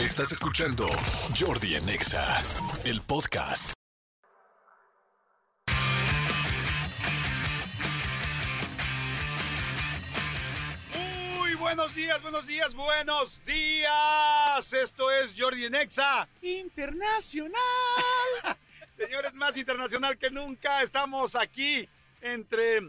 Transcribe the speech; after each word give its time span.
Estás 0.00 0.32
escuchando 0.32 0.88
Jordi 1.38 1.76
en 1.76 1.88
Exa, 1.88 2.42
el 2.84 3.00
podcast. 3.00 3.72
Muy 11.38 11.54
buenos 11.54 11.94
días, 11.94 12.20
buenos 12.22 12.48
días, 12.48 12.74
buenos 12.74 13.44
días. 13.46 14.72
Esto 14.72 15.12
es 15.12 15.32
Jordi 15.38 15.66
en 15.66 15.76
Exa 15.76 16.26
Internacional. 16.42 17.54
Señores, 18.90 19.32
más 19.34 19.56
internacional 19.56 20.18
que 20.18 20.28
nunca. 20.28 20.82
Estamos 20.82 21.36
aquí 21.36 21.88
entre 22.20 22.80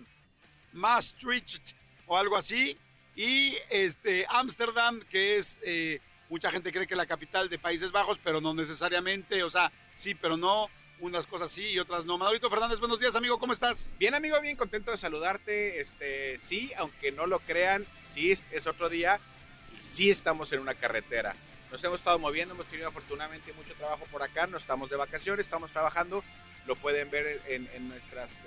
Maastricht 0.73 1.75
o 2.07 2.17
algo 2.17 2.35
así 2.35 2.75
y 3.15 3.55
este 3.69 4.25
Ámsterdam, 4.27 5.01
que 5.01 5.37
es 5.37 5.55
eh, 5.61 6.01
mucha 6.29 6.51
gente 6.51 6.71
cree 6.71 6.87
que 6.87 6.95
la 6.95 7.05
capital 7.05 7.49
de 7.49 7.59
Países 7.59 7.91
Bajos, 7.91 8.19
pero 8.23 8.41
no 8.41 8.53
necesariamente. 8.53 9.43
O 9.43 9.49
sea, 9.49 9.71
sí, 9.93 10.15
pero 10.15 10.37
no. 10.37 10.69
Unas 11.01 11.27
cosas 11.27 11.51
sí 11.51 11.71
y 11.71 11.79
otras 11.79 12.05
no. 12.05 12.17
Manolito 12.17 12.49
Fernández, 12.49 12.79
buenos 12.79 13.01
días, 13.01 13.13
amigo, 13.17 13.37
¿cómo 13.37 13.51
estás? 13.51 13.91
Bien, 13.99 14.15
amigo, 14.15 14.39
bien 14.39 14.55
contento 14.55 14.91
de 14.91 14.97
saludarte. 14.97 15.81
Este, 15.81 16.39
sí, 16.39 16.71
aunque 16.77 17.11
no 17.11 17.27
lo 17.27 17.39
crean, 17.39 17.85
sí 17.99 18.31
es, 18.31 18.65
otro 18.65 18.87
día 18.87 19.19
y 19.77 19.81
sí 19.81 20.09
estamos 20.09 20.53
en 20.53 20.61
una 20.61 20.73
carretera. 20.73 21.35
Nos 21.69 21.83
hemos 21.83 21.99
estado 21.99 22.17
moviendo, 22.17 22.53
hemos 22.53 22.67
tenido 22.67 22.87
afortunadamente 22.87 23.51
mucho 23.51 23.73
trabajo 23.73 24.05
por 24.09 24.23
acá, 24.23 24.47
no 24.47 24.57
estamos 24.57 24.89
de 24.89 24.95
vacaciones, 24.95 25.45
estamos 25.45 25.73
trabajando, 25.73 26.23
lo 26.65 26.77
pueden 26.77 27.11
ver 27.11 27.41
en, 27.47 27.67
eh, 27.73 27.79
nuestras 27.81 28.45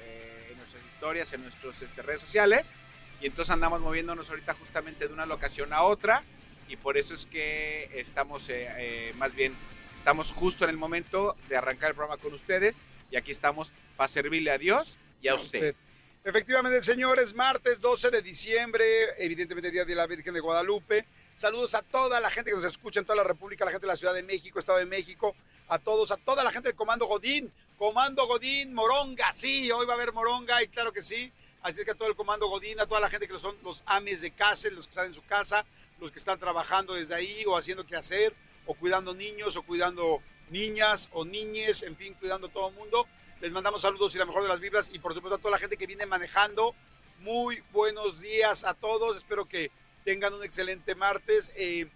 historias, 0.88 1.30
en 1.34 1.42
nuestras 1.42 1.82
este, 1.82 2.00
redes 2.00 2.22
sociales. 2.22 2.72
Y 3.20 3.26
entonces 3.26 3.52
andamos 3.52 3.82
moviéndonos 3.82 4.30
ahorita 4.30 4.54
justamente 4.54 5.06
de 5.06 5.12
una 5.12 5.26
locación 5.26 5.74
a 5.74 5.82
otra 5.82 6.24
y 6.68 6.76
por 6.76 6.96
eso 6.96 7.14
es 7.14 7.26
que 7.26 7.90
estamos 7.94 8.48
eh, 8.48 8.68
eh, 8.78 9.12
más 9.16 9.34
bien 9.34 9.54
estamos 9.94 10.32
justo 10.32 10.64
en 10.64 10.70
el 10.70 10.76
momento 10.76 11.36
de 11.48 11.56
arrancar 11.56 11.90
el 11.90 11.96
programa 11.96 12.20
con 12.20 12.32
ustedes 12.32 12.82
y 13.10 13.16
aquí 13.16 13.30
estamos 13.30 13.72
para 13.96 14.08
servirle 14.08 14.50
a 14.50 14.58
Dios 14.58 14.98
y 15.20 15.28
a, 15.28 15.34
usted. 15.34 15.74
Efectivamente, 16.24 16.82
señores, 16.82 17.34
martes 17.34 17.80
12 17.80 18.10
de 18.10 18.22
diciembre, 18.22 18.84
evidentemente 19.18 19.70
Día 19.70 19.84
de 19.84 19.94
la 19.94 20.06
Virgen 20.06 20.34
de 20.34 20.40
Guadalupe. 20.40 21.06
Saludos 21.34 21.74
a 21.74 21.82
toda 21.82 22.20
la 22.20 22.30
gente 22.30 22.50
que 22.50 22.56
nos 22.56 22.64
escucha 22.64 23.00
en 23.00 23.06
toda 23.06 23.16
la 23.16 23.24
República, 23.24 23.64
a 23.64 23.66
la 23.66 23.70
gente 23.70 23.86
de 23.86 23.92
la 23.92 23.96
Ciudad 23.96 24.14
de 24.14 24.22
México, 24.22 24.58
Estado 24.58 24.78
de 24.78 24.86
México, 24.86 25.34
a 25.68 25.78
todos, 25.78 26.10
a 26.10 26.16
toda 26.16 26.44
la 26.44 26.50
gente 26.50 26.68
del 26.68 26.76
Comando 26.76 27.06
Godín, 27.06 27.52
Comando 27.78 28.26
Godín, 28.26 28.74
Moronga, 28.74 29.32
sí, 29.32 29.70
hoy 29.70 29.86
va 29.86 29.94
a 29.94 29.96
haber 29.96 30.12
Moronga 30.12 30.62
y 30.62 30.68
claro 30.68 30.92
que 30.92 31.00
sí. 31.00 31.32
Así 31.62 31.80
es 31.80 31.84
que 31.84 31.92
a 31.92 31.94
todo 31.94 32.08
el 32.08 32.16
Comando 32.16 32.48
Godín, 32.48 32.78
a 32.80 32.86
toda 32.86 33.00
la 33.00 33.10
gente 33.10 33.26
que 33.26 33.38
son 33.38 33.56
los 33.62 33.82
ames 33.86 34.20
de 34.20 34.30
casa, 34.30 34.68
los 34.70 34.86
que 34.86 34.90
están 34.90 35.06
en 35.06 35.14
su 35.14 35.24
casa, 35.24 35.64
los 36.00 36.12
que 36.12 36.18
están 36.18 36.38
trabajando 36.38 36.94
desde 36.94 37.14
ahí 37.14 37.44
o 37.46 37.56
haciendo 37.56 37.86
qué 37.86 37.96
hacer, 37.96 38.34
o 38.66 38.74
cuidando 38.74 39.14
niños, 39.14 39.56
o 39.56 39.62
cuidando 39.62 40.22
niñas 40.50 41.08
o 41.12 41.24
niñes, 41.24 41.82
en 41.82 41.96
fin, 41.96 42.14
cuidando 42.14 42.48
a 42.48 42.52
todo 42.52 42.68
el 42.68 42.74
mundo. 42.74 43.06
Les 43.40 43.52
mandamos 43.52 43.82
saludos 43.82 44.14
y 44.14 44.18
la 44.18 44.24
mejor 44.24 44.42
de 44.42 44.48
las 44.48 44.60
vibras 44.60 44.90
y 44.92 44.98
por 44.98 45.14
supuesto 45.14 45.36
a 45.36 45.38
toda 45.38 45.52
la 45.52 45.58
gente 45.58 45.76
que 45.76 45.86
viene 45.86 46.06
manejando. 46.06 46.74
Muy 47.20 47.62
buenos 47.72 48.20
días 48.20 48.64
a 48.64 48.74
todos. 48.74 49.16
Espero 49.16 49.46
que 49.46 49.70
tengan 50.04 50.34
un 50.34 50.44
excelente 50.44 50.94
martes. 50.94 51.52
Eh, 51.56 51.88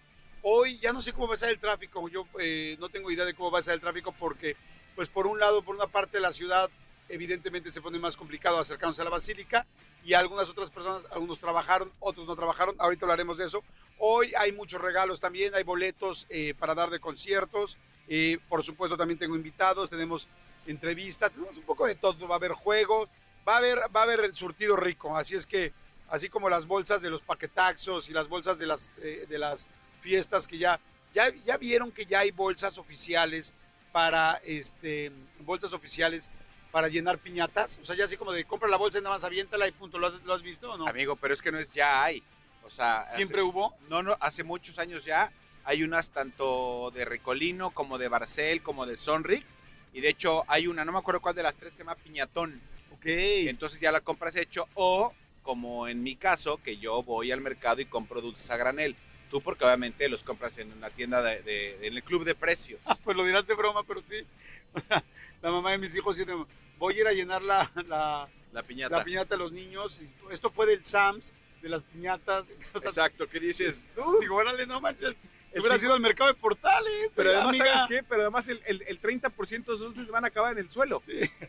hoy 0.43 0.79
ya 0.79 0.93
no 0.93 1.03
sé 1.03 1.13
cómo 1.13 1.29
va 1.29 1.35
a 1.35 1.39
ser 1.39 1.51
el 1.51 1.59
tráfico. 1.59 2.09
Yo 2.09 2.27
eh, 2.39 2.77
no 2.79 2.89
tengo 2.89 3.11
idea 3.11 3.25
de 3.25 3.35
cómo 3.35 3.51
va 3.51 3.59
a 3.59 3.63
ser 3.63 3.75
el 3.75 3.81
tráfico 3.81 4.15
porque, 4.19 4.57
pues 4.95 5.09
por 5.09 5.27
un 5.27 5.39
lado, 5.39 5.63
por 5.63 5.75
una 5.75 5.87
parte 5.87 6.19
de 6.19 6.21
la 6.21 6.33
ciudad, 6.33 6.71
evidentemente 7.09 7.71
se 7.71 7.81
pone 7.81 7.99
más 7.99 8.17
complicado 8.17 8.59
acercarnos 8.59 8.99
a 9.01 9.05
la 9.05 9.11
basílica 9.11 9.67
y 10.05 10.15
algunas 10.15 10.49
otras 10.49 10.71
personas, 10.71 11.07
algunos 11.11 11.39
trabajaron, 11.39 11.93
otros 12.01 12.27
no 12.27 12.35
trabajaron, 12.35 12.75
ahorita 12.79 13.05
hablaremos 13.05 13.39
de 13.39 13.47
eso. 13.47 13.63
Hoy 13.99 14.33
hay 14.37 14.53
muchos 14.53 14.81
regalos 14.81 15.21
también, 15.21 15.55
hay 15.55 15.63
boletos 15.63 16.27
eh, 16.29 16.55
para 16.59 16.75
dar 16.75 16.91
de 16.91 16.99
conciertos, 16.99 17.79
eh, 18.09 18.39
por 18.49 18.65
supuesto 18.65 18.97
también 18.97 19.19
tengo 19.19 19.37
invitados, 19.37 19.91
tenemos 19.91 20.29
entrevistas, 20.67 21.31
tenemos 21.31 21.57
un 21.57 21.65
poco 21.65 21.87
de 21.87 21.95
todo, 21.95 22.27
va 22.27 22.35
a 22.35 22.39
haber 22.39 22.53
juegos, 22.53 23.11
va 23.47 23.55
a 23.55 23.59
haber, 23.59 23.79
va 23.95 24.01
a 24.01 24.03
haber 24.05 24.35
surtido 24.35 24.77
rico, 24.77 25.17
así 25.17 25.37
es 25.37 25.47
que, 25.47 25.73
así 26.09 26.29
como 26.29 26.49
las 26.49 26.67
bolsas 26.67 27.01
de 27.01 27.11
los 27.11 27.23
paquetaxos 27.23 28.09
y 28.09 28.13
las 28.13 28.29
bolsas 28.29 28.59
de 28.59 28.67
las, 28.67 28.93
eh, 29.03 29.27
de 29.29 29.39
las 29.39 29.69
fiestas 30.01 30.49
que 30.49 30.59
ya, 30.59 30.81
ya, 31.15 31.33
ya 31.45 31.57
vieron 31.57 31.93
que 31.93 32.07
ya 32.07 32.21
hay 32.21 32.33
bolsas 32.33 32.77
oficiales 32.79 33.55
para, 33.93 34.41
este, 34.45 35.13
bolsas 35.41 35.73
oficiales 35.73 36.33
para 36.73 36.89
llenar 36.89 37.19
piñatas? 37.19 37.79
O 37.81 37.85
sea, 37.85 37.95
ya 37.95 38.07
así 38.07 38.17
como 38.17 38.33
de 38.33 38.45
compra 38.45 38.69
la 38.69 38.77
bolsa 38.79 38.99
y 38.99 39.03
nada 39.03 39.15
más 39.15 39.23
aviéntala 39.25 39.69
y 39.69 39.73
punto. 39.73 39.99
¿Lo 39.99 40.09
has, 40.09 40.15
lo 40.25 40.35
has 40.35 40.43
visto 40.43 40.73
o 40.73 40.77
no? 40.77 40.89
Amigo, 40.89 41.15
pero 41.15 41.35
es 41.35 41.41
que 41.43 41.53
no 41.53 41.59
es 41.59 41.71
ya 41.73 42.03
hay. 42.03 42.23
O 42.65 42.71
sea, 42.71 43.07
¿Siempre 43.15 43.41
hace- 43.41 43.49
hubo? 43.49 43.77
No, 43.89 44.03
no, 44.03 44.17
hace 44.19 44.43
muchos 44.43 44.79
años 44.79 45.05
ya 45.05 45.31
hay 45.65 45.85
unas 45.85 46.11
tanto 46.11 46.91
de 46.93 47.05
Recolino 47.05 47.71
como 47.71 47.99
de 47.99 48.09
Barcel 48.09 48.63
como 48.63 48.87
de 48.87 48.97
Sonrix. 48.97 49.45
Y 49.93 50.01
de 50.01 50.09
hecho 50.09 50.43
hay 50.49 50.67
una, 50.67 50.85
no 50.85 50.91
me 50.93 50.99
acuerdo 50.99 51.21
cuál 51.21 51.35
de 51.35 51.43
las 51.43 51.57
tres 51.57 51.75
se 51.75 51.81
llama 51.81 51.95
Piñatón. 51.95 52.61
Ok. 52.95 53.05
Entonces 53.05 53.79
ya 53.79 53.93
la 53.93 54.01
compras 54.01 54.35
hecho. 54.37 54.67
O 54.75 55.13
como 55.43 55.89
en 55.89 56.03
mi 56.03 56.17
caso, 56.17 56.57
que 56.63 56.79
yo 56.79 57.03
voy 57.03 57.31
al 57.33 57.41
mercado 57.41 57.81
y 57.81 57.85
compro 57.87 58.21
dulces 58.23 58.49
a 58.51 58.57
granel. 58.57 58.97
Tú 59.33 59.41
porque 59.41 59.65
obviamente 59.65 60.09
los 60.09 60.23
compras 60.23 60.59
en 60.59 60.71
una 60.73 60.91
tienda 60.91 61.21
de, 61.23 61.43
de- 61.43 61.87
en 61.89 61.95
el 61.95 62.03
club 62.05 62.23
de 62.25 62.35
precios. 62.37 62.81
Ah, 62.85 62.97
pues 63.03 63.17
lo 63.17 63.25
dirás 63.25 63.47
de 63.47 63.55
broma, 63.55 63.83
pero 63.83 64.01
sí. 64.03 64.25
O 64.75 64.81
sea, 64.81 65.03
la 65.43 65.51
mamá 65.51 65.73
de 65.73 65.79
mis 65.79 65.95
hijos 65.97 66.17
dice, 66.17 66.31
voy 66.79 66.95
a 66.97 67.01
ir 67.01 67.07
a 67.09 67.13
llenar 67.13 67.43
la, 67.43 67.71
la, 67.89 68.29
La 68.53 68.63
piñata. 68.63 68.99
la 68.99 69.05
piñata 69.05 69.35
de 69.35 69.39
los 69.39 69.51
niños. 69.53 70.01
Esto 70.31 70.51
fue 70.51 70.67
del 70.67 70.85
Sams, 70.85 71.35
de 71.63 71.69
las 71.71 71.83
piñatas. 71.83 72.51
O 72.75 72.79
sea, 72.79 72.91
Exacto, 72.91 73.27
¿qué 73.29 73.41
dices? 73.41 73.83
Digo, 74.21 74.37
órale, 74.37 74.67
no 74.67 74.81
manches. 74.81 75.17
El 75.53 75.61
Hubiera 75.61 75.79
sido 75.79 75.93
al 75.95 76.01
mercado 76.01 76.29
de 76.33 76.39
portales. 76.39 77.11
Pero 77.15 77.31
eh, 77.31 77.35
además, 77.37 77.61
amiga. 77.61 77.75
¿sabes 77.75 77.89
qué? 77.89 78.03
Pero 78.09 78.23
además 78.23 78.49
el, 78.49 78.61
el, 78.67 78.83
el 78.87 79.01
30% 79.01 79.49
de 79.49 79.57
esos 79.59 79.81
dulces 79.81 80.09
van 80.09 80.25
a 80.25 80.29
acabar 80.29 80.53
en 80.53 80.59
el 80.61 80.71
suelo. 80.71 81.03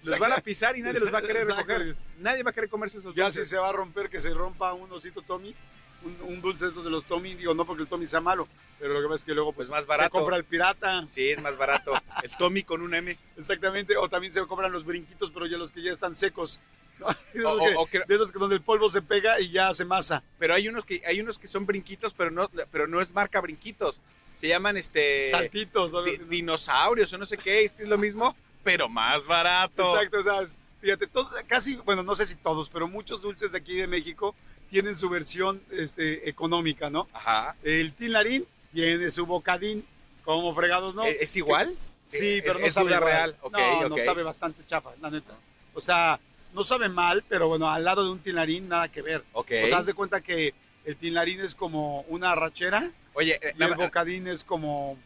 Los 0.06 0.20
van 0.20 0.34
a 0.34 0.38
pisar 0.40 0.78
y 0.78 0.82
nadie 0.82 1.00
los 1.02 1.14
va 1.14 1.20
a 1.20 1.22
querer 1.22 1.46
recoger. 1.48 1.96
Nadie 2.20 2.44
va 2.44 2.52
a 2.52 2.54
querer 2.54 2.70
comerse 2.70 2.98
esos 2.98 3.16
Ya 3.16 3.32
si 3.32 3.38
dulces. 3.40 3.50
se 3.50 3.58
va 3.58 3.70
a 3.70 3.72
romper, 3.72 4.10
que 4.10 4.20
se 4.20 4.34
rompa 4.34 4.74
un 4.74 4.92
osito 4.92 5.22
Tommy, 5.22 5.56
un, 6.04 6.18
un 6.22 6.42
dulce 6.42 6.70
de 6.72 6.90
los 6.90 7.06
Tommy, 7.06 7.36
digo, 7.36 7.54
no 7.54 7.66
porque 7.66 7.84
el 7.84 7.88
Tommy 7.88 8.08
sea 8.08 8.22
malo, 8.22 8.48
pero 8.80 8.94
lo 8.94 9.00
que 9.02 9.06
pasa 9.06 9.16
es 9.16 9.24
que 9.24 9.34
luego 9.34 9.54
pues, 9.54 9.68
Pues 9.70 9.78
más 9.80 9.86
barato. 9.88 10.18
se 10.18 10.20
compra 10.22 10.38
el 10.38 10.44
pirata, 10.44 11.06
Sí, 11.08 11.30
es 11.30 11.42
más 11.42 11.58
barato. 11.58 11.94
El 12.24 12.36
Tommy 12.38 12.64
con 12.64 12.82
un 12.82 12.94
M. 12.94 13.18
exactamente, 13.38 13.96
o 13.98 14.10
también 14.10 14.34
se 14.34 14.46
compran 14.46 14.72
los 14.72 14.84
brinquitos, 14.86 15.32
pero 15.32 15.46
ya 15.46 15.58
los 15.58 15.72
que 15.72 15.82
ya 15.82 15.92
están 15.92 16.16
secos, 16.16 16.60
¿no? 17.00 17.08
de, 17.34 17.40
esos 17.40 17.54
O- 17.54 17.60
que, 17.60 17.76
o- 17.76 17.82
o 17.82 17.86
que- 17.88 18.02
de 18.08 18.16
esos 18.16 18.32
que 18.32 18.40
donde 18.40 18.56
el 18.56 18.62
polvo 18.62 18.90
se 18.92 19.02
pega 19.02 19.40
y 19.40 19.50
ya 19.50 19.70
hace 19.70 19.86
masa, 19.86 20.24
Pero 20.40 20.54
hay 20.54 20.68
unos 20.68 20.86
que 20.86 21.02
hay 21.06 21.22
unos 21.22 21.40
que 21.40 21.48
son 21.48 21.66
brinquitos, 21.66 22.14
pero 22.14 22.32
no, 22.32 22.50
pero 22.72 22.88
no 22.88 23.00
es 23.02 23.14
marca 23.14 23.40
brinquitos. 23.42 24.02
Se 24.36 24.48
llaman 24.48 24.78
este 24.78 25.28
saltitos, 25.30 25.94
di- 26.06 26.18
dinosaurios 26.28 27.14
o 27.14 27.18
no 27.18 27.26
sé 27.26 27.38
qué, 27.38 27.66
es 27.66 27.88
lo 27.88 27.98
mismo, 27.98 28.36
pero 28.64 28.90
más 28.90 29.26
barato. 29.26 29.84
exacto, 29.84 30.20
o 30.20 30.24
sea, 30.24 30.42
es- 30.42 30.58
fíjate, 30.84 31.08
todo- 31.08 31.30
casi, 31.48 31.78
bueno, 31.78 32.04
no 32.04 32.14
sé 32.14 32.26
si 32.26 32.36
todos, 32.36 32.70
pero 32.70 32.90
muchos 32.90 33.22
dulces 33.22 33.54
de 33.54 33.58
aquí 33.58 33.76
de 33.78 33.88
México 33.88 34.36
tienen 34.70 34.98
su 34.98 35.08
versión 35.10 35.64
este, 35.72 36.28
económica, 36.30 36.90
¿no? 36.90 37.08
Ajá. 37.14 37.56
El 37.64 37.94
tinlarín 37.94 38.46
tiene 38.74 39.10
su 39.12 39.26
bocadín, 39.26 39.86
como 40.26 40.54
fregados, 40.54 40.94
¿no? 40.94 41.06
¿E- 41.06 41.20
¿Es 41.24 41.36
igual? 41.38 41.78
Sí, 42.02 42.42
pero 42.44 42.60
no 42.60 42.66
es 42.66 42.74
sabe 42.74 42.88
igual. 42.94 43.04
real. 43.06 43.38
No, 43.50 43.90
no 43.90 43.98
sabe 44.00 44.24
bastante 44.24 44.66
chafa, 44.66 44.92
la 45.02 45.10
neta. 45.10 45.34
O 45.74 45.80
sea, 45.80 46.20
no 46.54 46.66
sabe 46.66 46.90
mal, 46.90 47.24
pero 47.30 47.48
bueno, 47.48 47.70
al 47.70 47.86
lado 47.86 48.04
de 48.04 48.12
un 48.12 48.20
tinlarín 48.20 48.68
nada 48.68 48.90
que 48.90 49.02
ver. 49.02 49.24
Ok. 49.32 49.52
O 49.64 49.68
sea, 49.68 49.78
haz 49.78 49.86
de 49.86 49.94
cuenta 49.94 50.20
que 50.20 50.54
el 50.84 50.98
tinlarín 50.98 51.40
es 51.40 51.56
como 51.56 52.02
una 52.10 52.32
arrachera 52.34 52.92
Oye, 53.14 53.40
eh, 53.42 53.54
y 53.58 53.64
el 53.64 53.76
bocadín 53.76 54.28
es 54.28 54.44
como, 54.44 54.98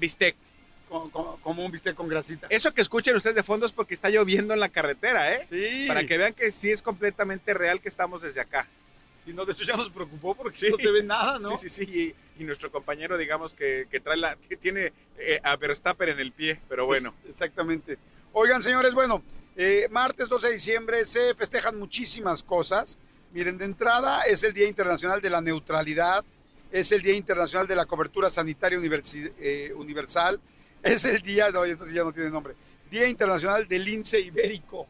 bistec. 0.00 0.34
Como, 0.88 1.10
como- 1.10 1.40
como 1.40 1.64
un 1.64 1.70
bistec 1.72 1.94
con 1.94 2.08
grasita. 2.08 2.46
Eso 2.50 2.72
que 2.72 2.80
escuchen 2.82 3.14
ustedes 3.16 3.36
de 3.36 3.42
fondo 3.42 3.66
es 3.66 3.72
porque 3.72 3.94
está 3.94 4.08
lloviendo 4.10 4.54
en 4.54 4.60
la 4.60 4.68
carretera, 4.68 5.34
¿eh? 5.34 5.46
Sí. 5.48 5.84
Para 5.88 6.06
que 6.06 6.16
vean 6.18 6.34
que 6.34 6.50
sí 6.50 6.70
es 6.70 6.82
completamente 6.82 7.52
real 7.54 7.80
que 7.80 7.88
estamos 7.88 8.22
desde 8.22 8.40
acá. 8.40 8.68
Si 9.24 9.32
no, 9.32 9.44
de 9.44 9.52
hecho 9.52 9.64
ya 9.64 9.76
nos 9.76 9.90
preocupó 9.90 10.34
porque 10.36 10.56
Sí. 10.56 10.68
no 10.70 10.76
se 10.78 10.90
ve 10.90 11.02
nada, 11.02 11.38
¿no? 11.40 11.56
Sí, 11.56 11.68
sí, 11.68 11.84
sí. 11.84 12.14
Y, 12.38 12.42
y 12.42 12.44
nuestro 12.44 12.70
compañero, 12.70 13.18
digamos, 13.18 13.54
que, 13.54 13.88
que 13.90 13.98
trae 13.98 14.16
la, 14.16 14.36
que 14.36 14.56
tiene 14.56 14.92
eh, 15.18 15.40
a 15.42 15.56
Verstappen 15.56 16.10
en 16.10 16.20
el 16.20 16.30
pie, 16.32 16.60
pero 16.68 16.86
bueno. 16.86 17.10
Pues, 17.22 17.30
exactamente. 17.30 17.98
Oigan, 18.32 18.62
señores, 18.62 18.94
bueno, 18.94 19.22
eh, 19.56 19.88
martes 19.90 20.28
12 20.28 20.46
de 20.48 20.52
diciembre 20.52 21.04
se 21.04 21.34
festejan 21.34 21.76
muchísimas 21.78 22.42
cosas. 22.44 22.98
Miren, 23.32 23.58
de 23.58 23.64
entrada 23.64 24.22
es 24.22 24.44
el 24.44 24.52
Día 24.52 24.68
Internacional 24.68 25.20
de 25.20 25.30
la 25.30 25.40
Neutralidad, 25.40 26.24
es 26.70 26.92
el 26.92 27.02
Día 27.02 27.14
Internacional 27.16 27.66
de 27.66 27.74
la 27.74 27.86
Cobertura 27.86 28.30
Sanitaria 28.30 28.78
Universi- 28.78 29.32
eh, 29.40 29.72
Universal, 29.74 30.38
es 30.86 31.04
el 31.04 31.22
Día, 31.22 31.50
no, 31.50 31.64
esto 31.64 31.84
sí 31.84 31.94
ya 31.94 32.02
no 32.04 32.12
tiene 32.12 32.30
nombre, 32.30 32.54
Día 32.90 33.06
Internacional 33.08 33.66
del 33.68 33.84
Lince 33.84 34.20
Ibérico. 34.20 34.86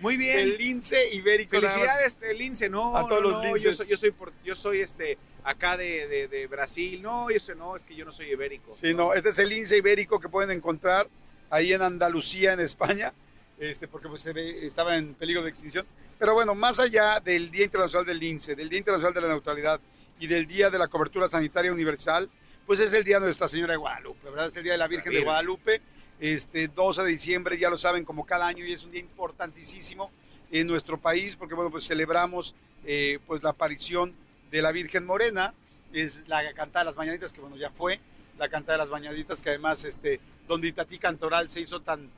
Muy 0.00 0.16
bien. 0.16 0.38
El 0.38 0.58
lince 0.58 1.14
ibérico. 1.14 1.52
Felicidades, 1.52 2.06
este, 2.08 2.34
Lince, 2.34 2.68
no. 2.68 2.96
A 2.96 3.06
todos 3.08 3.22
no, 3.22 3.30
los 3.30 3.42
no, 3.44 3.56
yo 3.56 3.72
soy, 3.72 3.86
yo 3.88 3.96
soy, 3.96 4.10
por- 4.10 4.32
yo 4.44 4.54
soy 4.54 4.80
este, 4.80 5.16
acá 5.44 5.76
de, 5.76 6.06
de- 6.08 6.28
de 6.28 6.46
Brasil. 6.46 7.00
No, 7.00 7.30
yo 7.30 7.40
sé, 7.40 7.54
no, 7.54 7.74
es 7.76 7.84
que 7.84 7.94
yo 7.94 8.04
no 8.04 8.12
soy 8.12 8.26
ibérico. 8.26 8.74
Sí, 8.74 8.92
no, 8.92 9.14
este 9.14 9.30
es 9.30 9.38
el 9.38 9.48
lince 9.48 9.78
ibérico 9.78 10.20
que 10.20 10.28
pueden 10.28 10.50
encontrar 10.50 11.08
ahí 11.48 11.72
en 11.72 11.80
Andalucía, 11.80 12.52
en 12.52 12.60
España, 12.60 13.14
este, 13.58 13.88
porque 13.88 14.08
pues, 14.08 14.20
se 14.20 14.32
ve- 14.32 14.66
estaba 14.66 14.96
en 14.98 15.14
peligro 15.14 15.42
de 15.42 15.48
extinción. 15.48 15.86
Pero 16.18 16.34
bueno, 16.34 16.54
más 16.54 16.80
allá 16.80 17.18
del 17.20 17.50
Día 17.50 17.64
Internacional 17.64 18.04
del 18.04 18.18
Lince, 18.18 18.54
del 18.54 18.68
Día 18.68 18.80
Internacional 18.80 19.14
de 19.14 19.20
la 19.22 19.28
Neutralidad 19.28 19.80
y 20.20 20.26
del 20.26 20.46
Día 20.46 20.68
de 20.70 20.78
la 20.78 20.88
Cobertura 20.88 21.28
Sanitaria 21.28 21.72
Universal, 21.72 22.28
pues 22.66 22.80
es 22.80 22.92
el 22.92 23.04
día 23.04 23.18
de 23.18 23.26
Nuestra 23.26 23.48
Señora 23.48 23.72
de 23.72 23.76
Guadalupe, 23.76 24.30
¿verdad? 24.30 24.48
Es 24.48 24.56
el 24.56 24.62
día 24.62 24.72
de 24.72 24.78
la 24.78 24.88
Virgen 24.88 25.04
de 25.04 25.10
Virgen. 25.10 25.24
Guadalupe. 25.24 25.80
Este 26.20 26.68
12 26.68 27.02
de 27.02 27.08
diciembre, 27.08 27.58
ya 27.58 27.68
lo 27.68 27.76
saben, 27.76 28.04
como 28.04 28.24
cada 28.24 28.46
año, 28.46 28.64
y 28.64 28.72
es 28.72 28.84
un 28.84 28.92
día 28.92 29.00
importantísimo 29.00 30.10
en 30.50 30.66
nuestro 30.66 30.98
país, 30.98 31.36
porque 31.36 31.54
bueno, 31.54 31.70
pues 31.70 31.86
celebramos 31.86 32.54
eh, 32.84 33.18
pues 33.26 33.42
la 33.42 33.50
aparición 33.50 34.14
de 34.50 34.62
la 34.62 34.70
Virgen 34.70 35.04
Morena, 35.04 35.52
es 35.92 36.26
la 36.28 36.52
cantada 36.54 36.84
de 36.84 36.90
las 36.90 36.96
mañanitas, 36.96 37.32
que 37.32 37.40
bueno, 37.40 37.56
ya 37.56 37.70
fue, 37.70 38.00
la 38.38 38.48
cantada 38.48 38.78
de 38.78 38.84
las 38.84 38.90
mañanitas, 38.90 39.42
que 39.42 39.50
además, 39.50 39.84
este, 39.84 40.20
donde 40.46 40.68
Itatí 40.68 40.98
Cantoral 40.98 41.50
se 41.50 41.60
hizo 41.60 41.80
tan, 41.80 42.10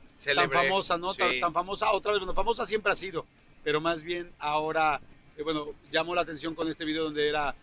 famosa, 0.51 0.97
¿no? 0.97 1.13
Tan 1.13 1.53
famosa, 1.53 1.91
otra 1.91 2.11
vez, 2.11 2.19
bueno, 2.19 2.33
famosa 2.33 2.65
siempre 2.65 2.91
ha 2.91 2.95
sido, 2.95 3.25
pero 3.63 3.81
más 3.81 4.03
bien 4.03 4.31
ahora, 4.37 5.01
eh, 5.35 5.43
bueno, 5.43 5.73
llamó 5.91 6.13
la 6.13 6.21
atención 6.21 6.53
con 6.53 6.69
este 6.69 6.85
video 6.85 7.05
donde 7.05 7.27
era... 7.27 7.55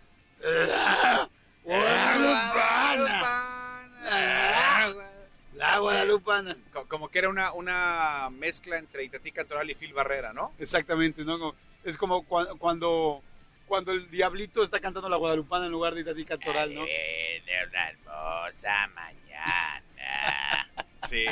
Guadalupana. 1.65 3.21
La 5.55 5.79
Guadalupana. 5.79 6.57
Co- 6.73 6.87
Como 6.89 7.09
que 7.09 7.19
era 7.19 7.29
una, 7.29 7.53
una 7.53 8.29
mezcla 8.31 8.77
entre 8.79 9.05
Itatí 9.05 9.33
Cantoral 9.33 9.71
y 9.71 9.75
Phil 9.75 9.93
Barrera, 9.93 10.33
¿no? 10.33 10.53
Exactamente, 10.59 11.25
¿no? 11.25 11.39
Como- 11.39 11.55
Es 11.85 11.97
como 11.99 12.27
cua- 12.27 12.57
cuando, 12.59 13.23
cuando 13.67 13.93
el 13.93 14.11
diablito 14.11 14.63
está 14.63 14.81
cantando 14.81 15.09
la 15.09 15.17
Guadalupana 15.17 15.67
en 15.67 15.73
lugar 15.73 15.95
de 15.95 16.01
Itatí 16.01 16.25
Cantoral, 16.25 16.75
¿no? 16.75 16.83
de 16.85 17.43
una 17.69 17.91
hermosa 17.91 18.89
mañana. 18.95 19.21
Sí. 21.09 21.27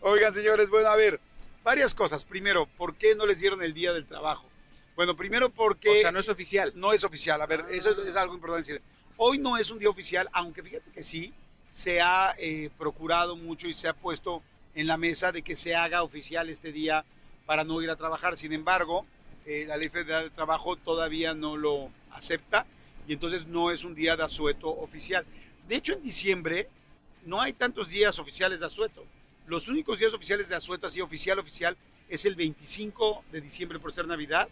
Oigan, 0.00 0.32
señores, 0.32 0.70
bueno, 0.70 0.88
a 0.88 0.96
ver, 0.96 1.20
varias 1.62 1.92
cosas. 1.94 2.24
Primero, 2.24 2.64
¿por 2.64 2.94
qué 2.96 3.14
no 3.14 3.26
les 3.26 3.38
dieron 3.38 3.62
el 3.62 3.74
día 3.74 3.92
del 3.92 4.06
trabajo? 4.06 4.48
Bueno, 4.96 5.14
primero 5.14 5.50
porque 5.50 5.90
O 5.90 5.94
sea, 6.00 6.10
no 6.10 6.18
es 6.20 6.28
oficial. 6.30 6.72
no 6.74 6.94
es 6.94 7.04
oficial. 7.04 7.40
A 7.42 7.46
ver, 7.46 7.60
Ah. 7.66 7.70
eso 7.70 7.90
es, 7.90 7.98
es 7.98 8.16
algo 8.16 8.34
importante 8.34 8.62
decirles. 8.72 8.82
Hoy 9.16 9.38
no 9.38 9.56
es 9.56 9.70
un 9.70 9.78
día 9.78 9.88
oficial, 9.88 10.28
aunque 10.32 10.60
fíjate 10.60 10.90
que 10.90 11.04
sí, 11.04 11.32
se 11.68 12.00
ha 12.00 12.34
eh, 12.36 12.70
procurado 12.76 13.36
mucho 13.36 13.68
y 13.68 13.72
se 13.72 13.86
ha 13.86 13.92
puesto 13.92 14.42
en 14.74 14.88
la 14.88 14.96
mesa 14.96 15.30
de 15.30 15.42
que 15.42 15.54
se 15.54 15.76
haga 15.76 16.02
oficial 16.02 16.48
este 16.48 16.72
día 16.72 17.04
para 17.46 17.62
no 17.62 17.80
ir 17.80 17.90
a 17.90 17.96
trabajar. 17.96 18.36
Sin 18.36 18.52
embargo, 18.52 19.06
eh, 19.46 19.66
la 19.68 19.76
Ley 19.76 19.88
Federal 19.88 20.24
del 20.24 20.32
Trabajo 20.32 20.74
todavía 20.74 21.32
no 21.32 21.56
lo 21.56 21.90
acepta 22.10 22.66
y 23.06 23.12
entonces 23.12 23.46
no 23.46 23.70
es 23.70 23.84
un 23.84 23.94
día 23.94 24.16
de 24.16 24.24
asueto 24.24 24.68
oficial. 24.68 25.24
De 25.68 25.76
hecho, 25.76 25.92
en 25.92 26.02
diciembre 26.02 26.68
no 27.24 27.40
hay 27.40 27.52
tantos 27.52 27.90
días 27.90 28.18
oficiales 28.18 28.60
de 28.60 28.66
asueto. 28.66 29.04
Los 29.46 29.68
únicos 29.68 30.00
días 30.00 30.12
oficiales 30.12 30.48
de 30.48 30.56
asueto, 30.56 30.88
así 30.88 31.00
oficial, 31.00 31.38
oficial, 31.38 31.76
es 32.08 32.24
el 32.24 32.34
25 32.34 33.24
de 33.30 33.40
diciembre 33.40 33.78
por 33.78 33.94
ser 33.94 34.08
Navidad 34.08 34.48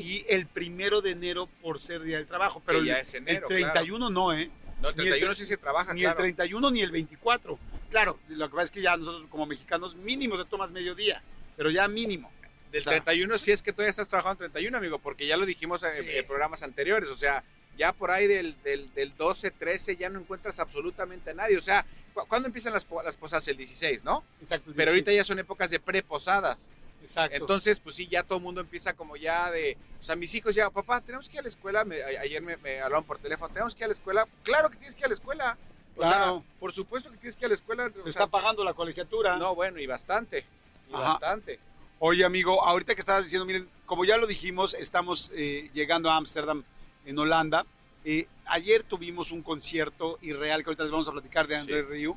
Y 0.00 0.24
el 0.28 0.46
primero 0.46 1.00
de 1.00 1.10
enero 1.12 1.48
por 1.62 1.80
ser 1.80 2.02
Día 2.02 2.16
del 2.18 2.26
Trabajo. 2.26 2.62
Pero 2.64 2.82
ya 2.82 2.96
el, 2.96 3.02
es 3.02 3.14
enero, 3.14 3.48
el 3.48 3.62
31 3.64 4.10
no, 4.10 4.32
¿eh? 4.32 4.50
No, 4.80 4.90
el 4.90 4.96
ni 4.96 5.02
el 5.04 5.08
31 5.10 5.32
tre- 5.32 5.36
sí 5.36 5.46
se 5.46 5.56
trabaja, 5.56 5.94
Ni 5.94 6.00
claro. 6.00 6.12
el 6.18 6.34
31 6.34 6.70
ni 6.70 6.80
el 6.82 6.90
24. 6.90 7.58
Claro, 7.90 8.18
lo 8.28 8.48
que 8.48 8.52
pasa 8.54 8.64
es 8.64 8.70
que 8.70 8.82
ya 8.82 8.96
nosotros 8.96 9.28
como 9.30 9.46
mexicanos 9.46 9.94
mínimo 9.96 10.36
te 10.42 10.48
tomas 10.48 10.70
mediodía, 10.70 11.22
pero 11.56 11.70
ya 11.70 11.86
mínimo. 11.88 12.30
Del 12.72 12.80
O 12.80 12.84
sea, 12.84 12.92
31 12.92 13.38
sí 13.38 13.52
es 13.52 13.62
que 13.62 13.72
todavía 13.72 13.90
estás 13.90 14.08
trabajando 14.08 14.44
en 14.44 14.50
31, 14.50 14.76
amigo, 14.76 14.98
porque 14.98 15.26
ya 15.26 15.36
lo 15.36 15.46
dijimos 15.46 15.82
en, 15.82 16.04
Sí. 16.04 16.10
en 16.10 16.26
programas 16.26 16.62
anteriores. 16.62 17.08
O 17.10 17.16
sea, 17.16 17.42
ya 17.78 17.92
por 17.92 18.10
ahí 18.10 18.26
del, 18.26 18.60
del, 18.62 18.92
del 18.94 19.16
12, 19.16 19.50
13 19.52 19.96
ya 19.96 20.10
no 20.10 20.18
encuentras 20.20 20.58
absolutamente 20.58 21.30
a 21.30 21.34
nadie. 21.34 21.56
O 21.56 21.62
sea, 21.62 21.86
¿cu- 22.12 22.26
¿cuándo 22.26 22.46
empiezan 22.48 22.72
las, 22.72 22.86
las 23.04 23.16
posadas? 23.16 23.46
El 23.48 23.56
16, 23.56 24.02
¿no? 24.04 24.24
Exacto. 24.42 24.72
Pero 24.76 24.90
ahorita 24.90 25.12
ya 25.12 25.24
son 25.24 25.38
épocas 25.38 25.70
de 25.70 25.78
preposadas. 25.80 26.70
Exacto. 27.06 27.36
Entonces, 27.36 27.78
pues 27.80 27.94
sí, 27.96 28.08
ya 28.08 28.22
todo 28.22 28.38
el 28.38 28.44
mundo 28.44 28.60
empieza 28.60 28.92
como 28.94 29.16
ya 29.16 29.50
de... 29.50 29.76
O 30.00 30.04
sea, 30.04 30.16
mis 30.16 30.34
hijos 30.34 30.54
ya, 30.54 30.68
papá, 30.70 31.00
tenemos 31.00 31.28
que 31.28 31.34
ir 31.34 31.40
a 31.40 31.42
la 31.42 31.48
escuela. 31.48 31.84
Me- 31.84 32.02
a- 32.02 32.20
ayer 32.20 32.42
me, 32.42 32.56
me 32.58 32.80
hablaron 32.80 33.04
por 33.04 33.18
teléfono, 33.18 33.48
tenemos 33.52 33.74
que 33.74 33.80
ir 33.80 33.84
a 33.84 33.88
la 33.88 33.94
escuela. 33.94 34.26
Claro 34.42 34.68
que 34.70 34.76
tienes 34.76 34.94
que 34.94 35.00
ir 35.00 35.04
a 35.06 35.08
la 35.08 35.14
escuela. 35.14 35.58
O 35.94 36.00
Claro. 36.00 36.40
sea, 36.40 36.58
por 36.60 36.72
supuesto 36.74 37.10
que 37.10 37.16
tienes 37.16 37.36
que 37.36 37.42
ir 37.42 37.46
a 37.46 37.48
la 37.48 37.54
escuela. 37.54 37.90
se 37.90 37.98
o 37.98 38.02
sea, 38.02 38.10
está 38.10 38.26
pagando 38.26 38.62
la 38.64 38.74
colegiatura. 38.74 39.36
No, 39.36 39.54
bueno, 39.54 39.80
y 39.80 39.86
bastante. 39.86 40.44
Y 40.90 40.94
Ajá. 40.94 41.12
bastante. 41.12 41.58
Oye, 41.98 42.24
amigo, 42.24 42.62
ahorita 42.62 42.94
que 42.94 43.00
estabas 43.00 43.24
diciendo, 43.24 43.46
miren, 43.46 43.68
como 43.86 44.04
ya 44.04 44.16
lo 44.18 44.26
dijimos, 44.26 44.74
estamos 44.74 45.30
eh, 45.34 45.70
llegando 45.72 46.10
a 46.10 46.16
Ámsterdam, 46.16 46.62
en 47.06 47.18
Holanda. 47.18 47.64
Eh, 48.04 48.26
ayer 48.44 48.82
tuvimos 48.82 49.30
un 49.32 49.42
concierto 49.42 50.18
irreal 50.22 50.62
que 50.62 50.68
ahorita 50.70 50.82
les 50.82 50.92
vamos 50.92 51.08
a 51.08 51.12
platicar 51.12 51.46
de 51.46 51.54
Sí. 51.54 51.60
Andrés 51.62 51.88
Río, 51.88 52.16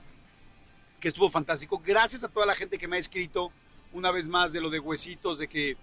que 1.00 1.07
estuvo 1.07 1.30
fantástico. 1.31 1.81
Gracias 1.83 2.24
a 2.24 2.27
toda 2.27 2.45
la 2.45 2.56
gente 2.56 2.77
que 2.77 2.88
me 2.88 2.97
ha 2.97 3.00
escrito 3.00 3.51
una 3.94 4.12
vez 4.12 4.27
más 4.27 4.53
de 4.53 4.62
lo 4.62 4.69
de 4.69 4.80
huesitos, 4.80 5.39
de 5.39 5.47
que, 5.47 5.77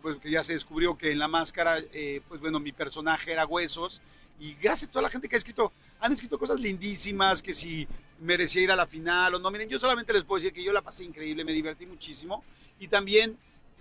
pues, 0.00 0.16
que 0.16 0.30
ya 0.30 0.42
se 0.42 0.52
descubrió 0.52 0.96
que 0.96 1.12
en 1.12 1.18
la 1.18 1.28
máscara, 1.28 1.78
eh, 1.92 2.20
pues 2.28 2.40
bueno, 2.40 2.58
mi 2.60 2.72
personaje 2.72 3.32
era 3.32 3.46
huesos. 3.46 4.00
Y 4.38 4.54
gracias 4.54 4.88
a 4.88 4.92
toda 4.92 5.02
la 5.02 5.10
gente 5.10 5.28
que 5.28 5.36
ha 5.36 5.38
escrito, 5.38 5.72
han 6.00 6.12
escrito 6.12 6.38
cosas 6.38 6.60
lindísimas, 6.60 7.42
que 7.42 7.54
si 7.54 7.88
merecía 8.20 8.62
ir 8.62 8.70
a 8.70 8.76
la 8.76 8.86
final 8.86 9.34
o 9.34 9.38
no. 9.38 9.50
Miren, 9.50 9.68
yo 9.68 9.78
solamente 9.78 10.12
les 10.12 10.24
puedo 10.24 10.40
decir 10.40 10.52
que 10.52 10.62
yo 10.62 10.72
la 10.72 10.82
pasé 10.82 11.04
increíble, 11.04 11.44
me 11.44 11.52
divertí 11.52 11.86
muchísimo. 11.86 12.44
Y 12.78 12.88
también, 12.88 13.38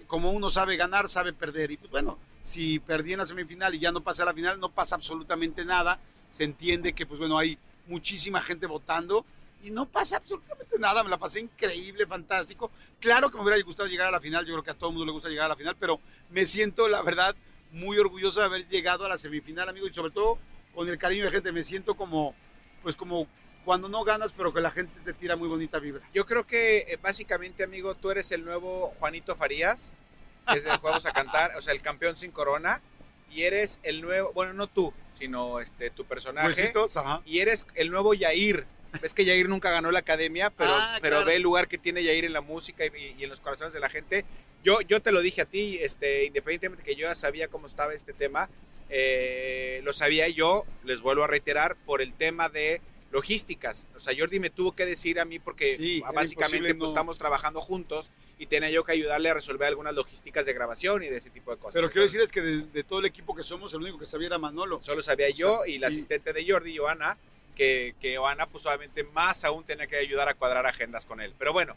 como 0.08 0.32
uno 0.32 0.50
sabe 0.50 0.78
ganar, 0.78 1.10
sabe 1.10 1.34
perder. 1.34 1.72
Y 1.72 1.78
pues 1.78 1.92
bueno, 1.92 2.18
si 2.42 2.80
perdí 2.80 3.14
en 3.14 3.20
la 3.20 3.26
semifinal 3.26 3.76
y 3.76 3.80
ya 3.80 3.92
no 3.92 4.02
pasé 4.02 4.22
a 4.22 4.26
la 4.26 4.34
final, 4.34 4.60
no 4.60 4.70
pasa 4.70 4.96
absolutamente 4.96 5.66
nada. 5.66 6.00
Se 6.30 6.44
entiende 6.44 6.94
que, 6.94 7.06
pues 7.06 7.20
bueno, 7.20 7.38
hay 7.38 7.58
muchísima 7.88 8.42
gente 8.42 8.66
votando 8.66 9.26
y 9.64 9.72
no 9.72 9.88
pasa 9.88 10.18
absolutamente 10.18 10.78
nada. 10.80 11.04
Me 11.04 11.10
la 11.10 11.18
pasé 11.18 11.40
increíble, 11.40 12.06
fantástico. 12.06 12.72
Claro 13.00 13.30
que 13.30 13.38
me 13.38 13.44
hubiera 13.44 13.62
gustado 13.64 13.90
llegar 13.90 14.08
a 14.08 14.12
la 14.12 14.22
final. 14.22 14.46
Yo 14.46 14.54
creo 14.54 14.64
que 14.64 14.72
a 14.72 14.76
todo 14.76 14.90
el 14.90 14.96
mundo 14.96 15.06
le 15.06 15.12
gusta 15.12 15.30
llegar 15.30 15.46
a 15.46 15.50
la 15.50 15.56
final, 15.56 15.76
pero 15.80 16.00
me 16.30 16.46
siento, 16.46 16.88
la 16.88 17.02
verdad, 17.02 17.36
muy 17.72 17.98
orgulloso 17.98 18.40
de 18.40 18.46
haber 18.46 18.68
llegado 18.68 19.06
a 19.06 19.10
la 19.10 19.18
semifinal, 19.18 19.68
amigo, 19.70 19.88
y 19.88 19.94
sobre 19.94 20.12
todo 20.12 20.38
con 20.74 20.90
el 20.90 20.98
cariño 20.98 21.24
de 21.24 21.30
la 21.30 21.32
gente. 21.32 21.52
Me 21.52 21.64
siento 21.64 21.96
como, 21.96 22.36
pues 22.84 22.96
como 22.96 23.28
cuando 23.66 23.90
no 23.90 24.04
ganas, 24.04 24.32
pero 24.32 24.54
que 24.54 24.62
la 24.62 24.72
gente 24.72 25.00
te 25.02 25.14
tira 25.14 25.36
muy 25.36 25.48
bonita 25.48 25.80
vibra. 25.80 26.08
Yo 26.14 26.26
creo 26.26 26.46
que 26.46 26.86
eh, 26.88 27.00
básicamente, 27.02 27.64
amigo, 27.64 27.96
tú 27.96 28.12
eres 28.12 28.32
el 28.32 28.46
nuevo 28.46 28.94
Juanito 29.00 29.36
Farías, 29.36 29.94
que 30.48 30.60
es 30.60 30.64
de 30.64 30.78
Juegos 30.78 31.06
a 31.08 31.12
Cantar, 31.12 31.56
o 31.58 31.62
sea, 31.62 31.74
el 31.74 31.82
campeón 31.82 32.16
sin 32.16 32.32
corona, 32.32 32.82
y 33.32 33.42
eres 33.44 33.80
el 33.82 34.02
nuevo, 34.02 34.32
bueno, 34.34 34.54
no 34.54 34.68
tú, 34.68 34.94
sino 35.12 35.60
este 35.60 35.90
tu 35.90 36.06
personaje, 36.06 36.48
Huesitos, 36.48 36.96
ajá. 36.96 37.22
y 37.26 37.40
eres 37.40 37.66
el 37.74 37.90
nuevo 37.90 38.14
Yair. 38.14 38.68
Ves 39.02 39.14
que 39.14 39.26
Yair 39.26 39.48
nunca 39.50 39.72
ganó 39.72 39.92
la 39.92 40.00
academia, 40.00 40.50
pero, 40.50 40.72
Ah, 40.74 40.98
pero 41.02 41.18
claro. 41.18 41.26
ve 41.28 41.36
el 41.36 41.42
lugar 41.44 41.68
que 41.68 41.78
tiene 41.78 42.04
Yair 42.04 42.26
en 42.26 42.34
la 42.34 42.42
música 42.42 42.86
y, 42.86 43.16
y 43.18 43.24
en 43.24 43.30
los 43.30 43.42
corazones 43.42 43.74
de 43.74 43.80
la 43.80 43.90
gente. 43.90 44.26
Yo, 44.64 44.82
yo 44.82 45.02
te 45.02 45.12
lo 45.12 45.22
dije 45.22 45.42
a 45.42 45.46
ti, 45.46 45.78
este, 45.82 46.26
independientemente 46.26 46.84
que 46.84 46.96
yo 46.96 47.08
ya 47.08 47.16
sabía 47.16 47.48
cómo 47.48 47.68
estaba 47.68 47.94
este 47.94 48.14
tema, 48.14 48.50
eh, 48.90 49.82
lo 49.84 49.94
sabía 49.94 50.28
yo, 50.30 50.66
les 50.84 51.02
vuelvo 51.02 51.24
a 51.24 51.28
reiterar, 51.28 51.76
por 51.86 52.02
el 52.02 52.14
tema 52.14 52.50
de 52.50 52.82
logísticas. 53.12 53.88
O 53.96 54.00
sea, 54.00 54.14
Jordi 54.18 54.40
me 54.40 54.50
tuvo 54.50 54.74
que 54.74 54.86
decir 54.86 55.20
a 55.20 55.26
mí 55.26 55.40
porque 55.40 55.76
Sí, 55.78 56.02
básicamente 56.14 56.70
pues, 56.76 56.78
no- 56.78 56.88
estamos 56.88 57.18
trabajando 57.18 57.62
juntos 57.62 58.12
y 58.38 58.48
tenía 58.48 58.70
yo 58.70 58.84
que 58.84 58.92
ayudarle 58.92 59.30
a 59.30 59.34
resolver 59.34 59.68
algunas 59.68 59.96
logísticas 59.96 60.46
de 60.46 60.54
grabación 60.54 61.04
y 61.04 61.08
de 61.08 61.18
ese 61.18 61.30
tipo 61.30 61.52
de 61.52 61.58
cosas. 61.58 61.74
Pero 61.76 61.90
quiero 61.90 62.06
Entonces, 62.06 62.30
decirles 62.30 62.32
que 62.32 62.42
de, 62.68 62.72
de 62.74 62.84
todo 62.84 63.00
el 63.00 63.06
equipo 63.06 63.34
que 63.36 63.44
somos, 63.44 63.74
el 63.74 63.82
único 63.82 63.98
que 64.00 64.06
sabía 64.06 64.28
era 64.28 64.38
Manolo. 64.38 64.82
Solo 64.82 65.02
sabía 65.02 65.30
yo 65.30 65.66
y 65.66 65.78
la 65.78 65.90
y- 65.90 65.94
asistente 65.94 66.34
de 66.34 66.46
Jordi, 66.52 66.76
Joana, 66.78 67.18
que, 67.56 67.96
que 68.02 68.18
Joana 68.18 68.46
pues 68.48 68.66
obviamente 68.66 69.04
más 69.04 69.44
aún 69.44 69.64
tenía 69.64 69.88
que 69.88 69.96
ayudar 69.98 70.30
a 70.30 70.34
cuadrar 70.36 70.66
agendas 70.66 71.06
con 71.06 71.22
él. 71.22 71.34
Pero 71.38 71.54
bueno, 71.54 71.76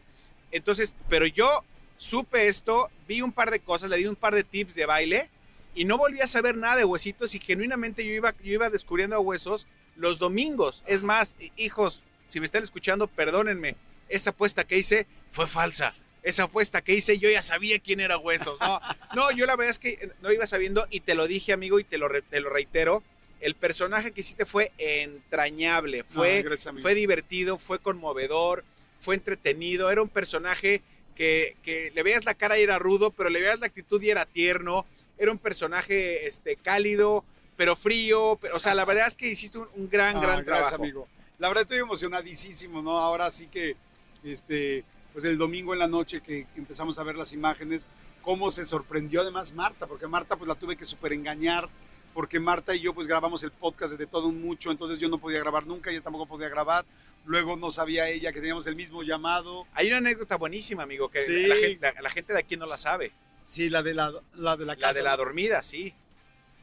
entonces, 0.51 0.95
pero 1.09 1.27
yo 1.27 1.49
supe 1.97 2.47
esto, 2.49 2.91
vi 3.07 3.23
un 3.23 3.33
par 3.33 3.51
de 3.51 3.61
cosas, 3.61 3.91
le 3.91 3.97
di 3.97 4.07
un 4.07 4.17
par 4.17 4.35
de 4.35 4.45
tips 4.45 4.75
de 4.75 4.87
baile 4.87 5.31
y 5.75 5.85
no 5.85 5.97
volví 5.99 6.21
a 6.21 6.27
saber 6.27 6.57
nada 6.57 6.77
de 6.77 6.85
huesitos 6.85 7.35
y 7.35 7.39
genuinamente 7.41 8.05
yo 8.05 8.13
iba, 8.13 8.35
yo 8.43 8.53
iba 8.53 8.71
descubriendo 8.71 9.17
a 9.17 9.21
huesos 9.21 9.67
los 9.97 10.19
domingos. 10.19 10.83
Es 10.87 11.03
más, 11.03 11.35
hijos, 11.57 12.03
si 12.25 12.41
me 12.41 12.47
están 12.47 12.63
escuchando, 12.65 13.07
perdónenme, 13.07 13.77
esa 14.09 14.31
apuesta 14.31 14.65
que 14.65 14.79
hice 14.79 15.07
fue 15.33 15.47
falsa. 15.47 15.95
Esa 16.23 16.45
apuesta 16.45 16.83
que 16.83 16.95
hice, 16.95 17.19
yo 17.19 17.31
ya 17.31 17.43
sabía 17.43 17.79
quién 17.79 18.01
era 18.01 18.19
Huesos. 18.19 18.59
No, 18.61 18.81
no 19.15 19.31
yo 19.31 19.47
la 19.47 19.55
verdad 19.57 19.71
es 19.71 19.79
que 19.79 20.11
no 20.21 20.33
iba 20.33 20.47
sabiendo 20.47 20.87
y 20.91 21.01
te 21.01 21.15
lo 21.15 21.27
dije, 21.27 21.53
amigo, 21.53 21.79
y 21.79 21.85
te 21.85 21.97
lo, 21.97 22.09
re- 22.09 22.23
te 22.23 22.41
lo 22.41 22.51
reitero. 22.51 23.03
El 23.41 23.55
personaje 23.55 24.11
que 24.13 24.21
hiciste 24.23 24.45
fue 24.45 24.73
entrañable, 24.79 26.05
fue, 26.05 26.45
fue 26.83 26.95
divertido, 26.95 27.59
fue 27.59 27.79
conmovedor, 27.79 28.65
fue 29.01 29.15
entretenido. 29.15 29.91
Era 29.91 30.03
un 30.03 30.09
personaje 30.09 30.83
que, 31.15 31.57
que 31.63 31.91
le 31.95 32.03
veías 32.03 32.25
la 32.25 32.35
cara 32.35 32.59
y 32.59 32.63
era 32.63 32.79
rudo, 32.79 33.11
pero 33.11 33.31
le 33.31 33.41
veías 33.41 33.61
la 33.61 33.67
actitud 33.67 34.03
y 34.03 34.11
era 34.11 34.27
tierno. 34.27 34.87
Era 35.19 35.31
un 35.33 35.39
personaje 35.39 36.27
este, 36.27 36.57
cálido, 36.57 37.25
pero 37.57 37.77
frío. 37.77 38.39
pero- 38.41 38.57
o 38.57 38.61
sea, 38.61 38.75
la 38.75 38.85
verdad 38.85 39.07
es 39.09 39.17
que 39.17 39.29
hiciste 39.29 39.59
un, 39.59 39.69
un 39.75 39.89
gran, 39.89 40.17
Ah, 40.17 40.21
gran 40.21 40.45
gracias, 40.45 40.69
trabajo. 40.69 40.83
amigo. 40.83 41.09
La 41.39 41.49
verdad 41.49 41.63
estoy 41.63 41.79
emocionadísimo, 41.79 42.83
¿no? 42.83 42.99
Ahora 42.99 43.31
sí 43.31 43.47
que, 43.47 43.77
este, 44.25 44.85
pues 45.13 45.25
el 45.25 45.39
domingo 45.39 45.73
en 45.73 45.79
la 45.79 45.87
noche 45.87 46.21
que 46.21 46.47
empezamos 46.57 46.99
a 46.99 47.05
ver 47.05 47.17
las 47.17 47.33
imágenes, 47.33 47.87
cómo 48.23 48.51
se 48.51 48.65
sorprendió 48.65 49.21
además 49.23 49.53
Marta, 49.53 49.87
porque 49.87 50.07
Marta 50.09 50.37
pues 50.37 50.49
la 50.49 50.55
tuve 50.57 50.77
que 50.77 50.85
súper 50.85 51.13
engañar, 51.13 51.69
porque 52.15 52.41
Marta 52.41 52.75
y 52.75 52.81
yo 52.81 52.95
pues 52.95 53.07
grabamos 53.07 53.43
el 53.45 53.51
podcast 53.53 53.95
de 53.95 54.07
todo 54.07 54.27
un 54.29 54.43
mucho, 54.43 54.71
entonces 54.71 54.99
yo 54.99 55.09
no 55.09 55.19
podía 55.19 55.39
grabar 55.39 55.67
nunca, 55.67 55.91
ella 55.91 56.01
tampoco 56.01 56.27
podía 56.27 56.49
grabar, 56.49 56.85
luego 57.25 57.57
no 57.57 57.71
sabía 57.71 58.09
ella 58.09 58.33
que 58.33 58.41
teníamos 58.41 58.67
el 58.67 58.77
mismo 58.77 59.03
llamado. 59.03 59.67
Hay 59.75 59.89
una 59.89 59.99
anécdota 59.99 60.37
buenísima, 60.37 60.83
amigo, 60.83 61.09
que 61.11 61.23
Sí. 61.23 61.47
la, 61.47 61.57
gente, 61.57 61.93
la 62.01 62.11
gente 62.11 62.33
de 62.33 62.39
aquí 62.41 62.57
no 62.57 62.67
la 62.67 62.79
sabe. 62.79 63.13
Sí, 63.49 63.71
la 63.71 63.83
de 63.83 63.95
la, 63.95 64.13
la 64.35 64.57
de 64.57 64.67
la 64.67 64.77
casa. 64.77 64.89
La 64.89 64.93
de 64.95 65.03
la 65.05 65.17
dormida, 65.17 65.63
sí. 65.63 65.95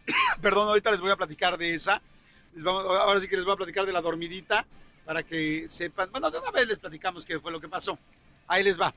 Perdón, 0.42 0.68
ahorita 0.68 0.92
les 0.92 1.00
voy 1.00 1.12
a 1.12 1.16
platicar 1.16 1.58
de 1.58 1.74
esa. 1.74 2.02
les 2.54 2.64
vamos, 2.64 2.86
ahora 2.86 3.20
sí 3.20 3.28
que 3.28 3.36
les 3.38 3.46
voy 3.46 3.54
a 3.54 3.58
platicar 3.58 3.86
de 3.86 3.94
la 3.94 4.02
dormidita 4.02 4.66
para 5.06 5.24
que 5.24 5.68
sepan. 5.70 6.12
Bueno, 6.12 6.30
de 6.32 6.40
una 6.40 6.52
vez 6.52 6.68
les 6.68 6.80
platicamos 6.80 7.26
qué 7.26 7.40
fue 7.40 7.52
lo 7.52 7.60
que 7.62 7.68
pasó. 7.70 7.98
Ahí 8.48 8.64
les 8.64 8.80
va. 8.80 8.94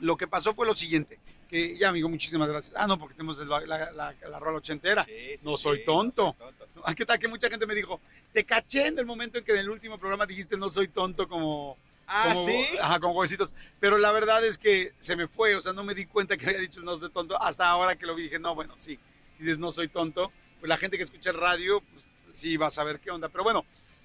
Lo 0.00 0.16
que 0.16 0.26
pasó 0.26 0.54
fue 0.54 0.66
lo 0.66 0.74
siguiente. 0.74 1.18
Que 1.48 1.78
ya, 1.78 1.90
amigo, 1.90 2.08
muchísimas 2.08 2.48
gracias. 2.48 2.74
Ah, 2.76 2.86
no, 2.86 2.98
porque 2.98 3.14
tenemos 3.14 3.38
la, 3.38 3.60
la, 3.60 3.92
la, 3.92 4.14
la 4.28 4.38
rola 4.40 4.58
ochentera. 4.58 5.04
Sí, 5.04 5.12
sí, 5.38 5.44
No 5.46 5.56
sí, 5.56 5.62
soy 5.62 5.84
tonto. 5.84 6.34
no 6.38 6.46
soy 6.48 6.54
tonto. 6.58 6.94
¿Qué 6.96 7.06
tal 7.06 7.18
que 7.18 7.28
mucha 7.28 7.48
gente 7.48 7.66
me 7.66 7.74
dijo, 7.74 8.00
te 8.32 8.44
caché 8.44 8.88
en 8.88 8.98
el 8.98 9.06
momento 9.06 9.38
en 9.38 9.44
que 9.44 9.52
en 9.52 9.58
el 9.58 9.70
último 9.70 9.98
programa 9.98 10.26
dijiste 10.26 10.56
no 10.56 10.68
soy 10.68 10.88
tonto 10.88 11.28
como... 11.28 11.76
Ah, 12.08 12.30
como, 12.34 12.46
sí. 12.46 12.64
Ajá, 12.80 13.00
como 13.00 13.14
huesitos. 13.14 13.54
Pero 13.80 13.98
la 13.98 14.12
verdad 14.12 14.44
es 14.44 14.58
que 14.58 14.92
se 14.98 15.16
me 15.16 15.26
fue, 15.28 15.54
o 15.56 15.60
sea, 15.60 15.72
no 15.72 15.82
me 15.84 15.94
di 15.94 16.06
cuenta 16.06 16.36
que 16.36 16.46
había 16.46 16.60
dicho 16.60 16.80
no 16.80 16.96
soy 16.96 17.10
tonto. 17.10 17.40
Hasta 17.40 17.68
ahora 17.68 17.96
que 17.96 18.06
lo 18.06 18.14
vi 18.14 18.24
dije, 18.24 18.38
no, 18.38 18.54
bueno, 18.54 18.74
sí, 18.76 18.98
si 19.36 19.42
dices 19.44 19.58
no 19.58 19.70
soy 19.70 19.88
tonto, 19.88 20.32
pues 20.60 20.68
la 20.68 20.76
gente 20.76 20.96
que 20.96 21.04
escucha 21.04 21.30
el 21.30 21.36
radio, 21.36 21.80
pues 21.80 22.04
sí 22.32 22.56
va 22.56 22.66
a 22.68 22.70
saber 22.72 23.00
qué 23.00 23.10
onda. 23.10 23.28
Pero 23.28 23.44
bueno, 23.44 23.64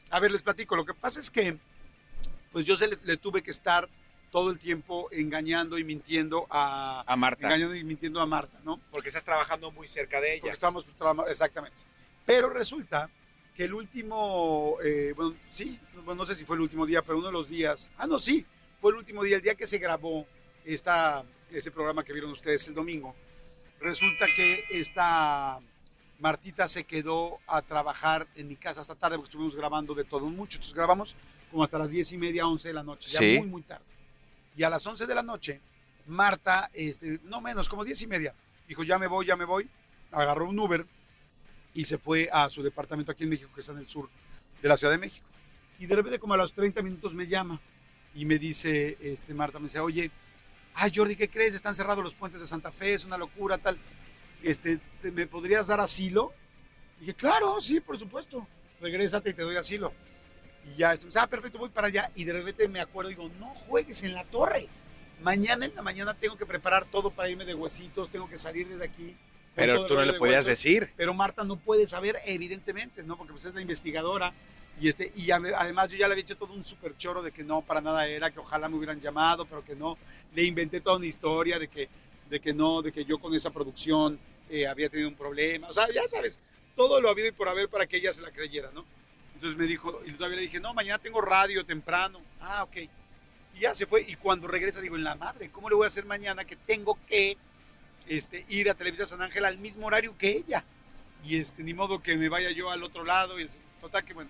a 0.10 0.20
ver, 0.20 0.32
les 0.32 0.42
platico. 0.44 0.76
Lo 0.76 0.86
que 0.86 0.94
pasa 0.94 1.20
es 1.20 1.30
que, 1.32 1.58
pues 2.52 2.66
yo 2.66 2.76
se 2.76 2.88
le, 2.88 2.98
le 3.04 3.18
tuve 3.18 3.42
que 3.44 3.52
estar 3.52 3.88
todo 4.32 4.50
el 4.50 4.58
tiempo 4.58 5.10
engañando 5.12 5.78
y 5.78 5.84
mintiendo 5.84 6.48
a... 6.50 7.04
A 7.06 7.16
Marta. 7.18 7.46
Engañando 7.48 7.76
y 7.76 7.84
mintiendo 7.84 8.20
a 8.22 8.26
Marta, 8.26 8.60
¿no? 8.64 8.80
Porque 8.90 9.10
estás 9.10 9.24
trabajando 9.26 9.72
muy 9.72 9.88
cerca 9.88 10.22
de 10.22 10.36
Porque 10.36 10.48
ella. 10.48 10.54
estábamos 10.54 10.86
trabajando- 10.98 11.28
exactamente. 11.30 11.82
Pero 12.26 12.50
resulta 12.50 13.10
que 13.56 13.66
el 13.66 13.74
último, 13.74 14.78
eh, 14.84 15.14
bueno, 15.16 15.36
sí, 15.50 15.78
no 16.06 16.26
sé 16.26 16.34
si 16.36 16.46
fue 16.46 16.56
el 16.56 16.62
último 16.62 16.86
día, 16.86 17.02
pero 17.02 17.18
uno 17.18 17.28
de 17.28 17.34
los 17.34 17.50
días, 17.50 17.92
ah, 17.98 18.08
no, 18.08 18.20
sí, 18.20 18.46
fue 18.80 18.92
el 18.92 18.98
último 18.98 19.22
día, 19.24 19.36
el 19.36 19.42
día 19.42 19.56
que 19.56 19.68
se 19.68 19.78
grabó 19.78 20.26
esta, 20.64 21.24
ese 21.52 21.70
programa 21.70 22.04
que 22.04 22.14
vieron 22.14 22.32
ustedes 22.32 22.66
el 22.70 22.74
domingo. 22.74 23.14
Resulta 23.82 24.28
que 24.36 24.64
esta 24.70 25.60
Martita 26.20 26.68
se 26.70 26.86
quedó 26.86 27.40
a 27.48 27.62
trabajar 27.64 28.28
en 28.36 28.48
mi 28.48 28.56
casa 28.56 28.80
hasta 28.80 28.96
tarde 28.96 29.18
porque 29.18 29.28
estuvimos 29.30 29.56
grabando 29.56 29.94
de 29.94 30.04
todo 30.06 30.28
mucho. 30.28 30.56
Entonces 30.58 30.74
grabamos 30.76 31.16
como 31.50 31.64
hasta 31.66 31.80
las 31.80 31.90
diez 31.90 32.12
y 32.14 32.18
media, 32.18 32.48
once 32.48 32.70
de 32.70 32.74
la 32.76 32.84
noche, 32.84 33.10
ya 33.10 33.20
Sí. 33.20 33.38
muy, 33.40 33.48
muy 33.48 33.62
tarde. 33.64 33.84
Y 34.56 34.64
a 34.64 34.70
las 34.70 34.86
11 34.86 35.06
de 35.08 35.16
la 35.16 35.24
noche, 35.24 35.62
Marta, 36.08 36.70
este, 36.74 37.20
no 37.24 37.42
menos, 37.42 37.70
como 37.70 37.84
diez 37.86 38.02
y 38.02 38.08
media, 38.08 38.34
dijo, 38.68 38.84
ya 38.84 38.98
me 39.00 39.08
voy, 39.08 39.26
ya 39.26 39.36
me 39.36 39.46
voy. 39.46 39.70
Agarró 40.12 40.48
un 40.50 40.60
Uber 40.60 40.86
y 41.74 41.86
se 41.86 41.98
fue 41.98 42.30
a 42.34 42.50
su 42.50 42.62
departamento 42.64 43.12
aquí 43.12 43.24
en 43.24 43.30
México, 43.30 43.50
que 43.54 43.62
está 43.62 43.72
en 43.72 43.80
el 43.80 43.88
sur 43.88 44.10
de 44.62 44.68
la 44.68 44.76
Ciudad 44.78 44.92
de 44.94 45.00
México. 45.00 45.26
Y 45.80 45.86
de 45.86 45.96
repente, 45.96 46.20
como 46.20 46.34
a 46.34 46.38
los 46.38 46.54
30 46.54 46.82
minutos, 46.82 47.14
me 47.14 47.28
llama 47.28 47.60
y 48.14 48.26
me 48.26 48.38
dice, 48.38 48.98
este, 49.00 49.34
Marta, 49.34 49.58
me 49.60 49.64
dice, 49.66 49.80
oye, 49.80 50.12
ay 50.74 50.92
Jordi, 50.94 51.16
¿qué 51.16 51.30
crees? 51.30 51.56
Están 51.56 51.76
cerrados 51.76 52.04
los 52.04 52.14
puentes 52.14 52.42
de 52.42 52.48
Santa 52.48 52.72
Fe, 52.72 52.94
es 52.94 53.06
una 53.06 53.18
locura, 53.18 53.58
tal. 53.58 53.78
Este, 54.44 54.80
¿te- 55.02 55.12
¿Me 55.12 55.28
podrías 55.28 55.68
dar 55.68 55.80
asilo? 55.80 56.34
dije, 57.00 57.14
claro, 57.16 57.60
sí, 57.62 57.80
por 57.80 57.98
supuesto. 57.98 58.46
Regrésate 58.80 59.30
y 59.32 59.34
te 59.34 59.42
doy 59.44 59.56
asilo. 59.56 59.92
Y 60.66 60.78
ya, 60.78 60.90
me 60.90 60.98
dice, 60.98 61.20
ah, 61.20 61.28
perfecto, 61.28 61.58
voy 61.58 61.70
para 61.70 61.88
allá. 61.88 62.12
Y 62.16 62.24
de 62.24 62.34
repente 62.34 62.68
me 62.68 62.80
acuerdo 62.82 63.12
y 63.12 63.16
digo, 63.16 63.30
no 63.40 63.48
juegues 63.56 64.04
en 64.04 64.14
la 64.14 64.24
torre. 64.26 64.68
Mañana 65.22 65.66
en 65.66 65.76
la 65.76 65.82
mañana 65.82 66.14
tengo 66.14 66.36
que 66.38 66.46
preparar 66.46 66.86
todo 66.86 67.12
para 67.12 67.30
irme 67.30 67.46
de 67.46 67.54
huesitos, 67.54 68.10
tengo 68.10 68.28
que 68.30 68.38
salir 68.38 68.68
desde 68.68 68.84
aquí. 68.86 69.16
Pero 69.54 69.86
tú 69.86 69.96
no 69.96 70.04
le 70.06 70.14
de 70.14 70.20
podías 70.20 70.46
huesos. 70.46 70.64
decir. 70.64 70.92
Pero 70.96 71.14
Marta 71.14 71.44
no 71.44 71.58
puede 71.58 71.86
saber, 71.88 72.16
evidentemente, 72.26 73.04
¿no? 73.04 73.18
Porque 73.18 73.34
pues 73.34 73.46
es 73.46 73.54
la 73.54 73.62
investigadora. 73.62 74.34
Y, 74.80 74.88
este, 74.88 75.12
y 75.16 75.28
ade- 75.28 75.54
además 75.56 75.90
yo 75.90 75.98
ya 75.98 76.08
le 76.08 76.14
había 76.14 76.24
hecho 76.24 76.38
todo 76.38 76.54
un 76.54 76.64
super 76.64 76.96
choro 76.98 77.22
de 77.22 77.32
que 77.32 77.44
no, 77.44 77.62
para 77.62 77.82
nada 77.82 78.08
era, 78.08 78.32
que 78.32 78.40
ojalá 78.40 78.70
me 78.70 78.78
hubieran 78.78 79.00
llamado, 79.02 79.46
pero 79.46 79.64
que 79.64 79.76
no. 79.76 79.98
Le 80.34 80.44
inventé 80.44 80.80
toda 80.82 80.96
una 80.96 81.06
historia 81.06 81.60
de 81.60 81.68
que, 81.68 81.90
de 82.30 82.40
que 82.40 82.54
no, 82.54 82.82
de 82.82 82.92
que 82.92 83.04
yo 83.04 83.20
con 83.20 83.36
esa 83.36 83.52
producción 83.52 84.18
eh, 84.50 84.66
había 84.66 84.90
tenido 84.90 85.10
un 85.10 85.16
problema. 85.16 85.68
O 85.68 85.74
sea, 85.74 85.88
ya 85.94 86.08
sabes, 86.08 86.40
todo 86.76 87.02
lo 87.02 87.10
habido 87.10 87.28
y 87.28 87.32
por 87.32 87.50
haber 87.50 87.68
para 87.68 87.86
que 87.86 87.98
ella 87.98 88.14
se 88.14 88.22
la 88.22 88.32
creyera, 88.32 88.72
¿no? 88.74 88.86
Entonces 89.42 89.58
me 89.58 89.66
dijo, 89.66 90.00
y 90.06 90.12
todavía 90.12 90.36
le 90.36 90.44
dije, 90.44 90.60
no, 90.60 90.72
mañana 90.76 91.00
tengo 91.00 91.20
radio 91.20 91.66
temprano. 91.66 92.22
Ah, 92.40 92.62
ok. 92.62 92.78
Y 93.56 93.62
ya 93.62 93.74
se 93.74 93.88
fue. 93.88 94.06
Y 94.08 94.14
cuando 94.14 94.48
regresa, 94.48 94.82
digo, 94.82 94.96
en 94.96 95.04
la 95.04 95.16
madre, 95.16 95.50
¿cómo 95.50 95.68
le 95.68 95.74
voy 95.74 95.86
a 95.86 95.88
hacer 95.88 96.06
mañana 96.06 96.46
que 96.46 96.56
tengo 96.56 97.00
que 97.08 97.38
este, 98.08 98.46
ir 98.50 98.70
a 98.70 98.76
Televisa 98.76 99.08
San 99.08 99.20
Ángel 99.20 99.44
al 99.46 99.58
mismo 99.58 99.88
horario 99.88 100.16
que 100.16 100.30
ella? 100.30 100.64
Y 101.26 101.40
este, 101.40 101.64
ni 101.64 101.74
modo 101.74 102.04
que 102.04 102.18
me 102.18 102.30
vaya 102.30 102.52
yo 102.52 102.70
al 102.70 102.84
otro 102.84 103.04
lado. 103.04 103.40
Y 103.40 103.46
así. 103.46 103.58
Total 103.82 104.06
que 104.06 104.14
bueno. 104.14 104.30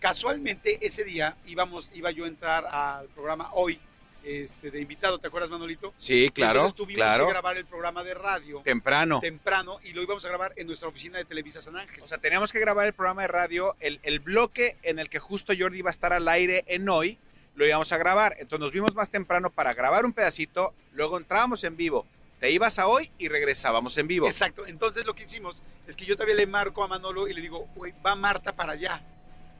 Casualmente 0.00 0.84
ese 0.84 1.04
día 1.04 1.36
íbamos, 1.46 1.92
iba 1.94 2.10
yo 2.10 2.24
a 2.24 2.28
entrar 2.28 2.66
al 2.66 3.06
programa 3.10 3.50
hoy 3.52 3.78
este, 4.24 4.70
de 4.70 4.80
invitado, 4.80 5.18
¿te 5.18 5.26
acuerdas 5.28 5.50
Manolito? 5.50 5.92
Sí, 5.96 6.30
claro, 6.30 6.60
Entonces 6.60 6.76
tuvimos 6.76 6.96
claro. 6.98 7.26
que 7.26 7.32
grabar 7.32 7.56
el 7.56 7.66
programa 7.66 8.02
de 8.02 8.14
radio 8.14 8.60
Temprano. 8.64 9.20
temprano 9.20 9.78
y 9.84 9.92
lo 9.92 10.02
íbamos 10.02 10.24
a 10.24 10.28
grabar 10.28 10.52
en 10.56 10.66
nuestra 10.66 10.88
oficina 10.88 11.18
de 11.18 11.24
Televisa 11.24 11.60
San 11.62 11.76
Ángel. 11.76 12.02
O 12.02 12.08
sea, 12.08 12.18
teníamos 12.18 12.52
que 12.52 12.58
grabar 12.58 12.86
el 12.86 12.92
programa 12.94 13.22
de 13.22 13.28
radio, 13.28 13.76
el, 13.80 14.00
el 14.02 14.20
bloque 14.20 14.76
en 14.82 14.98
el 14.98 15.08
que 15.08 15.18
justo 15.18 15.52
Jordi 15.58 15.78
iba 15.78 15.90
a 15.90 15.92
estar 15.92 16.12
al 16.12 16.26
aire 16.28 16.64
en 16.66 16.88
hoy, 16.88 17.18
lo 17.54 17.66
íbamos 17.66 17.92
a 17.92 17.98
grabar. 17.98 18.32
Entonces 18.38 18.60
nos 18.60 18.72
vimos 18.72 18.94
más 18.94 19.10
temprano 19.10 19.50
para 19.50 19.74
grabar 19.74 20.04
un 20.04 20.12
pedacito, 20.12 20.74
luego 20.92 21.18
entrábamos 21.18 21.62
en 21.64 21.76
vivo. 21.76 22.06
Te 22.40 22.50
ibas 22.50 22.78
a 22.78 22.88
hoy 22.88 23.10
y 23.18 23.28
regresábamos 23.28 23.96
en 23.96 24.06
vivo. 24.06 24.26
Exacto. 24.26 24.66
Entonces 24.66 25.06
lo 25.06 25.14
que 25.14 25.22
hicimos 25.24 25.62
es 25.86 25.96
que 25.96 26.04
yo 26.04 26.14
todavía 26.16 26.34
le 26.34 26.46
marco 26.46 26.82
a 26.82 26.88
Manolo 26.88 27.28
y 27.28 27.32
le 27.34 27.40
digo, 27.40 27.68
güey, 27.74 27.94
va 28.04 28.14
Marta 28.16 28.54
para 28.54 28.72
allá. 28.72 29.02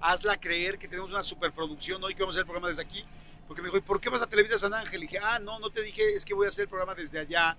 Hazla 0.01 0.39
creer 0.39 0.79
que 0.79 0.87
tenemos 0.89 1.11
una 1.11 1.23
superproducción 1.23 2.03
hoy 2.05 2.15
que 2.15 2.23
vamos 2.23 2.35
a 2.35 2.41
hacer 2.41 2.43
el 2.43 2.47
programa 2.47 2.69
desde 2.69 2.83
aquí. 2.83 3.05
Porque 3.47 3.63
me 3.63 3.69
dijo, 3.69 3.77
¿y 3.79 3.83
por 3.83 4.01
qué 4.01 4.09
vas 4.09 4.23
a 4.23 4.27
Televisa 4.27 4.59
San 4.59 4.73
Ángel? 4.75 5.03
Y 5.03 5.07
dije, 5.07 5.19
ah, 5.23 5.39
no, 5.39 5.59
no 5.59 5.71
te 5.71 5.83
dije, 5.83 6.15
es 6.15 6.25
que 6.25 6.35
voy 6.35 6.47
a 6.47 6.49
hacer 6.49 6.63
el 6.63 6.69
programa 6.69 6.95
desde 6.95 7.19
allá, 7.19 7.57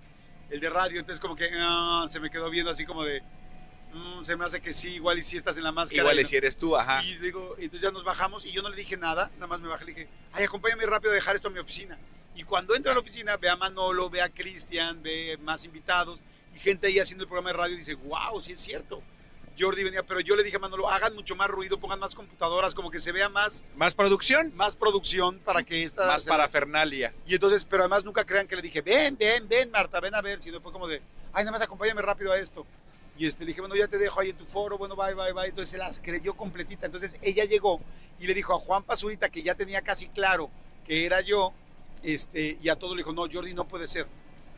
el 0.50 0.60
de 0.60 0.70
radio. 0.70 1.00
Entonces 1.00 1.20
como 1.20 1.36
que 1.36 1.50
ah, 1.54 2.06
se 2.10 2.20
me 2.20 2.30
quedó 2.30 2.50
viendo 2.50 2.72
así 2.72 2.86
como 2.86 3.04
de, 3.04 3.22
"Mm, 3.94 4.24
se 4.24 4.36
me 4.36 4.46
hace 4.46 4.62
que 4.62 4.74
sí, 4.74 4.96
igual 4.96 5.20
y 5.20 5.24
si 5.24 5.38
estás 5.38 5.58
en 5.58 5.64
la 5.64 5.72
máscara. 5.72 6.02
Igual 6.02 6.18
Y 6.18 6.20
y 6.20 6.24
no- 6.24 6.30
si 6.30 6.36
eres 6.36 6.58
tú, 6.58 6.76
ajá. 6.76 7.04
Y 7.04 7.18
digo, 7.18 7.56
entonces 7.58 7.82
ya 7.82 7.92
nos 7.92 8.04
bajamos 8.04 8.46
y 8.46 8.52
yo 8.52 8.62
no 8.62 8.70
le 8.70 8.76
dije 8.76 8.98
nada, 8.98 9.30
nada 9.36 9.48
más 9.48 9.60
me 9.60 9.68
bajé 9.68 9.84
y 9.84 9.88
le 9.88 9.94
dije, 9.94 10.10
ay, 10.34 10.44
acompáñame 10.46 10.86
rápido 10.86 11.12
a 11.12 11.16
dejar 11.16 11.36
esto 11.36 11.48
a 11.48 11.52
mi 11.52 11.60
oficina. 11.60 11.98
Y 12.36 12.44
cuando 12.44 12.76
entra 12.76 12.92
a 12.92 12.96
la 12.96 13.00
oficina, 13.02 13.38
ve 13.38 13.48
a 13.50 13.56
Manolo, 13.56 14.10
ve 14.10 14.22
a 14.22 14.30
Cristian, 14.30 15.02
ve 15.02 15.38
más 15.42 15.64
invitados 15.64 16.20
y 16.54 16.60
gente 16.60 16.88
ahí 16.88 17.00
haciendo 17.00 17.24
el 17.24 17.30
programa 17.30 17.52
de 17.52 17.58
radio 17.58 17.76
y 17.76 17.78
dice, 17.78 17.94
wow, 17.94 18.42
sí 18.42 18.52
es 18.52 18.60
cierto. 18.60 19.02
Jordi 19.58 19.84
venía, 19.84 20.04
pero 20.04 20.20
yo 20.20 20.36
le 20.36 20.44
dije 20.44 20.58
a 20.58 20.60
Manolo, 20.60 20.90
hagan 20.90 21.14
mucho 21.16 21.36
más 21.36 21.50
ruido, 21.50 21.80
pongan 21.80 22.00
más 22.00 22.14
computadoras, 22.16 22.74
como 22.76 22.92
que 22.92 23.00
se 23.00 23.12
vea 23.12 23.30
más, 23.30 23.64
Más 23.76 23.96
producción, 23.96 24.52
más 24.56 24.76
producción 24.76 25.40
para 25.40 25.64
que 25.64 25.84
esta... 25.84 26.06
más 26.08 26.24
se- 26.24 26.30
parafernalia. 26.30 27.14
Y 27.26 27.36
entonces, 27.36 27.66
pero 27.66 27.84
además 27.84 28.04
nunca 28.04 28.26
crean 28.26 28.48
que 28.48 28.56
le 28.56 28.62
dije, 28.62 28.82
ven, 28.82 29.18
ven, 29.18 29.48
ven, 29.48 29.72
Marta, 29.72 30.00
ven 30.00 30.14
a 30.16 30.22
ver, 30.22 30.42
sino 30.42 30.60
fue 30.62 30.72
como 30.72 30.88
de, 30.88 31.02
ay, 31.34 31.44
nada 31.46 31.52
más 31.52 31.62
acompáñame 31.62 32.02
rápido 32.02 32.32
a 32.32 32.38
esto. 32.40 32.66
Y 33.18 33.26
este, 33.26 33.44
le 33.46 33.50
dije, 33.50 33.62
bueno, 33.62 33.76
ya 33.76 33.88
te 33.88 33.98
dejo 33.98 34.20
ahí 34.20 34.32
en 34.32 34.38
tu 34.38 34.44
foro, 34.46 34.78
bueno, 34.78 34.96
bye, 34.96 35.14
bye, 35.14 35.32
bye. 35.32 35.46
Entonces 35.48 35.70
se 35.70 35.78
las 35.78 36.00
creyó 36.02 36.36
completita. 36.36 36.86
Entonces 36.86 37.18
ella 37.22 37.46
llegó 37.46 37.80
y 38.20 38.28
le 38.28 38.34
dijo 38.34 38.54
a 38.54 38.60
Juan 38.60 38.84
Pazurita, 38.84 39.30
que 39.30 39.42
ya 39.42 39.56
tenía 39.56 39.82
casi 39.82 40.10
claro 40.10 40.50
que 40.86 41.06
era 41.06 41.22
yo, 41.22 41.54
este, 42.04 42.58
y 42.62 42.70
a 42.70 42.76
todo 42.76 42.94
le 42.94 43.00
dijo, 43.00 43.14
no, 43.14 43.26
Jordi 43.32 43.54
no 43.54 43.68
puede 43.68 43.88
ser. 43.88 44.06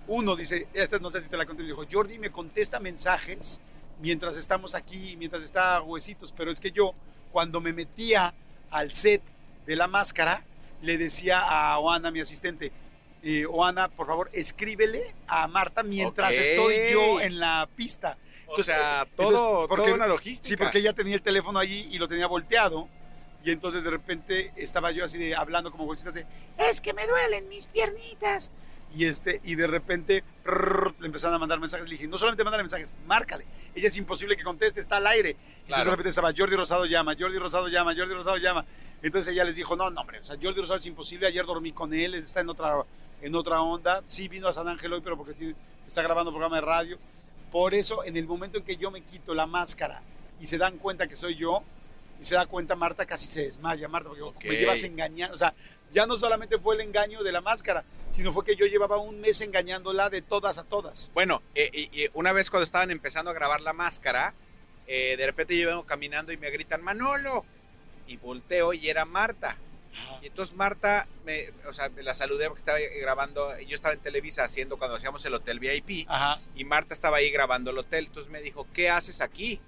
Uno 0.08 0.36
dice, 0.36 0.68
esta 0.74 0.98
no 1.00 1.10
sé 1.12 1.22
si 1.22 1.30
te 1.30 1.38
la 1.38 1.46
conté, 1.46 1.62
me 1.64 1.70
dijo, 1.70 1.84
Jordi 1.92 2.18
me 2.18 2.32
contesta 2.32 2.80
mensajes 2.80 3.62
mientras 4.00 4.38
estamos 4.38 4.76
aquí, 4.76 5.16
mientras 5.18 5.44
está 5.44 5.82
huesitos, 5.82 6.34
pero 6.36 6.52
es 6.52 6.60
que 6.60 6.72
yo, 6.72 6.94
cuando 7.32 7.60
me 7.62 7.74
metía 7.74 8.34
al 8.70 8.94
set 8.94 9.22
de 9.66 9.76
la 9.76 9.88
máscara, 9.88 10.44
le 10.82 10.98
decía 10.98 11.40
a 11.40 11.80
Oana, 11.80 12.12
mi 12.12 12.20
asistente, 12.20 12.72
eh, 13.24 13.46
Oana, 13.48 13.88
por 13.90 14.08
favor, 14.08 14.30
escríbele 14.34 15.14
a 15.28 15.48
Marta 15.48 15.84
mientras 15.84 16.36
estoy 16.36 16.76
yo 16.92 17.20
en 17.20 17.40
la 17.40 17.68
pista. 17.76 18.18
O 18.50 18.64
sea, 18.64 19.06
todo, 19.16 19.30
entonces, 19.30 19.68
porque- 19.68 19.84
toda 19.84 19.96
una 19.96 20.08
logística. 20.08 20.48
Sí, 20.48 20.56
porque 20.56 20.78
ella 20.78 20.94
tenía 20.94 21.16
el 21.16 21.22
teléfono 21.22 21.60
allí 21.60 21.88
y 21.92 21.98
lo 21.98 22.08
tenía 22.08 22.28
volteado. 22.28 22.88
Y 23.44 23.52
entonces 23.52 23.84
de 23.84 23.90
repente 23.92 24.52
estaba 24.56 24.92
yo 24.92 25.04
así 25.06 25.18
de 25.18 25.36
hablando 25.36 25.72
como 25.72 25.84
huesitos 25.86 26.14
de, 26.14 26.26
es 26.58 26.82
que 26.82 26.94
me 26.94 27.06
duelen 27.08 27.48
mis 27.50 27.66
piernitas. 27.66 28.52
Y, 28.96 29.06
este, 29.06 29.42
y 29.44 29.56
de 29.56 29.68
repente 29.68 30.24
prrr, 30.44 30.96
le 31.00 31.08
empezaron 31.08 31.36
a 31.36 31.40
mandar 31.40 31.60
mensajes. 31.60 31.86
Le 31.88 31.92
dije, 31.96 32.08
no 32.08 32.18
solamente 32.18 32.44
mándale 32.44 32.64
mensajes, 32.64 32.98
márcale. 33.06 33.46
Ella 33.76 33.90
es 33.90 33.98
imposible 33.98 34.36
que 34.38 34.44
conteste, 34.44 34.80
está 34.80 34.98
al 34.98 35.08
aire. 35.08 35.32
Entonces 35.32 35.66
Claro. 35.68 35.84
de 35.86 35.92
repente 35.92 36.10
estaba, 36.10 36.32
Jordi 36.36 36.56
Rosado 36.56 36.86
llama, 36.86 37.16
Jordi 37.20 37.38
Rosado 37.38 37.68
llama, 37.68 37.94
Jordi 37.96 38.14
Rosado 38.14 38.38
llama. 38.38 38.66
Entonces 39.04 39.32
ella 39.34 39.44
les 39.44 39.56
dijo, 39.56 39.76
no, 39.76 39.90
no, 39.92 40.02
hombre, 40.02 40.20
o 40.20 40.24
sea, 40.24 40.38
Jordi 40.42 40.62
Rosado 40.62 40.80
es 40.80 40.86
imposible. 40.86 41.28
Ayer 41.28 41.46
dormí 41.46 41.72
con 41.74 41.94
él, 41.94 42.16
él 42.16 42.24
está 42.24 42.40
en 42.42 42.50
otra, 42.50 42.84
en 43.22 43.36
otra 43.36 43.62
onda. 43.62 44.02
Sí 44.06 44.28
vino 44.30 44.48
a 44.48 44.54
San 44.54 44.68
Ángel 44.68 44.92
hoy, 44.94 45.02
pero 45.02 45.18
porque 45.18 45.34
tiene- 45.34 45.56
está 45.86 46.02
grabando 46.02 46.32
programa 46.32 46.56
de 46.56 46.62
radio. 46.62 46.98
Por 47.52 47.74
eso, 47.74 48.04
en 48.04 48.18
el 48.18 48.26
momento 48.26 48.58
en 48.58 48.64
que 48.64 48.78
yo 48.78 48.90
me 48.90 49.02
quito 49.02 49.34
la 49.36 49.46
máscara 49.46 50.02
y 50.40 50.48
se 50.48 50.58
dan 50.58 50.78
cuenta 50.78 51.08
que 51.08 51.16
soy 51.16 51.36
yo, 51.36 51.62
y 52.20 52.26
se 52.26 52.34
da 52.34 52.48
cuenta 52.48 52.76
Marta, 52.76 53.06
casi 53.06 53.28
se 53.28 53.42
desmaya, 53.42 53.88
Marta, 53.88 54.10
porque 54.10 54.24
Ok. 54.24 54.44
me 54.46 54.56
llevas 54.56 54.82
engañando. 54.84 55.36
O 55.36 55.38
sea, 55.38 55.54
ya 55.92 56.06
no 56.06 56.18
solamente 56.18 56.58
fue 56.58 56.76
el 56.76 56.82
engaño 56.82 57.24
de 57.24 57.32
la 57.32 57.42
máscara, 57.42 57.84
sino 58.12 58.34
fue 58.34 58.44
que 58.44 58.56
yo 58.56 58.66
llevaba 58.66 58.98
un 58.98 59.20
mes 59.22 59.42
engañándola 59.42 60.10
de 60.10 60.22
todas 60.22 60.58
a 60.58 60.64
todas. 60.64 61.12
Bueno, 61.14 61.42
eh, 61.56 62.10
una 62.14 62.34
vez 62.34 62.50
cuando 62.50 62.64
estaban 62.64 62.92
empezando 62.92 63.32
a 63.32 63.34
grabar 63.34 63.62
la 63.62 63.74
máscara, 63.74 64.34
eh, 64.88 65.16
de 65.18 65.26
repente 65.26 65.58
yo 65.58 65.68
vengo 65.68 65.86
caminando 65.86 66.32
y 66.32 66.38
me 66.38 66.50
gritan, 66.50 66.82
Manolo. 66.82 67.46
Y 68.08 68.16
volteo 68.18 68.74
y 68.74 68.88
era 68.90 69.04
Marta. 69.04 69.58
Y 70.22 70.28
entonces 70.28 70.56
Marta, 70.56 71.08
me, 71.26 71.50
o 71.68 71.74
sea, 71.74 71.90
me 71.90 72.04
la 72.04 72.14
saludé 72.16 72.48
porque 72.48 72.60
estaba 72.62 72.78
grabando, 73.02 73.58
yo 73.62 73.76
estaba 73.76 73.94
en 73.96 74.00
Televisa 74.00 74.44
haciendo 74.46 74.78
cuando 74.78 74.96
hacíamos 74.96 75.26
el 75.26 75.34
hotel 75.34 75.60
VIP 75.60 76.06
Ajá. 76.08 76.40
y 76.56 76.64
Marta 76.66 76.94
estaba 76.94 77.18
ahí 77.18 77.32
grabando 77.32 77.72
el 77.72 77.78
hotel, 77.80 78.06
entonces 78.06 78.32
me 78.32 78.42
dijo, 78.42 78.68
¿qué 78.74 78.90
haces 78.90 79.20
aquí? 79.22 79.60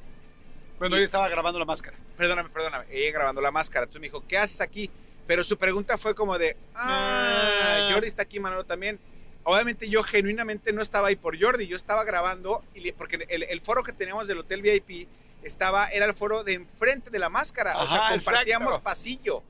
Bueno, 0.78 0.96
Y- 0.96 1.00
ella 1.00 1.06
estaba 1.06 1.28
grabando 1.30 1.60
la 1.60 1.66
máscara. 1.66 1.98
Perdóname, 2.16 2.50
perdóname. 2.50 2.86
Ella 2.92 3.12
grabando 3.12 3.42
la 3.42 3.52
máscara. 3.52 3.84
Entonces 3.86 4.00
me 4.02 4.08
dijo, 4.08 4.24
¿qué 4.28 4.38
haces 4.38 4.62
aquí? 4.62 4.90
Pero 5.30 5.44
su 5.44 5.60
pregunta 5.60 5.96
fue 6.00 6.16
como 6.16 6.40
de, 6.40 6.58
ah, 6.74 7.86
Ah. 7.88 7.90
Jordi 7.94 8.08
está 8.08 8.24
aquí, 8.24 8.40
Manolo 8.40 8.64
también. 8.66 9.00
Obviamente 9.44 9.88
yo 9.88 10.02
genuinamente 10.02 10.74
no 10.74 10.82
estaba 10.82 11.10
ahí 11.10 11.16
por 11.16 11.40
Jordi, 11.40 11.68
yo 11.68 11.76
estaba 11.76 12.04
grabando, 12.04 12.64
y 12.74 12.80
le- 12.80 12.94
porque 12.94 13.28
el, 13.30 13.44
el 13.44 13.62
foro 13.62 13.84
que 13.84 13.94
teníamos 13.94 14.28
del 14.28 14.40
Hotel 14.40 14.64
VIP 14.64 15.08
estaba, 15.44 15.88
era 15.90 16.08
el 16.08 16.16
foro 16.16 16.44
de 16.44 16.54
enfrente 16.54 17.12
de 17.12 17.20
la 17.20 17.30
máscara, 17.30 17.78
o 17.78 17.88
sea, 17.88 18.10
compartíamos 18.10 18.70
exacto. 18.70 18.84
pasillo. 18.84 19.44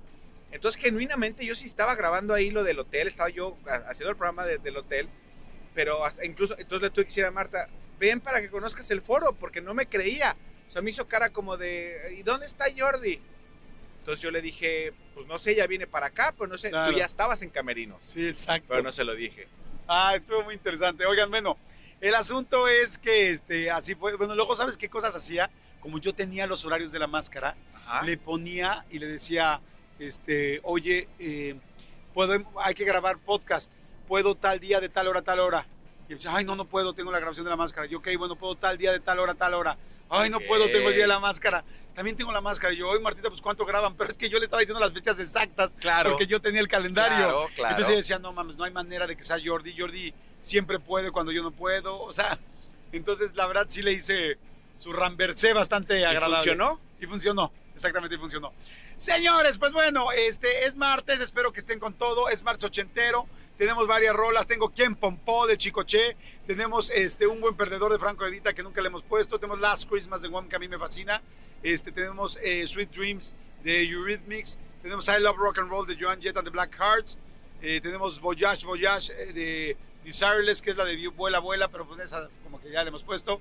Entonces 0.51 0.81
genuinamente 0.81 1.45
yo 1.45 1.55
sí 1.55 1.65
estaba 1.67 1.95
grabando 1.95 2.33
ahí 2.33 2.51
lo 2.51 2.65
del 2.65 2.79
hotel, 2.79 3.07
estaba 3.07 3.29
yo 3.29 3.57
ha- 3.65 3.89
haciendo 3.89 4.09
el 4.11 4.17
programa 4.17 4.45
de- 4.45 4.57
del 4.57 4.75
hotel, 4.75 5.07
pero 5.73 6.03
hasta 6.05 6.25
incluso, 6.25 6.55
entonces 6.59 6.81
le 6.81 6.89
tuve 6.89 7.05
que 7.05 7.09
decir 7.11 7.23
a 7.23 7.31
Marta, 7.31 7.69
ven 7.97 8.19
para 8.19 8.41
que 8.41 8.49
conozcas 8.49 8.91
el 8.91 9.01
foro, 9.01 9.31
porque 9.31 9.61
no 9.61 9.73
me 9.73 9.87
creía. 9.87 10.35
O 10.67 10.71
sea, 10.71 10.81
me 10.81 10.89
hizo 10.89 11.07
cara 11.07 11.29
como 11.29 11.55
de, 11.55 12.15
¿y 12.19 12.23
dónde 12.23 12.47
está 12.47 12.65
Jordi? 12.77 13.21
Entonces 14.09 14.23
yo 14.23 14.31
le 14.31 14.41
dije, 14.41 14.91
pues 15.13 15.27
no 15.27 15.37
sé, 15.37 15.53
ya 15.53 15.67
viene 15.67 15.85
para 15.85 16.07
acá, 16.07 16.33
pero 16.35 16.47
no 16.49 16.57
sé, 16.57 16.71
Claro. 16.71 16.91
tú 16.91 16.97
ya 16.97 17.05
estabas 17.05 17.43
en 17.43 17.51
Camerinos. 17.51 17.99
Sí, 18.03 18.27
exacto. 18.27 18.65
Pero 18.69 18.81
no 18.81 18.91
se 18.91 19.03
lo 19.03 19.13
dije. 19.13 19.47
Ah, 19.87 20.13
estuvo 20.15 20.41
muy 20.41 20.55
interesante. 20.55 21.05
Oigan, 21.05 21.29
bueno, 21.29 21.57
el 22.01 22.15
asunto 22.15 22.67
es 22.67 22.97
que 22.97 23.29
este, 23.29 23.69
así 23.69 23.93
fue. 23.93 24.15
Bueno, 24.15 24.33
luego, 24.33 24.55
¿sabes 24.55 24.77
qué 24.77 24.89
cosas 24.89 25.15
hacía? 25.15 25.51
Como 25.79 25.99
yo 25.99 26.15
tenía 26.15 26.47
los 26.47 26.65
horarios 26.65 26.91
de 26.91 26.97
la 26.97 27.05
máscara, 27.05 27.55
Ajá. 27.85 28.03
le 28.03 28.17
ponía 28.17 28.83
y 28.89 28.97
le 28.97 29.05
decía, 29.05 29.61
este, 29.99 30.59
oye, 30.63 31.07
eh, 31.19 31.59
puedo, 32.15 32.33
hay 32.63 32.73
que 32.73 32.85
grabar 32.85 33.19
podcast. 33.19 33.71
Puedo 34.07 34.33
tal 34.33 34.59
día 34.59 34.79
de 34.81 34.89
tal 34.89 35.07
hora 35.07 35.21
tal 35.21 35.39
hora. 35.39 35.67
Y 36.07 36.13
él 36.13 36.17
decía, 36.17 36.31
ay, 36.33 36.45
no, 36.45 36.55
no 36.55 36.65
puedo, 36.65 36.93
tengo 36.95 37.11
la 37.11 37.19
grabación 37.19 37.43
de 37.45 37.51
la 37.51 37.57
máscara. 37.57 37.85
Yo, 37.85 37.99
ok, 37.99 38.07
bueno, 38.17 38.35
puedo 38.35 38.55
tal 38.55 38.75
día 38.79 38.91
de 38.91 39.01
tal 39.01 39.19
hora 39.19 39.35
tal 39.35 39.53
hora. 39.53 39.77
Ay, 40.09 40.29
no 40.29 40.39
puedo, 40.39 40.65
tengo 40.71 40.89
el 40.89 40.95
día 40.95 41.03
de 41.03 41.07
la 41.09 41.19
máscara. 41.19 41.63
También 41.93 42.15
tengo 42.15 42.31
la 42.31 42.41
máscara. 42.41 42.73
Y 42.73 42.77
yo, 42.77 42.89
oye, 42.89 42.99
Martita, 43.01 43.29
pues 43.29 43.41
¿cuánto 43.41 43.65
graban? 43.65 43.95
Pero 43.95 44.11
es 44.11 44.17
que 44.17 44.29
yo 44.29 44.39
le 44.39 44.45
estaba 44.45 44.61
diciendo 44.61 44.79
las 44.79 44.93
fechas 44.93 45.19
exactas. 45.19 45.75
Claro. 45.79 46.11
Porque 46.11 46.27
yo 46.27 46.41
tenía 46.41 46.61
el 46.61 46.67
calendario. 46.67 47.17
Claro, 47.17 47.47
claro. 47.55 47.71
Entonces 47.71 47.93
yo 47.93 47.97
decía, 47.97 48.19
no 48.19 48.31
mames, 48.33 48.55
no 48.57 48.63
hay 48.63 48.71
manera 48.71 49.05
de 49.05 49.15
que 49.15 49.23
sea 49.23 49.37
Jordi. 49.43 49.75
Jordi 49.77 50.13
siempre 50.41 50.79
puede 50.79 51.11
cuando 51.11 51.31
yo 51.31 51.43
no 51.43 51.51
puedo. 51.51 51.99
O 52.01 52.13
sea, 52.13 52.39
entonces 52.91 53.35
la 53.35 53.45
verdad 53.47 53.65
sí 53.69 53.81
le 53.81 53.91
hice 53.91 54.37
su 54.77 54.93
ramversé 54.93 55.53
bastante 55.53 55.99
¿Y 55.99 56.03
agradable. 56.03 56.37
funcionó? 56.37 56.79
Y 57.01 57.05
funcionó, 57.05 57.51
exactamente 57.75 58.15
y 58.15 58.17
funcionó. 58.17 58.53
Señores, 58.99 59.57
pues 59.57 59.71
bueno, 59.71 60.11
este 60.11 60.65
es 60.65 60.75
martes, 60.75 61.21
espero 61.21 61.53
que 61.53 61.61
estén 61.61 61.79
con 61.79 61.93
todo. 61.93 62.27
Es 62.27 62.43
martes 62.43 62.65
ochentero. 62.65 63.27
Tenemos 63.57 63.87
varias 63.87 64.13
rolas. 64.13 64.45
Tengo 64.45 64.71
quien 64.71 64.93
pompó 64.97 65.47
de 65.47 65.57
Chicoche. 65.57 66.17
Tenemos 66.45 66.89
este, 66.89 67.25
un 67.25 67.39
buen 67.39 67.55
perdedor 67.55 67.93
de 67.93 67.97
Franco 67.97 68.25
Evita 68.25 68.53
que 68.53 68.61
nunca 68.61 68.81
le 68.81 68.87
hemos 68.87 69.01
puesto. 69.03 69.39
Tenemos 69.39 69.61
Last 69.61 69.89
Christmas 69.89 70.21
de 70.21 70.27
Wham 70.27 70.49
que 70.49 70.57
a 70.57 70.59
mí 70.59 70.67
me 70.67 70.77
fascina. 70.77 71.21
Este, 71.63 71.93
tenemos 71.93 72.37
eh, 72.43 72.67
Sweet 72.67 72.89
Dreams 72.91 73.33
de 73.63 73.83
Eurythmics. 73.87 74.57
Tenemos 74.81 75.07
I 75.07 75.21
Love 75.21 75.37
Rock 75.37 75.59
and 75.59 75.69
Roll 75.69 75.87
de 75.87 75.95
Joan 75.97 76.21
Jett 76.21 76.35
and 76.35 76.43
the 76.45 76.51
Black 76.51 76.75
Hearts. 76.77 77.17
Eh, 77.61 77.79
tenemos 77.79 78.19
Voyage 78.19 78.65
Voyage 78.65 79.13
eh, 79.13 79.31
de 79.31 79.77
Desireless, 80.03 80.61
que 80.61 80.71
es 80.71 80.75
la 80.75 80.83
de 80.83 81.07
Vuela 81.07 81.39
Vuela, 81.39 81.69
pero 81.69 81.87
pues 81.87 82.01
esa 82.01 82.27
como 82.43 82.59
que 82.59 82.69
ya 82.69 82.83
le 82.83 82.89
hemos 82.89 83.03
puesto. 83.03 83.39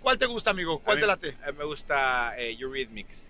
¿Cuál 0.00 0.18
te 0.18 0.26
gusta, 0.26 0.50
amigo? 0.50 0.80
¿Cuál 0.80 0.96
mí- 0.96 1.00
te 1.02 1.06
late? 1.06 1.36
a 1.46 1.52
mí 1.52 1.58
Me 1.58 1.64
gusta 1.64 2.34
eh, 2.36 2.56
Eurythmics. 2.58 3.28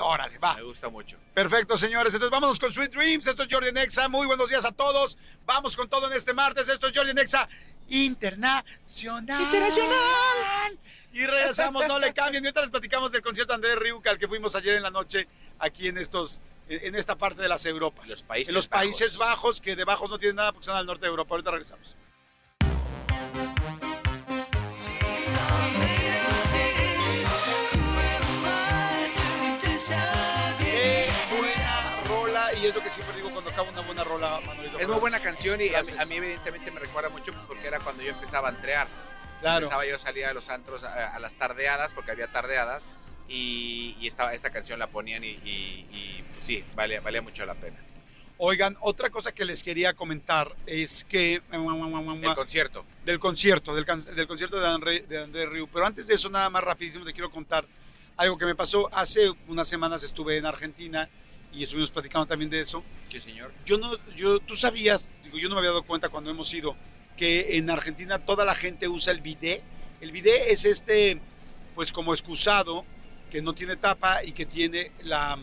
Órale, 0.00 0.38
va. 0.38 0.56
Me 0.56 0.62
gusta 0.62 0.88
mucho. 0.88 1.16
Perfecto, 1.32 1.76
señores. 1.76 2.12
Entonces 2.12 2.30
vámonos 2.30 2.58
con 2.58 2.72
Sweet 2.72 2.92
Dreams. 2.92 3.26
Esto 3.26 3.44
es 3.44 3.48
Jordi 3.50 3.72
Nexa. 3.72 4.08
Muy 4.08 4.26
buenos 4.26 4.48
días 4.48 4.64
a 4.64 4.72
todos. 4.72 5.16
Vamos 5.46 5.76
con 5.76 5.88
todo 5.88 6.08
en 6.10 6.16
este 6.16 6.34
martes. 6.34 6.68
Esto 6.68 6.88
es 6.88 6.96
Jordi 6.96 7.14
Nexa 7.14 7.48
Internacional. 7.88 9.42
Internacional. 9.42 10.78
Y 11.12 11.26
regresamos, 11.26 11.86
no 11.86 11.98
le 11.98 12.12
cambien. 12.12 12.42
Y 12.42 12.48
ahorita 12.48 12.62
les 12.62 12.70
platicamos 12.70 13.12
del 13.12 13.22
concierto 13.22 13.52
de 13.52 13.56
Andrés 13.56 13.78
Riuca 13.78 14.10
al 14.10 14.18
que 14.18 14.26
fuimos 14.26 14.56
ayer 14.56 14.74
en 14.74 14.82
la 14.82 14.90
noche 14.90 15.28
aquí 15.58 15.88
en 15.88 15.98
estos 15.98 16.40
en 16.68 16.94
esta 16.94 17.16
parte 17.16 17.42
de 17.42 17.48
las 17.48 17.64
Europas. 17.66 18.08
Los 18.10 18.22
Países 18.22 18.48
en 18.48 18.54
los 18.54 18.68
Países 18.68 19.18
Bajos. 19.18 19.34
Bajos, 19.34 19.60
que 19.60 19.76
de 19.76 19.84
bajos 19.84 20.10
no 20.10 20.18
tienen 20.18 20.36
nada 20.36 20.52
porque 20.52 20.62
están 20.62 20.76
al 20.76 20.86
norte 20.86 21.02
de 21.02 21.10
Europa. 21.10 21.34
Ahorita 21.34 21.50
regresamos. 21.50 21.96
Y 32.64 32.68
es 32.68 32.74
lo 32.74 32.82
que 32.82 32.88
siempre 32.88 33.16
digo 33.16 33.28
cuando 33.28 33.50
acabo 33.50 33.68
una 33.68 33.82
buena 33.82 34.04
rola, 34.04 34.40
Manuelito. 34.40 34.78
Es 34.78 34.88
muy 34.88 34.96
buena 34.98 35.20
canción 35.20 35.60
y 35.60 35.74
a 35.74 35.82
mí, 35.82 35.88
a 35.98 36.04
mí 36.06 36.14
evidentemente 36.16 36.70
me 36.70 36.80
recuerda 36.80 37.10
mucho 37.10 37.34
porque 37.46 37.66
era 37.66 37.78
cuando 37.78 38.02
yo 38.02 38.08
empezaba 38.12 38.48
a 38.48 38.52
entrear. 38.52 38.86
Claro. 39.42 39.66
Empezaba 39.66 39.84
yo 39.84 39.96
a 39.96 39.98
salir 39.98 40.24
a 40.24 40.32
los 40.32 40.48
antros 40.48 40.82
a, 40.82 41.14
a 41.14 41.18
las 41.18 41.34
tardeadas, 41.34 41.92
porque 41.92 42.12
había 42.12 42.28
tardeadas, 42.28 42.82
y, 43.28 43.98
y 44.00 44.06
estaba, 44.06 44.32
esta 44.32 44.48
canción 44.48 44.78
la 44.78 44.86
ponían 44.86 45.22
y, 45.24 45.28
y- 45.44 45.86
y, 45.92 46.24
pues 46.32 46.46
sí, 46.46 46.64
valía, 46.74 47.02
valía 47.02 47.20
mucho 47.20 47.44
la 47.44 47.54
pena. 47.54 47.76
Oigan, 48.38 48.78
otra 48.80 49.10
cosa 49.10 49.32
que 49.32 49.44
les 49.44 49.62
quería 49.62 49.92
comentar 49.92 50.50
es 50.64 51.04
que 51.04 51.42
El 51.52 52.34
concierto. 52.34 52.86
del 53.04 53.18
concierto, 53.20 53.74
del, 53.74 53.84
del 53.84 54.26
concierto 54.26 54.58
de 54.58 54.66
André, 54.66 55.00
de 55.00 55.22
André. 55.22 55.46
Pero 55.70 55.84
antes 55.84 56.06
de 56.06 56.14
eso, 56.14 56.30
nada 56.30 56.48
más 56.48 56.64
rapidísimo, 56.64 57.04
te 57.04 57.12
quiero 57.12 57.30
contar 57.30 57.66
algo 58.16 58.38
que 58.38 58.46
me 58.46 58.54
pasó. 58.54 58.88
Hace 58.94 59.30
unas 59.48 59.68
semanas 59.68 60.02
estuve 60.02 60.38
en 60.38 60.46
Argentina 60.46 61.06
y 61.54 61.62
estuvimos 61.62 61.90
platicando 61.90 62.26
también 62.26 62.50
de 62.50 62.60
eso. 62.60 62.82
Sí, 63.10 63.20
señor. 63.20 63.52
Yo 63.64 63.78
no, 63.78 63.90
yo, 64.16 64.40
tú 64.40 64.56
sabías, 64.56 65.08
digo, 65.22 65.38
yo 65.38 65.48
no 65.48 65.54
me 65.54 65.60
había 65.60 65.70
dado 65.70 65.82
cuenta 65.84 66.08
cuando 66.08 66.30
hemos 66.30 66.52
ido 66.52 66.76
que 67.16 67.56
en 67.58 67.70
Argentina 67.70 68.18
toda 68.18 68.44
la 68.44 68.54
gente 68.54 68.88
usa 68.88 69.12
el 69.12 69.20
bidet. 69.20 69.62
El 70.00 70.10
bidet 70.12 70.48
es 70.48 70.64
este, 70.64 71.20
pues 71.74 71.92
como 71.92 72.12
excusado, 72.12 72.84
que 73.30 73.40
no 73.40 73.52
tiene 73.54 73.76
tapa 73.76 74.22
y 74.24 74.32
que 74.32 74.46
tiene 74.46 74.92
la, 75.02 75.38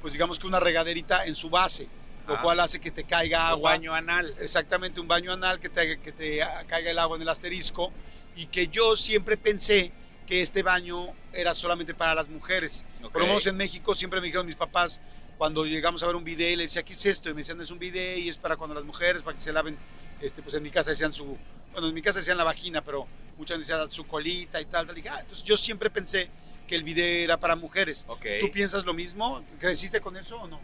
pues 0.00 0.12
digamos 0.12 0.38
que 0.38 0.46
una 0.46 0.60
regaderita 0.60 1.24
en 1.26 1.34
su 1.36 1.48
base, 1.50 1.86
lo 2.26 2.34
Ah. 2.34 2.42
cual 2.42 2.58
hace 2.60 2.80
que 2.80 2.90
te 2.90 3.04
caiga 3.04 3.40
Un 3.46 3.50
agua. 3.52 3.70
baño 3.72 3.94
anal. 3.94 4.34
Exactamente, 4.40 5.00
un 5.00 5.08
baño 5.08 5.32
anal 5.32 5.60
que 5.60 5.68
te, 5.68 5.98
que 6.00 6.12
te 6.12 6.40
caiga 6.66 6.90
el 6.90 6.98
agua 6.98 7.16
en 7.16 7.22
el 7.22 7.28
asterisco 7.28 7.92
y 8.34 8.46
que 8.46 8.66
yo 8.68 8.96
siempre 8.96 9.36
pensé 9.36 9.92
que 10.26 10.42
este 10.42 10.62
baño 10.64 11.06
era 11.32 11.54
solamente 11.54 11.94
para 11.94 12.14
las 12.16 12.28
mujeres. 12.28 12.84
Ok. 13.02 13.12
Por 13.12 13.20
lo 13.22 13.28
menos 13.28 13.46
en 13.46 13.56
México 13.56 13.94
siempre 13.94 14.20
me 14.20 14.26
dijeron 14.26 14.44
mis 14.44 14.56
papás 14.56 15.00
cuando 15.38 15.64
llegamos 15.64 16.02
a 16.02 16.06
ver 16.06 16.16
un 16.16 16.24
video 16.24 16.50
y 16.50 16.56
le 16.56 16.62
decía, 16.64 16.82
¿qué 16.82 16.94
es 16.94 17.06
esto? 17.06 17.28
Y 17.28 17.34
me 17.34 17.42
decían, 17.42 17.60
es 17.60 17.70
un 17.70 17.78
video 17.78 18.18
y 18.18 18.28
es 18.28 18.38
para 18.38 18.56
cuando 18.56 18.74
las 18.74 18.84
mujeres, 18.84 19.22
para 19.22 19.36
que 19.36 19.42
se 19.42 19.52
laven, 19.52 19.76
este, 20.20 20.42
pues 20.42 20.54
en 20.54 20.62
mi 20.62 20.70
casa 20.70 20.90
decían 20.90 21.12
su, 21.12 21.36
bueno, 21.72 21.88
en 21.88 21.94
mi 21.94 22.02
casa 22.02 22.20
decían 22.20 22.38
la 22.38 22.44
vagina, 22.44 22.82
pero 22.82 23.06
muchas 23.36 23.58
decían 23.58 23.90
su 23.90 24.06
colita 24.06 24.60
y 24.60 24.64
tal, 24.64 24.86
tal. 24.86 24.96
Y 24.96 25.02
dije, 25.02 25.10
ah, 25.10 25.20
entonces 25.20 25.44
yo 25.44 25.56
siempre 25.56 25.90
pensé 25.90 26.30
que 26.66 26.74
el 26.74 26.84
video 26.84 27.24
era 27.24 27.38
para 27.38 27.54
mujeres. 27.54 28.04
Ok. 28.08 28.26
¿Tú 28.40 28.50
piensas 28.50 28.84
lo 28.84 28.94
mismo? 28.94 29.44
¿Creciste 29.60 30.00
con 30.00 30.16
eso 30.16 30.40
o 30.40 30.48
no? 30.48 30.60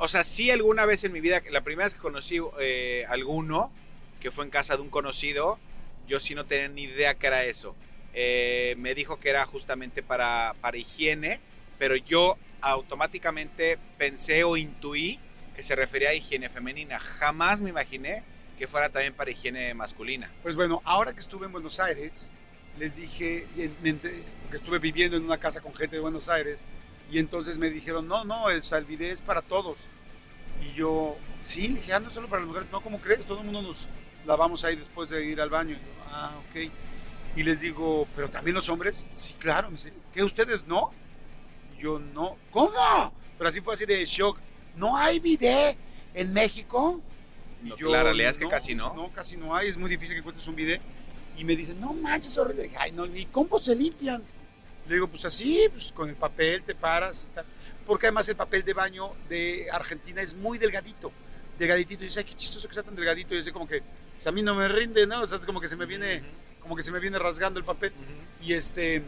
O 0.00 0.08
sea, 0.08 0.24
sí 0.24 0.50
alguna 0.50 0.86
vez 0.86 1.04
en 1.04 1.12
mi 1.12 1.20
vida, 1.20 1.40
la 1.50 1.60
primera 1.60 1.86
vez 1.86 1.94
que 1.94 2.00
conocí 2.00 2.40
eh, 2.60 3.04
alguno, 3.08 3.70
que 4.20 4.30
fue 4.30 4.44
en 4.44 4.50
casa 4.50 4.76
de 4.76 4.82
un 4.82 4.90
conocido, 4.90 5.58
yo 6.08 6.18
sí 6.18 6.34
no 6.34 6.44
tenía 6.46 6.68
ni 6.68 6.84
idea 6.84 7.14
que 7.14 7.26
era 7.26 7.44
eso. 7.44 7.76
Eh, 8.14 8.74
me 8.78 8.94
dijo 8.94 9.20
que 9.20 9.28
era 9.28 9.44
justamente 9.44 10.02
para, 10.02 10.54
para 10.60 10.76
higiene, 10.76 11.40
pero 11.78 11.96
yo 11.96 12.38
automáticamente 12.70 13.78
pensé 13.98 14.42
o 14.44 14.56
intuí 14.56 15.20
que 15.54 15.62
se 15.62 15.76
refería 15.76 16.10
a 16.10 16.14
higiene 16.14 16.48
femenina. 16.48 16.98
Jamás 16.98 17.60
me 17.60 17.70
imaginé 17.70 18.22
que 18.58 18.66
fuera 18.66 18.88
también 18.88 19.12
para 19.12 19.30
higiene 19.30 19.74
masculina. 19.74 20.30
Pues 20.42 20.56
bueno, 20.56 20.80
ahora 20.84 21.12
que 21.12 21.20
estuve 21.20 21.46
en 21.46 21.52
Buenos 21.52 21.78
Aires, 21.78 22.32
les 22.78 22.96
dije, 22.96 23.46
porque 24.42 24.56
estuve 24.56 24.78
viviendo 24.78 25.16
en 25.16 25.24
una 25.24 25.38
casa 25.38 25.60
con 25.60 25.74
gente 25.74 25.96
de 25.96 26.02
Buenos 26.02 26.28
Aires, 26.28 26.64
y 27.10 27.18
entonces 27.18 27.58
me 27.58 27.70
dijeron, 27.70 28.08
no, 28.08 28.24
no, 28.24 28.50
el 28.50 28.64
salvidé 28.64 29.10
es 29.10 29.20
para 29.20 29.42
todos. 29.42 29.88
Y 30.62 30.74
yo, 30.74 31.16
sí, 31.40 31.68
le 31.68 31.80
dije, 31.80 31.92
ah, 31.92 32.00
no 32.00 32.10
solo 32.10 32.28
para 32.28 32.40
las 32.40 32.48
mujeres, 32.48 32.68
no, 32.72 32.80
¿cómo 32.80 32.98
crees? 33.00 33.26
Todo 33.26 33.40
el 33.40 33.44
mundo 33.44 33.62
nos 33.62 33.88
lavamos 34.24 34.64
ahí 34.64 34.76
después 34.76 35.10
de 35.10 35.24
ir 35.24 35.40
al 35.40 35.50
baño. 35.50 35.72
Y 35.72 35.74
yo, 35.74 36.04
ah, 36.08 36.40
ok. 36.48 36.70
Y 37.36 37.42
les 37.42 37.60
digo, 37.60 38.08
¿pero 38.14 38.30
también 38.30 38.54
los 38.54 38.68
hombres? 38.68 39.06
Sí, 39.08 39.34
claro. 39.38 39.68
Me 39.68 39.76
dice, 39.76 39.92
¿qué 40.12 40.22
ustedes 40.22 40.66
no? 40.66 40.92
Y 41.76 41.82
yo, 41.82 41.98
no. 41.98 42.36
¿Cómo? 42.50 43.12
Pero 43.38 43.48
así 43.48 43.60
fue 43.60 43.74
así 43.74 43.84
de 43.86 44.04
shock. 44.04 44.38
¿No 44.76 44.96
hay 44.96 45.20
bidet 45.20 45.76
en 46.14 46.32
México? 46.32 47.00
Y 47.62 47.68
No, 47.68 47.90
la 47.90 48.02
realidad 48.02 48.30
es 48.30 48.38
que 48.38 48.48
casi 48.48 48.74
no. 48.74 48.94
No, 48.94 49.12
casi 49.12 49.36
no 49.36 49.54
hay. 49.54 49.68
Es 49.68 49.76
muy 49.76 49.90
difícil 49.90 50.14
que 50.14 50.18
encuentres 50.18 50.46
un 50.46 50.56
bidet. 50.56 50.80
Y 51.36 51.44
me 51.44 51.56
dicen, 51.56 51.80
no 51.80 51.92
manches, 51.92 52.32
es 52.32 52.38
horrible. 52.38 52.70
Ay, 52.78 52.92
no, 52.92 53.06
ni 53.06 53.26
cómo 53.26 53.58
se 53.58 53.74
limpian. 53.74 54.22
Le 54.86 54.94
digo, 54.94 55.08
pues 55.08 55.24
así, 55.24 55.66
pues 55.70 55.90
con 55.92 56.08
el 56.08 56.16
papel 56.16 56.62
te 56.62 56.74
paras 56.74 57.26
y 57.30 57.34
tal. 57.34 57.44
Porque 57.86 58.06
además 58.06 58.28
el 58.28 58.36
papel 58.36 58.64
de 58.64 58.72
baño 58.72 59.12
de 59.28 59.68
Argentina 59.72 60.22
es 60.22 60.34
muy 60.34 60.58
delgadito. 60.58 61.10
Delgaditito. 61.58 62.04
Y 62.04 62.06
dice, 62.06 62.20
ay, 62.20 62.26
qué 62.26 62.34
chistoso 62.34 62.68
que 62.68 62.74
sea 62.74 62.82
tan 62.82 62.94
delgadito. 62.94 63.34
Y 63.34 63.38
yo 63.38 63.44
sé 63.44 63.52
como 63.52 63.66
que, 63.66 63.82
pues 64.14 64.26
a 64.26 64.32
mí 64.32 64.42
no 64.42 64.54
me 64.54 64.68
rinde, 64.68 65.06
¿no? 65.06 65.22
O 65.22 65.26
sea, 65.26 65.38
es 65.38 65.46
como 65.46 65.60
que 65.60 65.68
se 65.68 65.76
me 65.76 65.86
viene, 65.86 66.22
como 66.60 66.76
que 66.76 66.82
se 66.82 66.92
me 66.92 67.00
viene 67.00 67.18
rasgando 67.18 67.58
el 67.58 67.64
papel. 67.64 67.92
Ujú. 67.92 68.46
Y 68.46 68.52
este, 68.52 69.02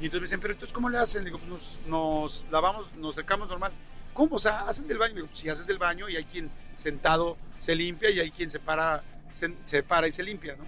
y 0.00 0.06
entonces 0.06 0.20
me 0.20 0.26
dicen, 0.26 0.40
pero 0.40 0.54
entonces, 0.54 0.72
¿cómo 0.72 0.88
le 0.88 0.98
hacen? 0.98 1.22
Le 1.24 1.30
digo, 1.30 1.38
pues 1.38 1.50
nos, 1.50 1.80
nos 1.86 2.46
lavamos, 2.50 2.92
nos 2.94 3.14
secamos 3.14 3.48
normal. 3.48 3.72
¿Cómo? 4.14 4.36
O 4.36 4.38
sea, 4.38 4.60
hacen 4.60 4.88
del 4.88 4.98
baño. 4.98 5.14
Le 5.14 5.20
digo, 5.22 5.34
si 5.34 5.48
haces 5.48 5.66
del 5.66 5.78
baño 5.78 6.08
y 6.08 6.16
hay 6.16 6.24
quien 6.24 6.50
sentado 6.74 7.36
se 7.58 7.74
limpia 7.74 8.10
y 8.10 8.18
hay 8.20 8.30
quien 8.30 8.50
se 8.50 8.58
para, 8.58 9.04
se, 9.32 9.54
se 9.62 9.82
para 9.82 10.08
y 10.08 10.12
se 10.12 10.22
limpia, 10.22 10.56
¿no? 10.56 10.64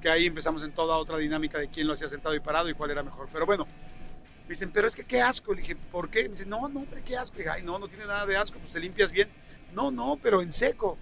Que 0.00 0.10
ahí 0.10 0.26
empezamos 0.26 0.62
en 0.62 0.72
toda 0.72 0.98
otra 0.98 1.16
dinámica 1.18 1.58
de 1.58 1.68
quién 1.70 1.86
lo 1.86 1.94
hacía 1.94 2.08
sentado 2.08 2.34
y 2.34 2.40
parado 2.40 2.68
y 2.68 2.74
cuál 2.74 2.90
era 2.90 3.02
mejor. 3.02 3.28
Pero 3.32 3.46
bueno, 3.46 3.66
Me 4.46 4.50
dicen, 4.54 4.70
pero 4.72 4.86
es 4.88 4.94
que 4.94 5.04
qué 5.04 5.20
asco. 5.22 5.54
Le 5.54 5.62
dije, 5.62 5.76
¿por 5.76 6.08
qué? 6.10 6.24
Me 6.24 6.30
dicen, 6.30 6.48
no, 6.50 6.68
no, 6.68 6.80
hombre, 6.80 7.02
qué 7.04 7.16
asco. 7.16 7.36
Le 7.36 7.44
dije, 7.44 7.54
ay, 7.56 7.62
no, 7.64 7.78
no 7.78 7.88
tiene 7.88 8.06
nada 8.06 8.26
de 8.26 8.36
asco, 8.36 8.58
pues 8.58 8.72
te 8.72 8.80
limpias 8.80 9.10
bien. 9.10 9.28
No, 9.72 9.90
no, 9.90 10.18
pero 10.22 10.42
en 10.42 10.52
seco. 10.52 10.98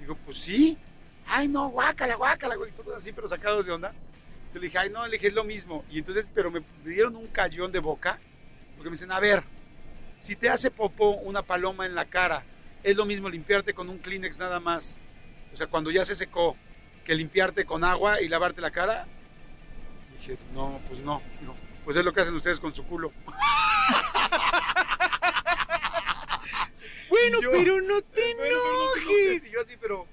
Digo, 0.00 0.16
pues 0.24 0.38
sí. 0.38 0.76
Ay, 1.26 1.48
no, 1.48 1.68
guácala, 1.70 2.16
guácala, 2.16 2.56
güey. 2.56 2.72
Todo 2.72 2.94
así, 2.96 3.12
pero 3.12 3.28
sacados 3.28 3.64
de 3.66 3.72
onda. 3.72 3.94
Entonces 4.52 4.60
le 4.60 4.66
dije, 4.68 4.78
ay, 4.78 4.90
no, 4.90 5.06
le 5.06 5.12
dije, 5.16 5.28
es 5.28 5.34
lo 5.34 5.44
mismo. 5.44 5.82
Y 5.90 5.98
entonces, 6.00 6.28
pero 6.34 6.50
me 6.50 6.62
dieron 6.84 7.16
un 7.16 7.26
cayón 7.28 7.72
de 7.72 7.78
boca. 7.78 8.20
Porque 8.76 8.90
me 8.90 8.94
dicen, 8.96 9.10
a 9.10 9.18
ver, 9.18 9.42
si 10.18 10.36
te 10.36 10.50
hace 10.50 10.70
popó 10.70 11.12
una 11.16 11.40
paloma 11.40 11.86
en 11.86 11.94
la 11.94 12.04
cara, 12.04 12.44
es 12.82 12.94
lo 12.98 13.06
mismo 13.06 13.30
limpiarte 13.30 13.72
con 13.72 13.88
un 13.88 13.96
Kleenex 13.96 14.38
nada 14.38 14.60
más. 14.60 15.00
O 15.54 15.56
sea, 15.56 15.68
cuando 15.68 15.90
ya 15.90 16.04
se 16.04 16.14
secó, 16.14 16.54
que 17.02 17.14
limpiarte 17.14 17.64
con 17.64 17.82
agua 17.82 18.20
y 18.20 18.28
lavarte 18.28 18.60
la 18.60 18.70
cara. 18.70 19.06
Dije, 20.18 20.36
no, 20.52 20.82
pues 20.86 21.00
no. 21.00 21.22
Digo, 21.40 21.56
pues 21.84 21.96
es 21.96 22.04
lo 22.04 22.12
que 22.12 22.20
hacen 22.20 22.34
ustedes 22.34 22.60
con 22.60 22.74
su 22.74 22.84
culo. 22.84 23.10
Bueno, 27.08 27.40
Yo- 27.42 27.50
pero 27.50 27.80
no 27.82 28.00
te 28.00 28.34
Bueno, 28.34 28.56
no 28.56 28.92
te 28.94 29.00
enojes. 29.30 29.46
Y 29.46 29.52
yo 29.52 29.60
así, 29.60 29.76
pero, 29.80 30.06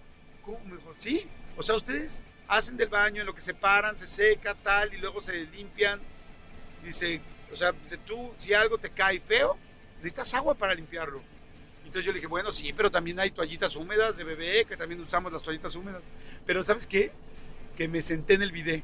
¿cómo? 0.44 0.60
Me 0.66 0.76
dijo, 0.76 0.92
sí. 0.96 1.28
O 1.56 1.64
sea, 1.64 1.76
ustedes 1.76 2.22
hacen 2.50 2.76
del 2.76 2.90
baño 2.90 3.22
en 3.22 3.28
lo 3.28 3.34
que 3.34 3.42
se 3.42 3.54
paran, 3.54 3.98
se 3.98 4.08
seca, 4.08 4.56
tal, 4.56 4.94
y 4.94 4.98
luego 4.98 5.22
se 5.22 5.38
limpian. 5.46 6.02
Dice, 6.84 7.22
o 7.52 7.56
sea, 7.56 7.72
dice, 7.72 7.98
tú, 8.00 8.34
si 8.36 8.54
algo 8.54 8.78
te 8.78 8.90
cae 8.90 9.20
feo, 9.20 9.58
necesitas 9.98 10.34
agua 10.34 10.56
para 10.56 10.74
limpiarlo. 10.74 11.22
Entonces 11.86 12.06
yo 12.06 12.12
le 12.12 12.18
dije, 12.18 12.28
bueno, 12.28 12.52
sí, 12.52 12.74
pero 12.74 12.92
también 12.92 13.20
hay 13.20 13.32
toallitas 13.32 13.76
húmedas 13.76 14.18
de 14.18 14.24
bebé, 14.24 14.66
que 14.66 14.76
también 14.76 15.00
usamos 15.00 15.32
las 15.32 15.44
toallitas 15.44 15.76
húmedas. 15.76 16.02
Pero 16.46 16.64
¿sabes 16.64 16.86
qué? 16.86 17.12
Que 17.78 17.88
me 17.88 18.02
senté 18.02 18.34
en 18.34 18.42
el 18.42 18.52
bidet. 18.52 18.84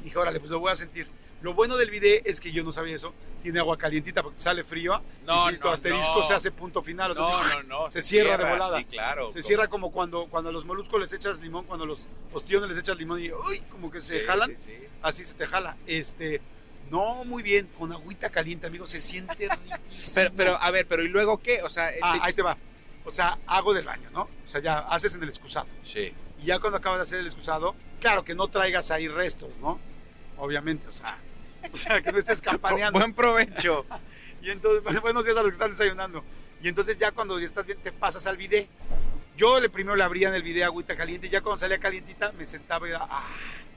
Y 0.00 0.04
dije, 0.04 0.18
órale, 0.18 0.40
pues 0.40 0.50
lo 0.50 0.58
voy 0.58 0.72
a 0.72 0.76
sentir. 0.76 1.08
Lo 1.42 1.54
bueno 1.54 1.76
del 1.76 1.90
bidet 1.90 2.22
es 2.26 2.38
que 2.40 2.52
yo 2.52 2.62
no 2.62 2.70
sabía 2.72 2.96
eso. 2.96 3.12
Tiene 3.42 3.58
agua 3.58 3.76
calientita 3.76 4.22
porque 4.22 4.38
sale 4.38 4.62
frío. 4.64 5.02
No, 5.26 5.48
y 5.50 5.52
si 5.54 5.58
tu 5.58 5.68
asterisco 5.68 6.16
no. 6.18 6.22
se 6.22 6.34
hace 6.34 6.52
punto 6.52 6.82
final. 6.82 7.10
o 7.10 7.14
sea, 7.14 7.24
No, 7.24 7.62
no, 7.64 7.84
no. 7.84 7.90
se 7.90 8.00
cierra 8.02 8.36
de 8.36 8.44
volada. 8.50 8.78
Sí, 8.78 8.84
claro. 8.84 9.32
se 9.32 9.42
cierra 9.42 9.66
como 9.68 9.90
cuando, 9.90 10.26
cuando 10.28 10.50
a 10.50 10.52
los 10.52 10.64
moluscos 10.64 11.00
les 11.00 11.12
echas 11.12 11.40
limón, 11.40 11.64
cuando 11.64 11.84
a 11.84 11.88
los 11.88 12.08
ostiones 12.32 12.68
les 12.68 12.78
echas 12.78 12.96
limón 12.96 13.20
y 13.20 13.32
uy, 13.32 13.60
como 13.70 13.90
que 13.90 14.00
se 14.00 14.20
Sí, 14.20 14.26
jalan, 14.26 14.50
sí, 14.50 14.56
sí. 14.66 14.74
así 15.02 15.24
se 15.24 15.34
te 15.34 15.46
jala. 15.46 15.76
Este, 15.86 16.40
no, 16.90 17.24
muy 17.24 17.42
bien, 17.42 17.68
con 17.78 17.90
agüita 17.92 18.30
caliente, 18.30 18.68
amigo, 18.68 18.86
se 18.86 19.00
siente 19.00 19.48
riquísimo. 19.48 20.14
Pero, 20.14 20.30
pero, 20.36 20.56
a 20.62 20.70
ver, 20.70 20.86
pero 20.86 21.02
¿y 21.04 21.08
luego 21.08 21.38
qué? 21.42 21.62
O 21.64 21.70
sea, 21.70 21.90
ah, 22.02 22.12
te- 22.14 22.20
ahí 22.26 22.32
te 22.34 22.42
va. 22.42 22.56
O 23.04 23.12
sea, 23.12 23.36
hago 23.48 23.74
del 23.74 23.84
baño, 23.84 24.08
¿no? 24.12 24.22
O 24.22 24.30
sea, 24.48 24.60
ya 24.60 24.78
haces 24.78 25.12
en 25.16 25.22
el 25.24 25.28
excusado. 25.28 25.66
Sí. 25.84 26.12
Y 26.40 26.46
ya 26.46 26.60
cuando 26.60 26.78
acabas 26.78 27.00
de 27.00 27.02
hacer 27.02 27.18
el 27.18 27.26
excusado, 27.26 27.74
claro 28.00 28.24
que 28.24 28.36
no 28.36 28.46
traigas 28.46 28.92
ahí 28.92 29.08
restos, 29.08 29.58
¿no? 29.58 29.80
Obviamente, 30.36 30.86
o 30.86 30.92
sea, 30.92 31.18
o 31.72 31.76
sea 31.76 32.02
que 32.02 32.12
no 32.12 32.18
estés 32.18 32.40
campaneando. 32.40 32.98
Buen 32.98 33.14
provecho. 33.14 33.86
Y 34.44 34.50
entonces, 34.50 34.82
bueno, 34.82 35.00
buenos 35.02 35.24
días 35.24 35.36
a 35.36 35.40
los 35.42 35.50
que 35.50 35.54
están 35.54 35.70
desayunando. 35.70 36.24
Y 36.60 36.66
entonces 36.66 36.96
ya 36.96 37.12
cuando 37.12 37.38
ya 37.38 37.46
estás 37.46 37.64
bien, 37.64 37.78
te 37.80 37.92
pasas 37.92 38.26
al 38.26 38.36
bidet. 38.36 38.68
Yo 39.36 39.60
le 39.60 39.68
primero 39.68 39.94
le 39.94 40.02
abría 40.02 40.30
en 40.30 40.34
el 40.34 40.42
bidet 40.42 40.64
agüita 40.64 40.96
caliente 40.96 41.28
y 41.28 41.30
ya 41.30 41.42
cuando 41.42 41.58
salía 41.58 41.78
calientita 41.78 42.32
me 42.32 42.44
sentaba 42.44 42.88
y 42.88 42.90
era, 42.90 43.06
ah, 43.08 43.22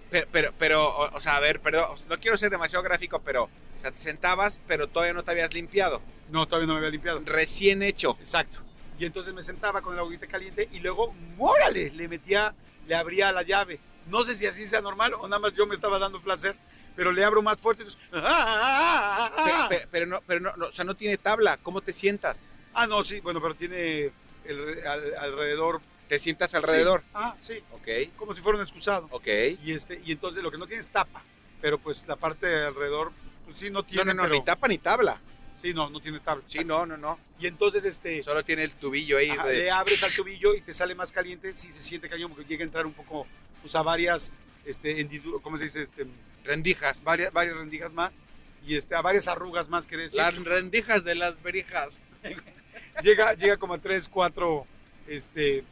Pero, 0.10 0.28
pero, 0.32 0.54
pero, 0.58 0.90
o, 0.90 1.16
o 1.16 1.22
sea, 1.22 1.36
a 1.36 1.40
ver, 1.40 1.60
perdón, 1.60 2.00
no 2.10 2.20
quiero 2.20 2.36
ser 2.36 2.50
demasiado 2.50 2.84
gráfico, 2.84 3.22
pero, 3.24 3.44
o 3.44 3.82
sea, 3.82 3.92
te 3.92 4.00
sentabas, 4.00 4.60
pero 4.66 4.90
todavía 4.90 5.14
no 5.14 5.24
te 5.24 5.30
habías 5.30 5.54
limpiado. 5.54 6.02
no, 6.32 6.48
todavía 6.48 6.66
no 6.66 6.74
me 6.74 6.80
había 6.80 6.90
limpiado. 6.90 7.22
Recién 7.24 7.84
hecho. 7.84 8.18
Exacto. 8.20 8.58
Y 8.98 9.06
entonces 9.06 9.36
me 9.36 9.44
sentaba 9.44 9.82
con 9.82 9.94
el 9.94 10.00
agüita 10.00 10.26
caliente 10.26 10.68
y 10.72 10.80
luego, 10.80 11.14
¡mórale! 11.38 11.92
Le 11.92 12.08
metía, 12.08 12.56
le 12.88 12.96
abría 12.96 13.32
la 13.32 13.44
llave. 13.44 13.80
No 14.08 14.24
sé 14.24 14.34
si 14.34 14.48
así 14.48 14.66
sea 14.66 14.82
normal 14.82 15.14
o 15.14 15.28
nada 15.28 15.40
más 15.40 15.54
yo 15.54 15.68
me 15.68 15.76
estaba 15.76 16.00
dando 16.00 16.22
placer, 16.22 16.56
pero 16.96 17.12
le 17.12 17.24
abro 17.24 17.42
más 17.42 17.58
fuerte. 17.58 17.84
Entonces, 17.84 18.02
¡ah, 18.14 18.22
ah, 18.24 19.32
ah, 19.38 19.44
Pero, 19.46 19.56
ah! 19.58 19.66
pero- 19.70 19.88
pero 19.92 20.06
no, 20.08 20.22
pero 20.26 20.40
no, 20.40 20.56
no, 20.56 20.66
o 20.68 20.72
sea, 20.72 20.86
no 20.86 20.96
tiene 20.96 21.18
tabla. 21.18 21.58
¿Cómo 21.58 21.82
te 21.82 21.94
sientas? 21.94 22.52
Ah, 22.74 22.88
no, 22.88 23.04
sí, 23.04 23.20
bueno, 23.22 23.42
pero 23.42 23.56
tiene 23.56 24.12
el- 24.46 24.88
al- 24.88 25.16
alrededor. 25.18 25.82
¿Te 26.08 26.20
sientas 26.20 26.54
alrededor? 26.54 27.02
Sí. 27.02 27.08
Ah, 27.16 27.36
sí, 27.38 27.64
Ok, 27.72 27.88
como 28.16 28.36
si 28.36 28.42
fuera 28.42 28.58
un 28.58 28.64
excusado. 28.64 29.08
ok. 29.12 29.28
Y, 29.64 29.72
este, 29.74 30.00
y 30.06 30.12
entonces 30.12 30.44
lo 30.44 30.52
que 30.52 30.58
no 30.58 30.68
tiene 30.68 30.82
es 30.82 30.90
tapa, 30.90 31.24
pero 31.62 31.80
pues 31.80 32.06
la 32.08 32.16
parte 32.16 32.46
de 32.48 32.66
alrededor, 32.68 33.12
pues 33.46 33.58
sí, 33.58 33.70
no 33.72 33.80
No, 33.80 33.84
tiene. 33.86 34.06
no, 34.06 34.14
no, 34.14 34.24
pero- 34.24 34.36
ni 34.36 34.44
tapa 34.44 34.68
ni 34.68 34.78
tabla. 34.78 35.20
Sí, 35.62 35.74
no, 35.74 35.90
no 35.90 36.00
tiene 36.00 36.20
tabla. 36.20 36.44
Sí, 36.46 36.64
no, 36.64 36.86
no, 36.86 36.96
no. 36.96 37.18
Y 37.40 37.48
entonces, 37.48 37.84
este, 37.86 38.22
Solo 38.22 38.44
tiene 38.46 38.64
el 38.66 38.74
tubillo 38.74 39.18
ahí. 39.18 39.30
ajá, 39.32 39.48
de- 39.48 39.58
le 39.58 39.72
abres 39.72 40.04
al 40.04 40.14
tobillo 40.14 40.54
y 40.54 40.62
te 40.62 40.74
sale 40.76 40.94
más 40.94 41.12
caliente, 41.12 41.58
sí 41.58 41.72
se 41.72 41.82
siente 41.82 42.08
cañón, 42.08 42.30
porque 42.32 42.46
llega 42.46 42.64
a 42.64 42.68
entrar 42.68 42.86
un 42.86 42.94
poco, 42.94 43.26
pues 43.62 43.74
a 43.74 43.82
varias, 43.82 44.32
este, 44.64 45.08
¿cómo 45.42 45.58
se 45.58 45.64
dice? 45.64 45.82
Este, 45.82 46.06
rendijas. 46.46 47.04
varias, 47.04 47.34
varias 47.34 47.58
rendijas 47.58 47.94
más 47.94 48.22
y 48.66 48.76
este, 48.76 48.96
a 48.96 49.02
varias 49.02 49.28
arrugas 49.28 49.70
más, 49.70 49.88
que 49.88 49.98
decir. 49.98 50.18
Las 50.20 50.36
rendijas 50.36 51.04
de 51.04 51.16
las 51.16 51.42
berijas. 51.42 52.00
llega, 53.02 53.34
llega 53.34 53.58
como 53.58 53.76
a 53.76 53.78
tres, 53.78 54.10
cuatro, 54.10 54.66
este, 55.08 55.64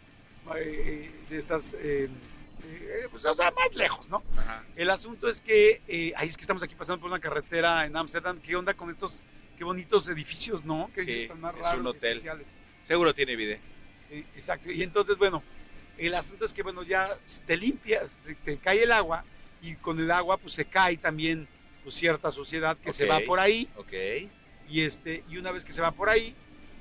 eh, 0.56 1.12
de 1.30 1.38
estas, 1.38 1.74
eh, 1.80 2.10
eh, 2.64 3.08
pues, 3.10 3.26
o 3.26 3.34
sea, 3.34 3.52
más 3.52 3.76
lejos, 3.76 4.10
¿no? 4.10 4.24
Ajá. 4.38 4.64
El 4.76 4.90
asunto 4.90 5.28
es 5.28 5.42
que, 5.42 5.82
ahí 6.16 6.28
es 6.28 6.38
que 6.38 6.42
estamos 6.42 6.62
aquí 6.62 6.76
pasando 6.76 7.02
por 7.02 7.10
una 7.10 7.20
carretera 7.20 7.86
en 7.86 7.96
Ámsterdam. 7.96 8.40
¿Qué 8.40 8.56
onda 8.56 8.74
con 8.74 8.90
estos, 8.90 9.24
qué 9.58 9.64
bonitos 9.64 10.08
edificios, 10.08 10.64
no? 10.64 10.92
Que 10.94 11.04
Sí, 11.04 11.12
están 11.22 11.42
más 11.42 11.56
es 11.56 11.62
raros 11.62 11.80
un 11.80 11.86
y 11.86 11.90
hotel. 11.90 12.12
especiales. 12.14 12.58
Seguro 12.84 13.14
tiene 13.16 13.36
video. 13.36 13.58
Sí, 14.10 14.26
exacto. 14.36 14.70
Y 14.70 14.84
entonces, 14.84 15.18
bueno, 15.18 15.42
el 15.98 16.14
asunto 16.14 16.46
es 16.46 16.54
que, 16.54 16.62
bueno, 16.62 16.84
ya 16.84 17.18
te 17.46 17.58
limpia, 17.58 18.04
te, 18.24 18.36
te 18.36 18.58
cae 18.58 18.84
el 18.84 18.92
agua 18.92 19.24
y 19.64 19.76
con 19.76 19.98
el 19.98 20.12
agua, 20.12 20.38
pues 20.38 20.54
se 20.54 20.66
cae 20.66 20.98
también 20.98 21.48
pues, 21.84 21.96
cierta 21.96 22.32
suciedad 22.32 22.78
que 22.78 22.92
se 22.92 23.06
va 23.06 23.22
por 23.22 23.40
ahí. 23.40 23.70
Ok. 23.78 23.94
Y, 24.70 24.82
este, 24.82 25.24
y 25.30 25.38
una 25.38 25.52
vez 25.52 25.64
que 25.64 25.72
se 25.72 25.82
va 25.82 25.92
por 25.92 26.10
ahí, 26.10 26.36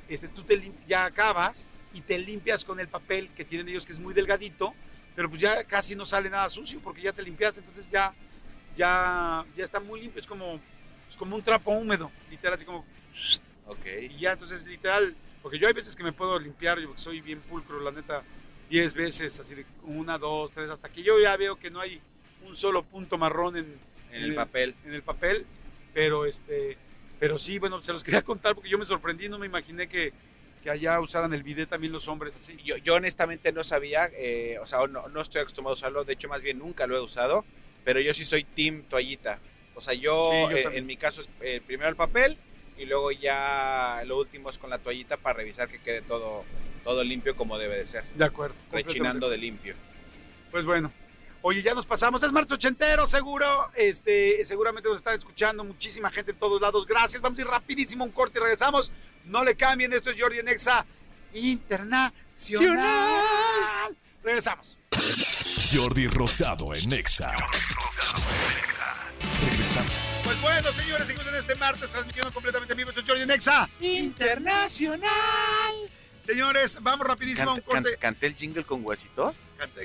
este, 0.09 0.27
tú 0.29 0.43
te 0.43 0.61
ya 0.89 1.05
acabas 1.05 1.69
y 1.95 2.01
te 2.01 2.19
limpias 2.19 2.65
con 2.65 2.81
el 2.81 2.89
papel 2.89 3.31
que 3.37 3.45
tienen 3.45 3.69
ellos, 3.69 3.87
que 3.87 3.93
es 3.93 4.01
muy 4.01 4.15
delgadito, 4.15 4.75
pero 5.15 5.29
pues 5.29 5.41
ya 5.41 5.63
casi 5.65 5.95
no 5.95 6.05
sale 6.05 6.29
nada 6.29 6.49
sucio 6.49 6.81
porque 6.83 7.03
ya 7.03 7.13
te 7.13 7.23
limpiaste, 7.23 7.61
entonces 7.61 7.89
ya, 7.89 8.15
ya, 8.75 9.45
ya 9.57 9.65
está 9.65 9.79
muy 9.79 10.01
limpio, 10.01 10.21
es 10.21 10.27
como, 10.27 10.59
es 11.09 11.17
como 11.17 11.37
un 11.37 11.43
trapo 11.43 11.71
húmedo, 11.71 12.11
literal, 12.31 12.55
así 12.55 12.65
como, 12.65 12.85
Ok. 13.67 13.87
y 14.11 14.19
ya, 14.19 14.33
entonces 14.33 14.65
literal, 14.65 15.15
porque 15.43 15.59
yo 15.59 15.69
hay 15.69 15.75
veces 15.75 15.95
que 15.95 16.03
me 16.03 16.13
puedo 16.13 16.39
limpiar, 16.39 16.81
yo 16.81 16.93
soy 16.97 17.21
bien 17.21 17.41
pulcro, 17.41 17.79
la 17.81 17.91
neta, 17.91 18.23
10 18.71 18.95
veces, 18.95 19.39
así 19.39 19.55
de 19.55 19.67
una, 19.83 20.17
dos, 20.17 20.51
tres, 20.53 20.71
hasta 20.71 20.89
que 20.89 21.03
yo 21.03 21.21
ya 21.21 21.37
veo 21.37 21.57
que 21.57 21.71
no 21.71 21.81
hay 21.81 22.01
un 22.53 22.57
solo 22.57 22.83
punto 22.83 23.17
marrón 23.17 23.57
en, 23.57 23.79
En 24.13 24.23
el 24.25 24.35
papel. 24.35 24.75
en 24.85 24.93
el 24.93 25.03
papel, 25.03 25.47
pero 25.95 26.27
este, 26.27 26.77
pero 27.19 27.39
sí, 27.39 27.59
bueno, 27.59 27.83
se 27.83 27.93
los 27.95 28.03
quería 28.05 28.21
contar 28.23 28.55
porque 28.55 28.69
yo 28.69 28.79
me 28.79 28.85
sorprendí, 28.85 29.29
no 29.31 29.39
me 29.39 29.47
imaginé 29.47 29.89
que, 29.89 30.13
que 30.63 30.71
allá 30.71 31.01
usaran 31.01 31.33
el 31.33 31.43
bidet 31.43 31.71
también 31.71 31.95
los 31.95 32.09
hombres 32.09 32.37
así. 32.37 32.59
Yo, 32.63 32.77
yo 32.77 32.95
honestamente 32.97 33.53
no 33.53 33.65
sabía, 33.65 34.07
eh, 34.13 34.59
o 34.61 34.67
sea, 34.67 34.87
no, 34.87 35.09
no 35.09 35.21
estoy 35.23 35.41
acostumbrado 35.41 35.73
a 35.73 35.79
usarlo, 35.79 36.05
de 36.05 36.13
hecho 36.13 36.29
más 36.29 36.43
bien 36.43 36.59
nunca 36.59 36.87
lo 36.87 36.95
he 36.95 37.01
usado, 37.01 37.47
pero 37.85 38.01
yo 38.01 38.13
sí 38.13 38.27
soy 38.27 38.45
team 38.45 38.83
toallita. 38.83 39.39
O 39.75 39.81
sea, 39.81 39.95
yo, 39.95 40.31
Sí, 40.31 40.41
yo 40.41 40.51
eh, 40.51 40.77
en 40.77 40.85
mi 40.85 40.99
caso 40.99 41.23
es 41.23 41.31
eh, 41.41 41.63
primero 41.67 41.89
el 41.89 41.97
papel 41.97 42.37
y 42.77 42.85
luego 42.85 43.11
ya 43.13 44.03
lo 44.07 44.19
último 44.19 44.51
es 44.51 44.59
con 44.59 44.69
la 44.69 44.77
toallita 44.79 45.17
para 45.17 45.39
revisar 45.39 45.69
que 45.71 45.79
quede 45.79 46.03
todo, 46.03 46.45
todo 46.85 47.03
limpio 47.03 47.35
como 47.35 47.57
debe 47.59 47.79
de 47.79 47.87
ser, 47.87 48.05
De 48.15 48.27
acuerdo. 48.27 48.57
rechinando 48.71 49.31
de 49.31 49.39
limpio. 49.39 49.75
Pues 50.51 50.67
bueno. 50.67 50.93
Oye, 51.45 51.61
ya 51.61 51.75
nos 51.75 51.87
pasamos, 51.87 52.23
es 52.23 52.31
martes 52.31 52.53
ochentero, 52.53 53.05
seguro. 53.09 53.69
Este, 53.75 54.45
seguramente 54.45 54.89
nos 54.89 54.99
están 54.99 55.19
escuchando 55.19 55.65
muchísima 55.65 56.09
gente 56.09 56.31
en 56.31 56.39
todos 56.39 56.61
lados. 56.61 56.87
Gracias. 56.87 57.21
Vamos 57.21 57.37
a 57.39 57.43
ir 57.43 57.49
rapidísimo 57.49 58.05
un 58.05 58.13
corte 58.13 58.39
y 58.39 58.43
regresamos. 58.43 58.93
No 59.25 59.43
le 59.43 59.57
cambien, 59.57 59.93
esto 59.93 60.11
es 60.11 60.21
Jordi 60.21 60.39
en 60.39 60.47
Exa 60.47 60.87
Internacional. 61.35 63.97
Regresamos. 64.23 64.79
Jordi 65.73 66.07
Rosado 66.07 66.75
en 66.75 66.93
Exa. 66.93 67.33
Regresamos. 69.51 69.93
Pues 70.23 70.41
bueno, 70.41 70.73
señores, 70.73 71.09
seguimos 71.09 71.27
en 71.27 71.35
este 71.35 71.57
martes 71.57 71.91
transmitiendo 71.91 72.33
completamente 72.33 72.73
en 72.73 72.77
vivo. 72.77 72.91
Esto 72.91 73.01
es 73.01 73.09
Jordi 73.09 73.23
en 73.23 73.33
Exa 73.33 73.69
Internacional. 73.81 75.11
Señores, 76.23 76.79
vamos 76.81 77.05
rapidísimo 77.07 77.51
a 77.51 77.55
un 77.55 77.61
corte. 77.63 77.97
¿Canté 77.99 78.29
el 78.29 78.35
jingle 78.37 78.65
con 78.65 78.85
huesitos? 78.85 79.35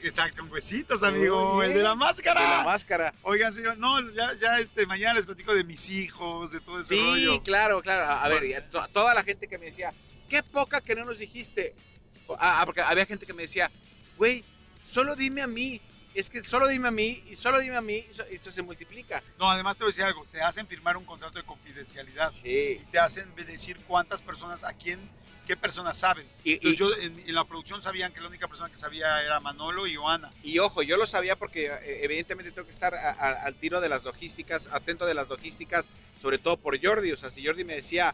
Exacto, 0.04 0.42
con 0.42 0.52
huesitos, 0.52 1.02
amigo. 1.02 1.54
Oye. 1.54 1.68
El 1.70 1.74
de 1.80 1.84
la 1.84 1.96
máscara. 1.96 2.40
De 2.42 2.48
la 2.48 2.64
máscara. 2.64 3.14
Oigan, 3.24 3.52
señor, 3.54 3.78
no, 3.80 4.00
ya, 4.12 4.34
ya 4.40 4.60
este, 4.60 4.86
mañana 4.86 5.16
les 5.16 5.26
platico 5.26 5.56
de 5.56 5.64
mis 5.64 5.90
hijos, 5.90 6.52
de 6.52 6.60
todo 6.60 6.80
ese 6.80 6.90
Sí, 6.96 7.02
rollo. 7.02 7.42
claro, 7.42 7.82
claro. 7.82 8.12
A, 8.12 8.28
ver, 8.30 8.64
a 8.80 8.88
toda 8.90 9.16
la 9.16 9.24
gente 9.24 9.48
que 9.48 9.58
me 9.58 9.66
decía, 9.66 9.92
qué 10.30 10.44
poca 10.44 10.80
que 10.80 10.94
no 10.96 11.06
nos 11.06 11.18
dijiste. 11.18 11.74
Ah, 12.40 12.60
ah, 12.62 12.66
porque 12.66 12.82
había 12.82 13.06
gente 13.08 13.26
que 13.26 13.34
me 13.34 13.44
decía, 13.44 13.72
güey, 14.16 14.44
solo 14.84 15.16
dime 15.16 15.42
a 15.42 15.48
mí. 15.48 15.82
Es 16.14 16.30
que 16.32 16.42
solo 16.44 16.68
dime 16.68 16.88
a 16.88 16.92
mí 16.92 17.24
y 17.30 17.36
solo 17.36 17.60
dime 17.60 17.76
a 17.78 17.82
mí 17.82 17.98
y 18.08 18.12
eso, 18.12 18.24
eso 18.24 18.52
se 18.52 18.62
multiplica. 18.64 19.22
No, 19.38 19.50
además 19.52 19.76
te 19.78 19.84
voy 19.84 19.90
a 19.90 19.92
decir 19.92 20.04
algo, 20.04 20.26
te 20.32 20.42
hacen 20.42 20.66
firmar 20.68 20.98
un 20.98 21.06
contrato 21.06 21.38
de 21.38 21.44
confidencialidad 21.46 22.32
Sí. 22.42 22.80
y 22.82 22.86
te 22.92 22.98
hacen 22.98 23.36
decir 23.36 23.78
cuántas 23.88 24.20
personas, 24.22 24.64
a 24.64 24.74
quién 24.74 25.00
qué 25.48 25.58
personas 25.58 25.98
saben. 25.98 26.28
Y- 26.44 26.54
Entonces, 26.54 26.74
y- 26.74 26.78
yo 26.78 26.94
en, 26.96 27.20
en 27.28 27.34
la 27.36 27.46
producción 27.46 27.82
sabían 27.82 28.14
que 28.14 28.22
la 28.22 28.28
única 28.28 28.48
persona 28.48 28.70
que 28.70 28.78
sabía 28.78 29.24
era 29.24 29.40
Manolo 29.40 29.88
y 29.88 29.96
Joana. 29.96 30.32
Y 30.44 30.60
ojo, 30.60 30.84
yo 30.84 30.98
lo 30.98 31.06
sabía 31.08 31.36
porque 31.38 31.68
eh, 31.68 32.00
evidentemente 32.04 32.52
tengo 32.52 32.66
que 32.66 32.72
estar 32.74 32.94
a- 32.94 33.12
a- 33.12 33.44
al 33.46 33.56
tiro 33.56 33.82
de 33.82 33.90
las 33.90 34.04
logísticas, 34.04 34.68
atento 34.72 35.06
de 35.06 35.14
las 35.16 35.28
logísticas, 35.30 35.86
sobre 36.22 36.38
todo 36.38 36.58
por 36.58 36.80
Jordi. 36.84 37.12
O 37.14 37.18
sea, 37.18 37.30
si 37.30 37.46
Jordi 37.46 37.64
me 37.64 37.76
decía, 37.76 38.14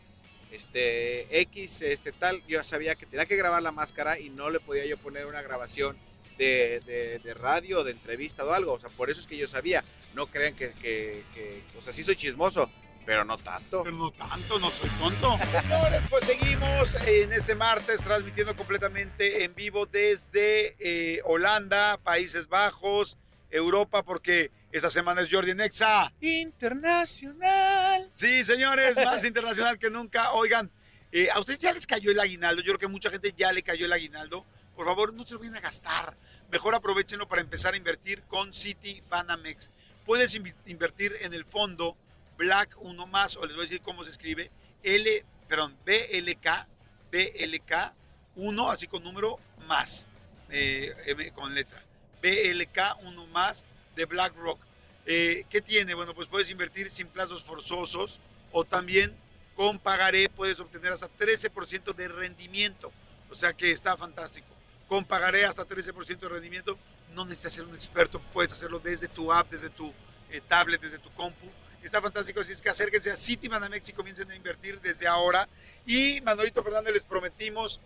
este, 0.51 1.39
X, 1.41 1.81
este 1.81 2.11
tal, 2.11 2.43
yo 2.47 2.63
sabía 2.63 2.95
que 2.95 3.05
tenía 3.05 3.25
que 3.25 3.35
grabar 3.35 3.63
la 3.63 3.71
máscara 3.71 4.19
y 4.19 4.29
no 4.29 4.49
le 4.49 4.59
podía 4.59 4.85
yo 4.85 4.97
poner 4.97 5.25
una 5.25 5.41
grabación 5.41 5.97
de, 6.37 6.81
de, 6.85 7.19
de 7.19 7.33
radio, 7.33 7.83
de 7.83 7.91
entrevista 7.91 8.45
o 8.45 8.53
algo. 8.53 8.73
O 8.73 8.79
sea, 8.79 8.89
por 8.89 9.09
eso 9.09 9.19
es 9.19 9.27
que 9.27 9.37
yo 9.37 9.47
sabía. 9.47 9.83
No 10.13 10.27
crean 10.27 10.55
que, 10.55 10.73
que, 10.73 11.23
que- 11.33 11.63
o 11.77 11.81
sea, 11.81 11.91
sí 11.91 12.03
soy 12.03 12.15
chismoso, 12.15 12.69
pero 13.05 13.25
no 13.25 13.37
tanto. 13.37 13.83
Pero 13.83 13.95
no 13.95 14.11
tanto, 14.11 14.59
no 14.59 14.69
soy 14.69 14.89
tonto. 14.91 15.37
Señores, 15.61 16.01
pues 16.09 16.25
seguimos 16.25 16.95
en 17.07 17.33
este 17.33 17.55
martes 17.55 18.01
transmitiendo 18.01 18.55
completamente 18.55 19.43
en 19.43 19.53
vivo 19.55 19.85
desde 19.85 20.75
eh, 20.79 21.21
Holanda, 21.25 21.97
Países 21.97 22.47
Bajos, 22.47 23.17
Europa, 23.49 24.03
porque 24.03 24.51
esta 24.71 24.89
semana 24.89 25.21
es 25.21 25.29
Jordi 25.31 25.53
Nexa. 25.53 26.11
Internacional. 26.21 28.09
Sí, 28.13 28.43
señores, 28.43 28.95
más 28.95 29.23
internacional 29.25 29.77
que 29.77 29.89
nunca. 29.89 30.31
Oigan, 30.31 30.71
eh, 31.11 31.29
a 31.31 31.39
ustedes 31.39 31.59
ya 31.59 31.71
les 31.71 31.85
cayó 31.85 32.11
el 32.11 32.19
aguinaldo. 32.19 32.61
Yo 32.61 32.73
creo 32.73 32.79
que 32.79 32.87
mucha 32.87 33.09
gente 33.09 33.33
ya 33.37 33.51
le 33.51 33.61
cayó 33.63 33.85
el 33.85 33.93
aguinaldo. 33.93 34.45
Por 34.75 34.85
favor, 34.85 35.13
no 35.13 35.25
se 35.25 35.33
lo 35.33 35.39
vayan 35.39 35.55
a 35.55 35.59
gastar. 35.59 36.17
Mejor 36.51 36.73
aprovechenlo 36.73 37.27
para 37.27 37.41
empezar 37.41 37.73
a 37.73 37.77
invertir 37.77 38.23
con 38.23 38.53
City 38.53 39.03
Banamex. 39.09 39.69
Puedes 40.05 40.35
invertir 40.65 41.15
en 41.21 41.33
el 41.33 41.45
fondo 41.45 41.95
Black 42.37 42.75
1 42.79 43.07
más, 43.07 43.35
o 43.37 43.45
les 43.45 43.55
voy 43.55 43.65
a 43.65 43.69
decir 43.69 43.81
cómo 43.81 44.03
se 44.03 44.09
escribe, 44.09 44.51
L, 44.83 45.25
perdón, 45.47 45.77
BLK, 45.85 46.67
BLK 47.11 47.93
1, 48.35 48.71
así 48.71 48.87
con 48.87 49.03
número 49.03 49.37
más, 49.67 50.07
eh, 50.49 51.31
con 51.35 51.53
letra. 51.53 51.81
BLK 52.21 52.97
1 53.03 53.27
más 53.27 53.65
de 53.95 54.05
BlackRock. 54.05 54.59
Eh, 55.05 55.45
¿Qué 55.49 55.61
tiene? 55.61 55.93
Bueno, 55.93 56.13
pues 56.13 56.27
puedes 56.27 56.49
invertir 56.49 56.89
sin 56.89 57.07
plazos 57.07 57.43
forzosos 57.43 58.19
o 58.51 58.63
también 58.63 59.13
con 59.55 59.77
pagaré 59.77 60.29
puedes 60.29 60.59
obtener 60.59 60.93
hasta 60.93 61.09
13% 61.09 61.93
de 61.93 62.07
rendimiento. 62.07 62.91
O 63.29 63.35
sea 63.35 63.53
que 63.53 63.71
está 63.71 63.97
fantástico. 63.97 64.47
Con 64.87 65.05
pagaré 65.05 65.45
hasta 65.45 65.65
13% 65.65 66.19
de 66.19 66.29
rendimiento. 66.29 66.77
No 67.13 67.25
necesitas 67.25 67.53
ser 67.53 67.65
un 67.65 67.75
experto, 67.75 68.19
puedes 68.33 68.51
hacerlo 68.53 68.79
desde 68.79 69.07
tu 69.07 69.31
app, 69.31 69.51
desde 69.51 69.69
tu 69.69 69.93
eh, 70.31 70.41
tablet, 70.47 70.81
desde 70.81 70.97
tu 70.97 71.11
compu. 71.11 71.47
Está 71.83 72.01
fantástico, 72.01 72.39
así 72.39 72.53
es 72.53 72.61
que 72.61 72.69
acérquense 72.69 73.11
a 73.11 73.17
City 73.17 73.49
Banamex 73.49 73.89
y 73.89 73.93
comiencen 73.93 74.31
a 74.31 74.35
invertir 74.35 74.79
desde 74.79 75.05
ahora. 75.05 75.49
Y 75.85 76.21
Manolito 76.21 76.63
Fernández 76.63 76.93
les 76.93 77.03
prometimos, 77.03 77.81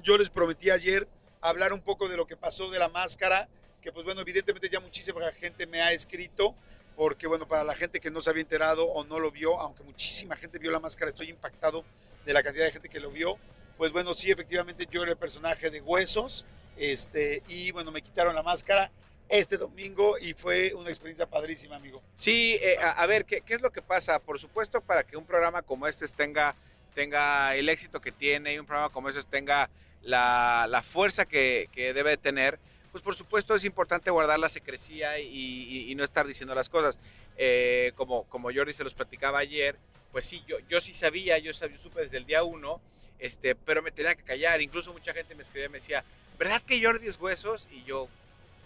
yo 0.00 0.16
les 0.16 0.30
prometí 0.30 0.70
ayer 0.70 1.06
hablar 1.40 1.72
un 1.72 1.80
poco 1.80 2.08
de 2.08 2.16
lo 2.16 2.24
que 2.24 2.36
pasó 2.36 2.70
de 2.70 2.78
la 2.78 2.88
máscara, 2.88 3.48
que 3.82 3.90
pues 3.90 4.04
bueno, 4.04 4.20
evidentemente 4.20 4.68
ya 4.70 4.78
muchísima 4.78 5.20
gente 5.32 5.66
me 5.66 5.82
ha 5.82 5.92
escrito, 5.92 6.54
porque 6.96 7.26
bueno, 7.26 7.48
para 7.48 7.64
la 7.64 7.74
gente 7.74 7.98
que 7.98 8.12
no 8.12 8.22
se 8.22 8.30
había 8.30 8.42
enterado 8.42 8.86
o 8.86 9.04
no 9.04 9.18
lo 9.18 9.32
vio, 9.32 9.60
aunque 9.60 9.82
muchísima 9.82 10.36
gente 10.36 10.58
vio 10.58 10.70
la 10.70 10.78
máscara, 10.78 11.10
estoy 11.10 11.30
impactado 11.30 11.84
de 12.24 12.32
la 12.32 12.44
cantidad 12.44 12.64
de 12.64 12.72
gente 12.72 12.88
que 12.88 13.00
lo 13.00 13.10
vio. 13.10 13.36
Pues 13.76 13.90
bueno, 13.90 14.14
sí, 14.14 14.30
efectivamente 14.30 14.86
yo 14.88 15.02
era 15.02 15.10
el 15.10 15.18
personaje 15.18 15.68
de 15.68 15.80
Huesos, 15.80 16.44
este, 16.76 17.42
y 17.48 17.72
bueno, 17.72 17.90
me 17.90 18.02
quitaron 18.02 18.36
la 18.36 18.44
máscara 18.44 18.92
este 19.28 19.56
domingo 19.56 20.16
y 20.18 20.34
fue 20.34 20.74
una 20.74 20.90
experiencia 20.90 21.26
padrísima, 21.26 21.76
amigo. 21.76 22.02
Sí, 22.14 22.58
eh, 22.62 22.76
a, 22.80 22.90
a 22.90 23.06
ver, 23.06 23.24
¿qué, 23.24 23.40
qué 23.40 23.54
es 23.54 23.60
lo 23.62 23.70
que 23.72 23.82
pasa? 23.82 24.18
Por 24.18 24.38
supuesto, 24.38 24.80
para 24.80 25.04
que 25.04 25.16
un 25.16 25.24
programa 25.26 25.62
como 25.62 25.86
este 25.86 26.06
tenga, 26.08 26.54
tenga 26.94 27.54
el 27.56 27.68
éxito 27.68 28.00
que 28.00 28.12
tiene 28.12 28.54
y 28.54 28.58
un 28.58 28.66
programa 28.66 28.92
como 28.92 29.08
este 29.08 29.22
tenga 29.24 29.68
la, 30.02 30.66
la 30.68 30.82
fuerza 30.82 31.24
que, 31.24 31.68
que 31.72 31.92
debe 31.94 32.10
de 32.10 32.16
tener, 32.18 32.58
pues 32.92 33.02
por 33.02 33.16
supuesto 33.16 33.54
es 33.54 33.64
importante 33.64 34.10
guardar 34.10 34.38
la 34.38 34.48
secrecía 34.48 35.18
y, 35.18 35.26
y- 35.26 35.90
y 35.90 35.94
no 35.94 36.04
estar 36.04 36.26
diciendo 36.26 36.54
las 36.54 36.68
cosas. 36.68 36.98
Eh, 37.36 37.92
como, 37.96 38.22
como 38.24 38.52
Jordi 38.54 38.72
se 38.72 38.84
los 38.84 38.94
platicaba 38.94 39.40
ayer, 39.40 39.76
pues 40.12 40.26
sí, 40.26 40.44
yo, 40.46 40.58
yo 40.68 40.80
sí 40.80 40.94
sabía, 40.94 41.38
yo, 41.38 41.52
sabía, 41.52 41.76
supe 41.78 42.02
desde 42.02 42.18
el 42.18 42.26
día 42.26 42.44
uno, 42.44 42.80
este, 43.18 43.56
pero 43.56 43.82
me 43.82 43.90
tenía 43.90 44.14
que 44.14 44.22
callar. 44.22 44.62
Incluso 44.62 44.92
mucha 44.92 45.12
gente 45.12 45.34
me 45.34 45.42
escribía 45.42 45.66
y 45.66 45.70
me 45.70 45.78
decía, 45.78 46.04
¿verdad 46.38 46.62
que 46.62 46.80
Jordi 46.84 47.08
es 47.08 47.18
huesos? 47.18 47.66
Y 47.72 47.82
yo, 47.82 48.06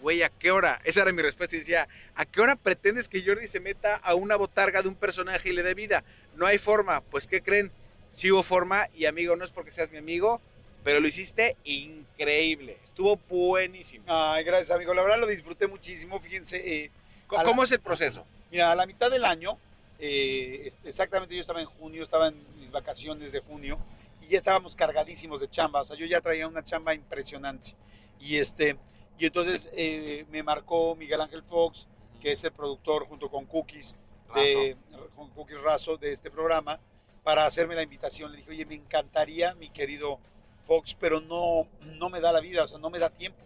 güey, 0.01 0.21
¿a 0.23 0.29
qué 0.29 0.51
hora? 0.51 0.79
Esa 0.83 1.01
era 1.01 1.11
mi 1.11 1.21
respuesta. 1.21 1.55
Y 1.55 1.59
decía, 1.59 1.87
¿a 2.15 2.25
qué 2.25 2.41
hora 2.41 2.55
pretendes 2.55 3.07
que 3.07 3.23
Jordi 3.25 3.47
se 3.47 3.59
meta 3.59 3.95
a 3.95 4.15
una 4.15 4.35
botarga 4.35 4.81
de 4.81 4.87
un 4.89 4.95
personaje 4.95 5.49
y 5.49 5.53
le 5.53 5.63
dé 5.63 5.73
vida? 5.73 6.03
No 6.35 6.45
hay 6.45 6.57
forma. 6.57 7.01
Pues, 7.01 7.27
¿qué 7.27 7.41
creen? 7.41 7.71
Sí 8.09 8.31
hubo 8.31 8.41
forma 8.43 8.87
y 8.95 9.05
amigo, 9.05 9.35
no 9.35 9.45
es 9.45 9.51
porque 9.51 9.71
seas 9.71 9.91
mi 9.91 9.97
amigo, 9.97 10.41
pero 10.83 10.99
lo 10.99 11.07
hiciste 11.07 11.55
increíble. 11.63 12.77
Estuvo 12.85 13.17
buenísimo. 13.29 14.03
Ay, 14.07 14.43
gracias, 14.43 14.71
amigo. 14.71 14.93
La 14.93 15.01
verdad 15.01 15.19
lo 15.19 15.27
disfruté 15.27 15.67
muchísimo. 15.67 16.19
Fíjense, 16.19 16.57
eh, 16.83 16.91
¿Cómo, 17.27 17.61
la- 17.61 17.65
es 17.65 17.71
el 17.71 17.79
proceso? 17.79 18.25
Mira, 18.51 18.71
a 18.71 18.75
la 18.75 18.85
mitad 18.85 19.11
del 19.11 19.25
año, 19.25 19.57
eh, 19.99 20.63
este, 20.65 20.89
exactamente 20.89 21.35
yo 21.35 21.41
estaba 21.41 21.61
en 21.61 21.67
junio, 21.67 22.01
estaba 22.03 22.29
en 22.29 22.35
mis 22.59 22.71
vacaciones 22.71 23.31
de 23.31 23.39
junio 23.41 23.77
y 24.21 24.27
ya 24.31 24.37
estábamos 24.37 24.75
cargadísimos 24.75 25.39
de 25.39 25.49
chamba. 25.49 25.81
O 25.81 25.85
sea, 25.85 25.95
yo 25.95 26.05
ya 26.05 26.19
traía 26.21 26.47
una 26.47 26.63
chamba 26.63 26.93
impresionante. 26.95 27.71
Y, 28.19 28.37
este, 28.37 28.75
y 29.19 29.25
entonces 29.25 29.69
eh, 29.73 30.25
me 30.31 30.41
marcó 30.43 30.95
Miguel 30.95 31.21
Ángel 31.21 31.43
Fox, 31.43 31.87
que 32.21 32.31
es 32.31 32.43
el 32.43 32.51
productor 32.51 33.05
junto 33.05 33.29
con 33.29 33.45
Cookies, 33.45 33.99
de, 34.33 34.77
con 35.15 35.29
Cookies 35.31 35.61
Razo 35.61 35.97
de 35.97 36.13
este 36.13 36.31
programa, 36.31 36.79
para 37.23 37.45
hacerme 37.45 37.75
la 37.75 37.83
invitación. 37.83 38.31
Le 38.31 38.37
dije, 38.37 38.51
oye, 38.51 38.65
me 38.65 38.75
encantaría, 38.75 39.53
mi 39.55 39.69
querido 39.69 40.19
Fox, 40.61 40.95
pero 40.97 41.19
no, 41.19 41.67
no 41.97 42.09
me 42.09 42.21
da 42.21 42.31
la 42.31 42.39
vida, 42.39 42.63
o 42.63 42.67
sea, 42.67 42.79
no 42.79 42.89
me 42.89 42.99
da 42.99 43.09
tiempo. 43.09 43.43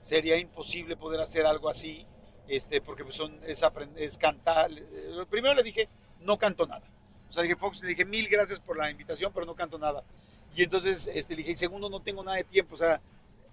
Sería 0.00 0.38
imposible 0.38 0.96
poder 0.96 1.20
hacer 1.20 1.44
algo 1.44 1.68
así 1.68 2.06
este, 2.48 2.80
porque 2.80 3.02
pues 3.02 3.16
son, 3.16 3.38
es, 3.46 3.62
es 3.96 4.18
cantar. 4.18 4.70
Eh, 4.70 5.24
Primero 5.28 5.54
le 5.54 5.62
dije, 5.62 5.88
no 6.20 6.38
canto 6.38 6.66
nada. 6.66 6.88
O 7.28 7.32
sea, 7.32 7.42
le 7.42 7.48
dije, 7.48 7.58
Fox, 7.58 7.82
le 7.82 7.88
dije, 7.88 8.04
mil 8.04 8.28
gracias 8.28 8.60
por 8.60 8.76
la 8.76 8.90
invitación, 8.90 9.32
pero 9.32 9.46
no 9.46 9.54
canto 9.54 9.78
nada. 9.78 10.04
Y 10.54 10.62
entonces 10.62 11.10
este, 11.12 11.34
le 11.34 11.38
dije, 11.38 11.52
y 11.52 11.56
segundo, 11.56 11.90
no 11.90 12.00
tengo 12.00 12.22
nada 12.22 12.36
de 12.36 12.44
tiempo. 12.44 12.74
O 12.74 12.78
sea, 12.78 13.00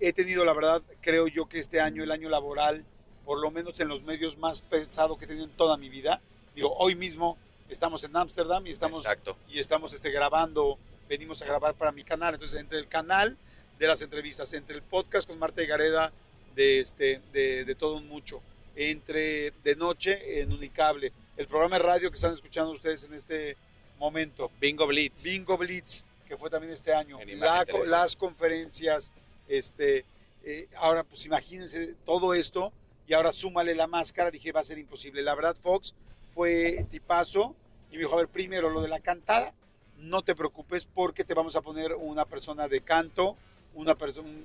he 0.07 0.13
tenido, 0.13 0.43
la 0.45 0.53
verdad, 0.53 0.81
creo 1.01 1.27
yo 1.27 1.47
que 1.47 1.59
este 1.59 1.79
año, 1.79 2.03
el 2.03 2.11
año 2.11 2.29
laboral, 2.29 2.85
por 3.25 3.39
lo 3.39 3.51
menos 3.51 3.79
en 3.79 3.87
los 3.87 4.03
medios 4.03 4.37
más 4.37 4.61
pesado 4.61 5.17
que 5.17 5.25
he 5.25 5.27
tenido 5.27 5.45
en 5.45 5.51
toda 5.55 5.77
mi 5.77 5.89
vida. 5.89 6.21
Digo, 6.55 6.73
hoy 6.77 6.95
mismo 6.95 7.37
estamos 7.69 8.03
en 8.03 8.15
Ámsterdam 8.15 8.67
y 8.67 8.71
estamos, 8.71 9.01
Exacto. 9.03 9.37
y 9.49 9.59
estamos 9.59 9.93
este, 9.93 10.11
grabando, 10.11 10.77
venimos 11.09 11.41
a 11.41 11.45
grabar 11.45 11.73
para 11.75 11.91
mi 11.91 12.03
canal. 12.03 12.33
Entonces, 12.33 12.59
entre 12.59 12.79
el 12.79 12.87
canal 12.87 13.37
de 13.79 13.87
las 13.87 14.01
entrevistas, 14.01 14.53
entre 14.53 14.75
el 14.75 14.83
podcast 14.83 15.27
con 15.27 15.39
Marta 15.39 15.63
y 15.63 15.67
Gareda 15.67 16.11
de, 16.55 16.79
este, 16.79 17.21
de, 17.31 17.65
de 17.65 17.75
todo 17.75 17.97
un 17.97 18.07
mucho, 18.07 18.41
entre 18.75 19.51
de 19.63 19.75
noche 19.75 20.41
en 20.41 20.51
Unicable, 20.51 21.11
el 21.37 21.47
programa 21.47 21.77
de 21.77 21.83
radio 21.83 22.09
que 22.11 22.15
están 22.15 22.33
escuchando 22.33 22.71
ustedes 22.71 23.03
en 23.05 23.13
este 23.13 23.57
momento, 23.97 24.51
Bingo 24.59 24.85
Blitz. 24.85 25.23
Bingo 25.23 25.57
Blitz, 25.57 26.03
que 26.27 26.37
fue 26.37 26.49
también 26.49 26.73
este 26.73 26.93
año, 26.93 27.17
la- 27.37 27.65
las 27.85 28.15
conferencias, 28.15 29.11
este, 29.47 30.05
eh, 30.43 30.67
ahora 30.77 31.03
pues 31.03 31.25
imagínense 31.25 31.95
todo 32.05 32.33
esto 32.33 32.71
y 33.07 33.13
ahora 33.13 33.31
súmale 33.33 33.75
la 33.75 33.87
máscara, 33.87 34.31
dije 34.31 34.51
va 34.51 34.61
a 34.61 34.65
ser 34.65 34.77
imposible. 34.77 35.21
La 35.21 35.35
verdad 35.35 35.55
Fox 35.55 35.93
fue 36.29 36.85
tipazo 36.89 37.55
y 37.91 37.95
me 37.95 37.99
dijo, 38.03 38.13
a 38.13 38.17
ver, 38.17 38.27
primero 38.27 38.69
lo 38.69 38.81
de 38.81 38.87
la 38.87 38.99
cantada, 38.99 39.53
no 39.97 40.21
te 40.21 40.35
preocupes 40.35 40.85
porque 40.85 41.23
te 41.23 41.33
vamos 41.33 41.55
a 41.55 41.61
poner 41.61 41.93
una 41.93 42.25
persona 42.25 42.67
de 42.67 42.81
canto, 42.81 43.37
una 43.73 43.95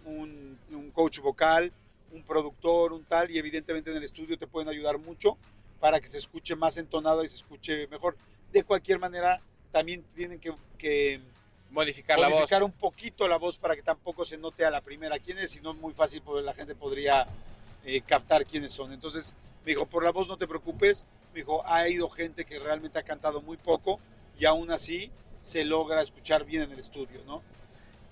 un, 0.04 0.58
un 0.70 0.90
coach 0.90 1.20
vocal, 1.20 1.72
un 2.12 2.22
productor, 2.22 2.92
un 2.92 3.04
tal, 3.04 3.30
y 3.30 3.38
evidentemente 3.38 3.90
en 3.90 3.96
el 3.96 4.04
estudio 4.04 4.38
te 4.38 4.46
pueden 4.46 4.68
ayudar 4.68 4.98
mucho 4.98 5.36
para 5.80 6.00
que 6.00 6.08
se 6.08 6.18
escuche 6.18 6.56
más 6.56 6.78
entonado 6.78 7.24
y 7.24 7.28
se 7.28 7.36
escuche 7.36 7.86
mejor. 7.88 8.16
De 8.52 8.64
cualquier 8.64 8.98
manera, 8.98 9.40
también 9.72 10.02
tienen 10.14 10.40
que 10.40 11.20
Modificar 11.70 12.18
la 12.18 12.28
voz. 12.28 12.36
modificar 12.36 12.62
un 12.62 12.72
poquito 12.72 13.28
la 13.28 13.36
voz 13.36 13.58
para 13.58 13.76
que 13.76 13.82
tampoco 13.82 14.24
se 14.24 14.38
note 14.38 14.64
a 14.64 14.70
la 14.70 14.80
primera 14.80 15.18
quién 15.18 15.38
es, 15.38 15.52
si 15.52 15.60
no 15.60 15.72
es 15.72 15.76
muy 15.76 15.92
fácil, 15.92 16.22
pues 16.22 16.44
la 16.44 16.54
gente 16.54 16.74
podría 16.74 17.26
eh, 17.84 18.00
captar 18.00 18.46
quiénes 18.46 18.72
son. 18.72 18.92
Entonces 18.92 19.34
me 19.64 19.72
dijo, 19.72 19.86
por 19.86 20.02
la 20.02 20.12
voz 20.12 20.28
no 20.28 20.38
te 20.38 20.46
preocupes, 20.46 21.04
me 21.32 21.40
dijo, 21.40 21.62
ha 21.66 21.88
ido 21.88 22.08
gente 22.08 22.44
que 22.44 22.58
realmente 22.58 22.98
ha 22.98 23.02
cantado 23.02 23.42
muy 23.42 23.56
poco 23.56 24.00
y 24.38 24.46
aún 24.46 24.70
así 24.70 25.10
se 25.40 25.64
logra 25.64 26.02
escuchar 26.02 26.44
bien 26.44 26.62
en 26.62 26.72
el 26.72 26.78
estudio, 26.78 27.22
¿no? 27.26 27.42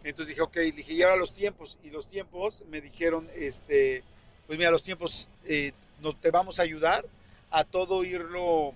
Entonces 0.04 0.28
dije, 0.28 0.42
ok, 0.42 0.56
dije, 0.74 0.92
y 0.92 1.02
ahora 1.02 1.16
los 1.16 1.32
tiempos, 1.32 1.78
y 1.82 1.90
los 1.90 2.06
tiempos 2.06 2.62
me 2.68 2.80
dijeron, 2.80 3.28
este, 3.34 4.04
pues 4.46 4.58
mira, 4.58 4.70
los 4.70 4.82
tiempos 4.82 5.30
eh, 5.44 5.72
nos, 6.00 6.20
te 6.20 6.30
vamos 6.30 6.60
a 6.60 6.62
ayudar 6.62 7.04
a 7.50 7.64
todo 7.64 8.04
irlo 8.04 8.72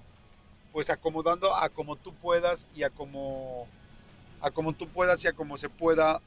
pues 0.72 0.90
acomodando 0.90 1.54
a 1.54 1.68
como 1.68 1.96
tú 1.96 2.14
puedas 2.14 2.66
y 2.74 2.84
a 2.84 2.90
como 2.90 3.66
a 4.40 4.50
como 4.50 4.72
tú 4.72 4.88
puedas 4.88 5.24
y 5.24 5.28
a 5.28 5.32
como 5.32 5.56
se 5.56 5.68
pueda 5.68 6.20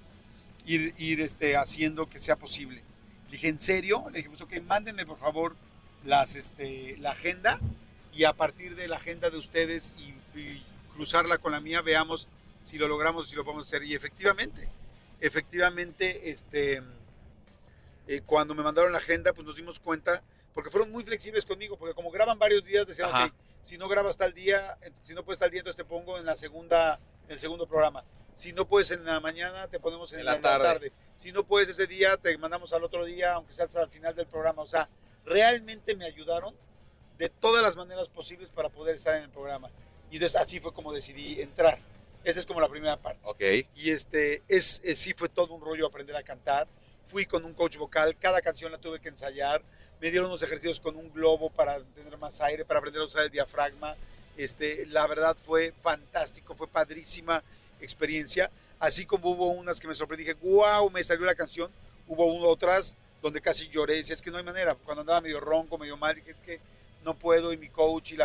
ir, 0.66 0.94
ir 0.98 1.20
este, 1.20 1.56
haciendo 1.56 2.08
que 2.08 2.18
sea 2.18 2.36
posible. 2.36 2.82
Le 3.26 3.32
dije, 3.32 3.48
¿en 3.48 3.60
serio? 3.60 4.06
Le 4.10 4.18
dije, 4.18 4.28
pues 4.28 4.40
ok, 4.40 4.54
mándenme 4.64 5.04
por 5.06 5.18
favor 5.18 5.56
las, 6.04 6.36
este, 6.36 6.96
la 6.98 7.12
agenda 7.12 7.58
y 8.12 8.24
a 8.24 8.32
partir 8.32 8.76
de 8.76 8.88
la 8.88 8.96
agenda 8.96 9.30
de 9.30 9.38
ustedes 9.38 9.92
y, 9.98 10.38
y 10.38 10.64
cruzarla 10.94 11.38
con 11.38 11.52
la 11.52 11.60
mía 11.60 11.82
veamos 11.82 12.28
si 12.66 12.78
lo 12.78 12.88
logramos, 12.88 13.28
si 13.28 13.36
lo 13.36 13.44
podemos 13.44 13.66
hacer. 13.66 13.84
Y 13.84 13.94
efectivamente, 13.94 14.68
efectivamente, 15.20 16.30
este, 16.30 16.82
eh, 18.08 18.22
cuando 18.26 18.54
me 18.54 18.62
mandaron 18.64 18.90
la 18.90 18.98
agenda, 18.98 19.32
pues 19.32 19.46
nos 19.46 19.54
dimos 19.54 19.78
cuenta, 19.78 20.22
porque 20.52 20.70
fueron 20.70 20.90
muy 20.90 21.04
flexibles 21.04 21.44
conmigo, 21.44 21.76
porque 21.76 21.94
como 21.94 22.10
graban 22.10 22.38
varios 22.38 22.64
días, 22.64 22.86
decían, 22.86 23.08
Ajá. 23.08 23.26
ok, 23.26 23.32
si 23.62 23.78
no 23.78 23.88
grabas 23.88 24.16
tal 24.16 24.34
día, 24.34 24.76
si 25.04 25.14
no 25.14 25.24
puedes 25.24 25.38
tal 25.38 25.50
día, 25.50 25.60
entonces 25.60 25.76
te 25.76 25.84
pongo 25.84 26.18
en 26.18 26.24
la 26.24 26.36
segunda, 26.36 26.98
el 27.28 27.38
segundo 27.38 27.66
programa. 27.66 28.04
Si 28.34 28.52
no 28.52 28.66
puedes 28.68 28.90
en 28.90 29.04
la 29.04 29.18
mañana, 29.20 29.66
te 29.68 29.80
ponemos 29.80 30.12
en, 30.12 30.20
En 30.20 30.26
la, 30.26 30.40
tarde. 30.40 30.64
tarde. 30.64 30.92
Si 31.16 31.32
no 31.32 31.44
puedes 31.44 31.68
ese 31.70 31.86
día, 31.86 32.16
te 32.18 32.36
mandamos 32.38 32.72
al 32.74 32.84
otro 32.84 33.04
día, 33.04 33.32
aunque 33.34 33.52
sea 33.54 33.64
hasta 33.64 33.80
al 33.80 33.88
final 33.88 34.14
del 34.14 34.26
programa. 34.26 34.62
O 34.62 34.68
sea, 34.68 34.88
realmente 35.24 35.94
me 35.96 36.04
ayudaron 36.06 36.54
de 37.18 37.28
todas 37.30 37.62
las 37.62 37.76
maneras 37.76 38.08
posibles 38.08 38.50
para 38.50 38.68
poder 38.68 38.96
estar 38.96 39.16
en 39.16 39.22
el 39.24 39.30
programa. 39.30 39.70
Y 40.10 40.16
entonces 40.16 40.38
así 40.40 40.60
fue 40.60 40.72
como 40.74 40.92
decidí 40.92 41.40
entrar. 41.40 41.78
Esa 42.24 42.40
es 42.40 42.46
como 42.46 42.60
la 42.60 42.68
primera 42.68 42.96
parte. 42.96 43.20
Ok. 43.24 43.40
Y 43.76 43.90
este, 43.90 44.42
es, 44.48 44.80
es- 44.84 44.98
sí 44.98 45.14
fue 45.14 45.28
todo 45.28 45.54
un 45.54 45.60
rollo 45.62 45.86
aprender 45.86 46.16
a 46.16 46.22
cantar. 46.22 46.66
Fui 47.06 47.24
con 47.24 47.44
un 47.44 47.54
coach 47.54 47.76
vocal, 47.76 48.16
cada 48.18 48.40
canción 48.42 48.70
la 48.72 48.78
tuve 48.78 49.00
que 49.00 49.08
ensayar. 49.08 49.62
Me 50.00 50.10
dieron 50.10 50.28
unos 50.28 50.42
ejercicios 50.42 50.80
con 50.80 50.96
un 50.96 51.10
globo 51.12 51.48
para 51.50 51.80
tener 51.94 52.18
más 52.18 52.40
aire, 52.40 52.64
para 52.64 52.80
aprender 52.80 53.00
a 53.00 53.06
usar 53.06 53.22
el 53.24 53.30
diafragma. 53.30 53.96
Este, 54.36 54.86
la 54.86 55.06
verdad 55.06 55.36
fue 55.42 55.72
fantástico, 55.80 56.54
fue 56.54 56.68
padrísima 56.68 57.42
experiencia. 57.80 58.50
Así 58.78 59.06
como 59.06 59.30
hubo 59.30 59.46
unas 59.52 59.80
que 59.80 59.88
me 59.88 59.94
sorprendí, 59.94 60.24
dije, 60.24 60.36
wow, 60.42 60.90
me 60.90 61.02
salió 61.02 61.24
la 61.24 61.34
canción. 61.34 61.70
Hubo 62.06 62.26
uno, 62.26 62.46
otras 62.46 62.96
donde 63.22 63.40
casi 63.40 63.68
lloré, 63.68 63.96
decía, 63.96 64.14
es 64.14 64.22
que 64.22 64.30
no 64.30 64.36
hay 64.36 64.44
manera. 64.44 64.74
Cuando 64.74 65.00
andaba 65.00 65.20
medio 65.20 65.40
ronco, 65.40 65.78
medio 65.78 65.96
mal, 65.96 66.14
dije, 66.14 66.30
es 66.30 66.40
que 66.40 66.60
no 67.04 67.14
puedo. 67.14 67.52
Y 67.52 67.56
mi 67.56 67.68
coach 67.68 68.12
y, 68.12 68.16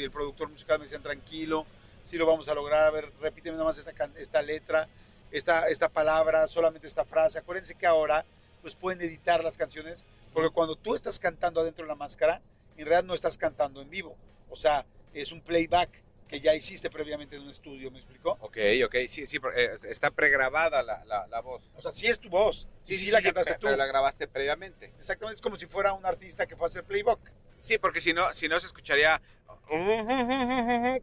el 0.00 0.10
productor 0.10 0.48
musical 0.48 0.78
me 0.78 0.84
decían, 0.84 1.02
tranquilo, 1.02 1.66
sí 2.04 2.16
lo 2.16 2.26
vamos 2.26 2.48
a 2.48 2.54
lograr. 2.54 2.86
A 2.86 2.90
ver, 2.90 3.12
repíteme 3.20 3.56
nada 3.56 3.64
más 3.64 3.78
esta, 3.78 3.92
esta 4.16 4.42
letra, 4.42 4.88
esta, 5.30 5.68
esta 5.68 5.88
palabra, 5.88 6.46
solamente 6.46 6.86
esta 6.86 7.04
frase. 7.04 7.38
Acuérdense 7.38 7.74
que 7.74 7.86
ahora 7.86 8.24
pues 8.62 8.74
pueden 8.74 9.00
editar 9.00 9.44
las 9.44 9.56
canciones, 9.56 10.04
porque 10.32 10.50
cuando 10.50 10.74
tú 10.74 10.94
estás 10.94 11.20
cantando 11.20 11.60
adentro 11.60 11.84
de 11.84 11.88
la 11.88 11.94
máscara, 11.94 12.40
en 12.76 12.84
realidad 12.84 13.04
no 13.04 13.14
estás 13.14 13.38
cantando 13.38 13.80
en 13.80 13.90
vivo. 13.90 14.16
O 14.50 14.56
sea, 14.56 14.84
es 15.22 15.32
un 15.32 15.40
playback 15.40 16.02
que 16.28 16.40
ya 16.40 16.54
hiciste 16.54 16.90
previamente 16.90 17.36
en 17.36 17.42
un 17.42 17.50
estudio, 17.50 17.90
¿me 17.90 17.98
explicó? 17.98 18.36
Ok, 18.40 18.58
ok, 18.84 18.96
sí, 19.08 19.26
sí, 19.26 19.38
eh, 19.54 19.70
está 19.88 20.10
pregrabada 20.10 20.82
la, 20.82 21.04
la, 21.04 21.26
la 21.28 21.40
voz. 21.40 21.70
O 21.76 21.82
sea, 21.82 21.92
sí 21.92 22.06
es 22.06 22.18
tu 22.18 22.28
voz, 22.28 22.66
sí, 22.82 22.96
sí, 22.96 23.10
la 23.10 23.22
cantaste 23.22 23.54
tú. 23.54 23.66
Pero 23.66 23.76
la 23.76 23.86
grabaste 23.86 24.26
previamente. 24.26 24.92
Exactamente, 24.98 25.36
es 25.36 25.42
como 25.42 25.56
si 25.56 25.66
fuera 25.66 25.92
un 25.92 26.04
artista 26.04 26.46
que 26.46 26.56
fue 26.56 26.66
a 26.66 26.68
hacer 26.68 26.84
playback. 26.84 27.20
Sí, 27.60 27.78
porque 27.78 28.00
si 28.00 28.12
no, 28.12 28.32
si 28.34 28.48
no 28.48 28.58
se 28.60 28.66
escucharía, 28.66 29.22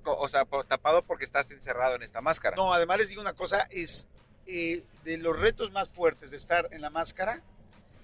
o 0.05 0.29
sea, 0.29 0.45
tapado 0.67 1.03
porque 1.03 1.25
estás 1.25 1.49
encerrado 1.51 1.95
en 1.95 2.03
esta 2.03 2.21
máscara. 2.21 2.55
No, 2.55 2.73
además 2.73 2.97
les 2.97 3.09
digo 3.09 3.21
una 3.21 3.33
cosa, 3.33 3.67
es 3.71 4.07
eh, 4.45 4.83
de 5.03 5.17
los 5.17 5.39
retos 5.39 5.71
más 5.71 5.89
fuertes 5.89 6.31
de 6.31 6.37
estar 6.37 6.67
en 6.71 6.81
la 6.81 6.89
máscara, 6.89 7.41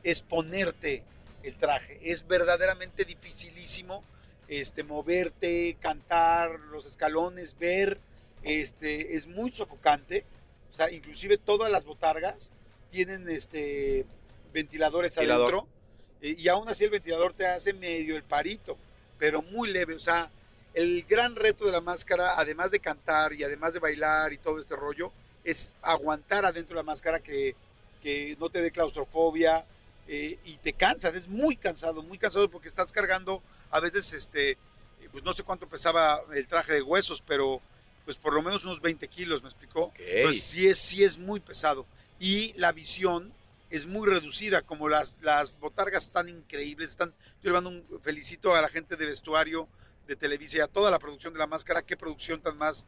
es 0.04 0.22
ponerte 0.22 1.04
el 1.44 1.56
traje. 1.58 2.00
Es 2.02 2.26
verdaderamente 2.28 3.06
dificilísimo 3.06 4.04
este, 4.50 4.84
moverte, 4.84 5.78
cantar, 5.80 6.60
los 6.72 6.86
escalones, 6.86 7.58
ver, 7.58 8.00
este, 8.44 9.16
es 9.16 9.28
muy 9.28 9.52
sofocante. 9.52 10.26
O 10.72 10.74
sea, 10.74 10.92
inclusive 10.92 11.38
todas 11.38 11.72
las 11.72 11.86
botargas 11.86 12.52
tienen 12.92 13.30
este, 13.30 14.06
ventiladores 14.52 15.16
Ventilador. 15.16 15.54
adentro 15.54 15.80
eh, 16.22 16.36
y 16.38 16.48
aún 16.48 16.68
así 16.68 16.84
el 16.84 16.90
ventilador 16.90 17.34
te 17.34 17.48
hace 17.48 17.74
medio 17.74 18.16
el 18.18 18.24
parito, 18.24 18.78
pero 19.18 19.42
muy 19.42 19.72
leve. 19.72 19.94
O 19.94 20.00
sea, 20.00 20.32
el 20.74 21.04
gran 21.04 21.36
reto 21.36 21.66
de 21.66 21.72
la 21.72 21.82
máscara, 21.82 22.40
además 22.40 22.72
de 22.72 22.80
cantar 22.80 23.34
y 23.34 23.44
además 23.44 23.74
de 23.74 23.80
bailar 23.80 24.34
y 24.34 24.38
todo 24.38 24.60
este 24.60 24.76
rollo, 24.76 25.12
es 25.44 25.76
aguantar 25.82 26.46
adentro 26.46 26.76
de 26.76 26.82
la 26.82 26.84
máscara 26.84 27.20
que, 27.20 27.56
que 28.02 28.36
no 28.40 28.50
te 28.50 28.62
dé 28.62 28.72
claustrofobia 28.72 29.66
eh, 30.12 30.40
y 30.44 30.58
te 30.58 30.74
cansas, 30.74 31.14
es 31.14 31.28
muy 31.28 31.56
cansado, 31.56 32.02
muy 32.02 32.18
cansado 32.18 32.50
porque 32.50 32.68
estás 32.68 32.92
cargando 32.92 33.44
a 33.70 33.80
veces, 33.80 34.12
este, 34.12 34.58
pues 35.12 35.24
no 35.24 35.34
sé 35.34 35.44
cuánto 35.44 35.70
pesaba 35.70 36.24
el 36.34 36.48
traje 36.48 36.74
de 36.74 36.82
huesos, 36.82 37.24
pero 37.26 37.62
pues 38.06 38.18
por 38.18 38.34
lo 38.34 38.42
menos 38.42 38.66
unos 38.66 38.82
20 38.82 39.08
kilos, 39.08 39.44
¿me 39.44 39.50
explicó? 39.50 39.94
Entonces 40.00 40.44
sí 40.44 40.68
es, 40.68 40.80
sí 40.80 41.04
es 41.04 41.20
muy 41.20 41.40
pesado. 41.40 41.86
Y 42.20 42.54
la 42.54 42.72
visión 42.72 43.32
es 43.70 43.86
muy 43.86 44.10
reducida, 44.10 44.64
como 44.64 44.90
las, 44.90 45.16
las 45.22 45.60
botargas 45.60 46.08
están 46.08 46.28
increíbles, 46.28 46.90
están, 46.90 47.14
yo 47.44 47.52
le 47.52 47.62
mando 47.62 47.70
un 47.70 48.02
felicito 48.02 48.56
a 48.56 48.62
la 48.64 48.70
gente 48.70 48.96
de 48.96 49.06
vestuario 49.06 49.68
de 50.08 50.16
Televisa 50.16 50.58
y 50.58 50.62
a 50.62 50.68
toda 50.68 50.90
la 50.90 50.98
producción 50.98 51.34
de 51.34 51.40
la 51.40 51.46
máscara, 51.46 51.84
qué 51.84 51.96
producción 51.96 52.42
tan 52.42 52.58
más, 52.58 52.88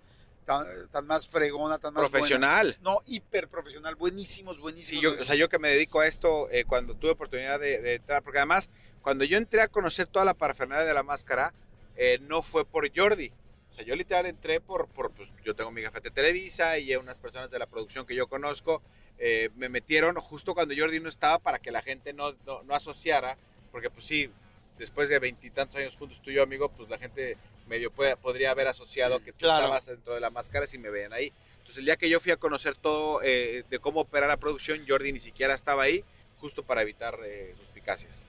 tan, 0.52 0.88
tan 0.90 1.08
más 1.08 1.28
fregona, 1.28 1.78
tan 1.78 1.94
más 1.94 2.02
buena. 2.02 2.12
Profesional. 2.12 2.78
No, 2.82 3.00
hiper 3.06 3.48
profesional, 3.48 3.96
buenísimos, 3.96 4.60
buenísimos. 4.60 5.00
Sí, 5.00 5.02
yo, 5.02 5.22
o 5.22 5.26
sea, 5.26 5.36
yo 5.36 5.50
que 5.50 5.60
me 5.60 5.70
dedico 5.70 6.00
a 6.00 6.08
esto, 6.08 6.50
eh, 6.52 6.66
cuando 6.66 6.96
tuve 6.96 7.12
oportunidad 7.12 7.60
de, 7.60 7.82
de 7.82 7.96
entrar, 7.96 8.24
porque 8.24 8.40
además, 8.40 8.70
cuando 9.02 9.24
yo 9.24 9.38
entré 9.38 9.62
a 9.62 9.68
conocer 9.68 10.08
toda 10.08 10.26
la 10.26 10.34
parafernalia 10.34 10.86
de 10.86 10.94
la 10.94 11.04
máscara, 11.04 11.54
eh, 11.96 12.20
no 12.22 12.42
fue 12.42 12.66
por 12.66 12.90
Jordi. 12.96 13.32
O 13.72 13.74
sea, 13.74 13.86
yo 13.86 13.96
literal 13.96 14.26
entré 14.26 14.60
por, 14.60 14.88
por 14.88 15.12
pues, 15.12 15.30
yo 15.46 15.56
tengo 15.56 15.72
mi 15.72 15.82
gafete 15.82 16.12
Televisa 16.12 16.78
y 16.78 16.94
unas 16.96 17.18
personas 17.18 17.50
de 17.50 17.60
la 17.60 17.66
producción 17.66 18.06
que 18.06 18.16
yo 18.16 18.28
conozco 18.28 18.82
eh, 19.24 19.50
me 19.56 19.70
metieron 19.70 20.16
justo 20.16 20.56
cuando 20.56 20.74
Jordi 20.76 21.00
no 21.00 21.08
estaba 21.08 21.38
para 21.38 21.60
que 21.60 21.70
la 21.70 21.84
gente 21.84 22.12
no, 22.12 22.34
no, 22.48 22.64
no 22.64 22.74
asociara, 22.74 23.38
porque 23.72 23.92
pues 23.92 24.04
sí, 24.06 24.32
después 24.78 25.10
de 25.10 25.20
veintitantos 25.20 25.76
años 25.78 25.96
juntos 25.96 26.22
tú 26.22 26.32
y 26.32 26.36
yo, 26.36 26.44
amigo, 26.44 26.70
pues 26.70 26.90
la 26.90 26.98
gente 26.98 27.38
medio 27.68 27.92
puede- 27.92 28.18
podría 28.18 28.52
haber 28.52 28.68
asociado 28.68 29.20
que 29.24 29.32
tú 29.32 29.40
Claro. 29.40 29.66
estabas 29.66 29.86
dentro 29.86 30.14
de 30.14 30.20
la 30.20 30.30
máscara 30.30 30.68
si 30.68 30.78
me 30.78 30.90
ven 30.90 31.14
ahí. 31.14 31.32
Entonces 31.60 31.78
el 31.78 31.86
día 31.86 31.96
que 31.96 32.10
yo 32.10 32.20
fui 32.20 32.32
a 32.32 32.38
conocer 32.38 32.76
todo 32.76 33.22
eh, 33.24 33.64
de 33.70 33.80
cómo 33.80 34.02
opera 34.02 34.28
la 34.28 34.38
producción, 34.38 34.84
Jordi 34.88 35.14
ni 35.14 35.20
siquiera 35.20 35.54
estaba 35.54 35.84
ahí, 35.84 36.04
justo 36.40 36.64
para 36.64 36.82
evitar 36.82 37.18
eh, 37.24 37.54
suspicacias. 37.60 38.24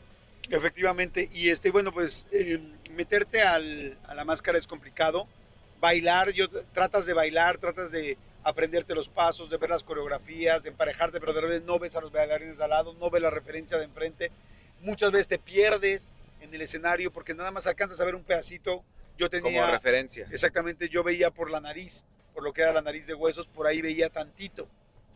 Efectivamente, 0.50 1.28
y 1.32 1.48
este, 1.50 1.70
bueno, 1.70 1.92
pues 1.92 2.26
eh, 2.30 2.60
meterte 2.90 3.40
al- 3.42 3.96
a 4.06 4.14
la 4.14 4.24
máscara 4.24 4.58
es 4.58 4.66
complicado. 4.66 5.26
Bailar, 5.80 6.30
yo 6.30 6.48
tratas 6.72 7.06
de 7.06 7.14
bailar, 7.14 7.58
tratas 7.58 7.90
de 7.90 8.18
aprenderte 8.44 8.94
los 8.94 9.08
pasos, 9.08 9.48
de 9.50 9.56
ver 9.56 9.70
las 9.70 9.82
coreografías, 9.84 10.62
de 10.62 10.68
emparejarte, 10.68 11.18
pero 11.20 11.32
de 11.32 11.40
repente 11.40 11.66
no 11.66 11.78
ves 11.78 11.96
a 11.96 12.00
los 12.00 12.12
bailarines 12.12 12.60
al 12.60 12.70
lado, 12.70 12.94
no 12.94 13.08
ves 13.08 13.22
la 13.22 13.30
referencia 13.30 13.78
de 13.78 13.84
enfrente. 13.84 14.30
Muchas 14.80 15.10
veces 15.10 15.28
te 15.28 15.38
pierdes 15.38 16.12
en 16.42 16.52
el 16.54 16.60
escenario 16.62 17.12
porque 17.12 17.34
nada 17.34 17.50
más 17.50 17.66
alcanzas 17.66 18.00
a 18.00 18.04
ver 18.04 18.14
un 18.14 18.24
pedacito. 18.24 18.84
Yo 19.18 19.28
Como 19.30 19.44
tenía, 19.44 19.70
referencia. 19.70 20.26
exactamente, 20.30 20.88
yo 20.88 21.04
veía 21.04 21.30
por 21.30 21.50
la 21.50 21.60
nariz, 21.60 22.04
por 22.32 22.42
lo 22.42 22.52
que 22.52 22.62
era 22.62 22.72
la 22.72 22.80
nariz 22.80 23.06
de 23.06 23.14
huesos, 23.14 23.46
por 23.46 23.66
ahí 23.66 23.82
veía 23.82 24.08
tantito. 24.08 24.66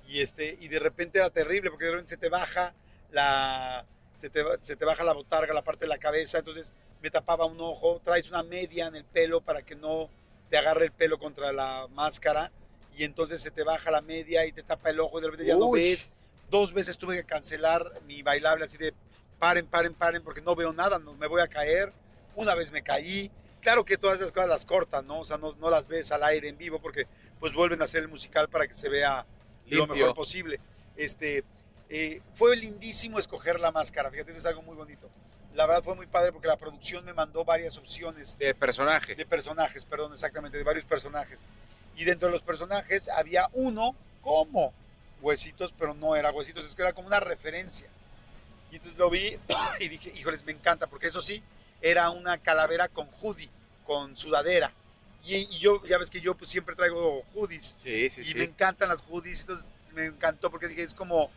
Y, 0.06 0.20
este, 0.20 0.56
y 0.60 0.68
de 0.68 0.78
repente 0.78 1.18
era 1.18 1.30
terrible 1.30 1.70
porque 1.70 1.86
de 1.86 1.90
repente 1.92 2.10
se 2.10 2.16
te 2.16 2.28
baja 2.28 2.74
la, 3.10 3.86
se 4.14 4.28
te, 4.30 4.44
se 4.60 4.76
te 4.76 4.84
baja 4.84 5.02
la 5.02 5.14
botarga, 5.14 5.54
la 5.54 5.62
parte 5.64 5.86
de 5.86 5.88
la 5.88 5.98
cabeza, 5.98 6.38
entonces 6.38 6.74
me 7.02 7.10
tapaba 7.10 7.46
un 7.46 7.58
ojo, 7.60 8.00
traes 8.04 8.28
una 8.28 8.42
media 8.42 8.86
en 8.86 8.96
el 8.96 9.04
pelo 9.04 9.40
para 9.40 9.62
que 9.62 9.74
no 9.74 10.10
te 10.50 10.58
agarre 10.58 10.84
el 10.84 10.92
pelo 10.92 11.18
contra 11.18 11.52
la 11.52 11.88
máscara 11.90 12.52
y 12.96 13.04
entonces 13.04 13.40
se 13.42 13.50
te 13.50 13.62
baja 13.62 13.90
la 13.90 14.00
media 14.02 14.46
y 14.46 14.52
te 14.52 14.62
tapa 14.62 14.90
el 14.90 15.00
ojo 15.00 15.18
y 15.18 15.22
de 15.22 15.26
repente 15.26 15.46
ya 15.46 15.56
no 15.56 15.70
ves. 15.70 16.08
Dos 16.50 16.72
veces 16.72 16.96
tuve 16.96 17.16
que 17.16 17.24
cancelar 17.24 18.00
mi 18.06 18.22
bailable 18.22 18.64
así 18.64 18.76
de 18.76 18.94
paren, 19.38 19.66
paren, 19.66 19.94
paren 19.94 20.22
porque 20.22 20.40
no 20.40 20.55
veo 20.55 20.72
nada, 20.72 20.99
no, 20.99 21.14
me 21.14 21.27
voy 21.27 21.40
a 21.40 21.49
caer. 21.49 21.92
Una 22.35 22.55
vez 22.55 22.70
me 22.70 22.83
caí. 22.83 23.31
Claro 23.61 23.85
que 23.85 23.96
todas 23.96 24.20
esas 24.20 24.33
cosas 24.33 24.49
las 24.49 24.64
cortan, 24.64 25.07
¿no? 25.07 25.20
O 25.20 25.25
sea, 25.25 25.38
no, 25.38 25.55
no 25.59 25.70
las 25.70 25.88
ves 25.88 26.12
al 26.12 26.22
aire 26.22 26.49
en 26.49 26.59
vivo 26.59 26.81
porque 26.81 27.07
pues 27.40 27.53
vuelven 27.55 27.81
a 27.83 27.85
hacer 27.85 28.03
el 28.03 28.09
musical 28.09 28.49
para 28.49 28.66
que 28.66 28.75
se 28.75 28.88
vea 28.88 29.27
lo 29.68 29.87
mejor 29.87 30.14
posible. 30.14 30.61
Este, 30.96 31.44
eh, 31.88 32.20
fue 32.35 32.57
lindísimo 32.57 33.18
escoger 33.18 33.61
la 33.61 33.72
máscara, 33.72 34.11
fíjate, 34.11 34.31
eso 34.31 34.38
es 34.38 34.46
algo 34.46 34.62
muy 34.62 34.77
bonito. 34.77 35.09
La 35.55 35.66
verdad 35.66 35.83
fue 35.83 35.94
muy 35.94 36.07
padre 36.07 36.33
porque 36.33 36.49
la 36.49 36.57
producción 36.57 37.05
me 37.05 37.14
mandó 37.14 37.44
varias 37.44 37.79
opciones 37.79 38.37
De 38.38 38.55
personaje. 38.55 39.14
de 39.14 39.25
personajes, 39.25 39.85
perdón, 39.85 40.12
exactamente, 40.12 40.59
de 40.59 40.64
varios 40.64 40.85
personajes. 40.85 41.44
Y 41.96 42.05
dentro 42.05 42.29
de 42.29 42.33
los 42.33 42.42
personajes 42.42 43.09
había 43.09 43.49
uno 43.55 43.96
como 44.20 44.75
Huesitos, 45.22 45.75
pero 45.79 45.94
no 45.94 46.14
era 46.14 46.31
Huesitos, 46.31 46.66
es 46.66 46.75
que 46.75 46.83
era 46.83 46.92
como 46.92 47.07
una 47.07 47.20
referencia. 47.20 47.88
Y 48.70 48.76
entonces 48.76 48.98
lo 48.98 49.11
vi 49.11 49.38
y 49.81 49.88
dije, 49.88 50.12
híjoles, 50.16 50.44
me 50.44 50.52
encanta, 50.52 50.87
porque 50.87 51.09
eso 51.09 51.20
sí, 51.20 51.42
era 51.81 52.11
una 52.11 52.38
calavera 52.38 52.88
con 52.88 53.09
hoodie, 53.20 53.51
con 53.84 54.16
sudadera. 54.16 54.72
Y, 55.24 55.36
y 55.36 55.59
yo, 55.59 55.84
ya 55.84 55.99
ves 55.99 56.11
que 56.11 56.20
yo 56.20 56.36
pues, 56.36 56.51
siempre 56.51 56.76
traigo 56.76 57.24
hoodies 57.34 57.76
Sí, 57.82 58.11
sí, 58.11 58.20
y 58.20 58.24
sí. 58.24 58.34
me 58.36 58.45
encantan 58.45 58.88
las 58.88 59.03
hoodies, 59.03 59.40
entonces 59.40 59.72
me 59.93 60.05
encantó 60.07 60.51
porque 60.51 60.68
dije, 60.68 60.82
es 60.82 60.95
como, 60.95 61.30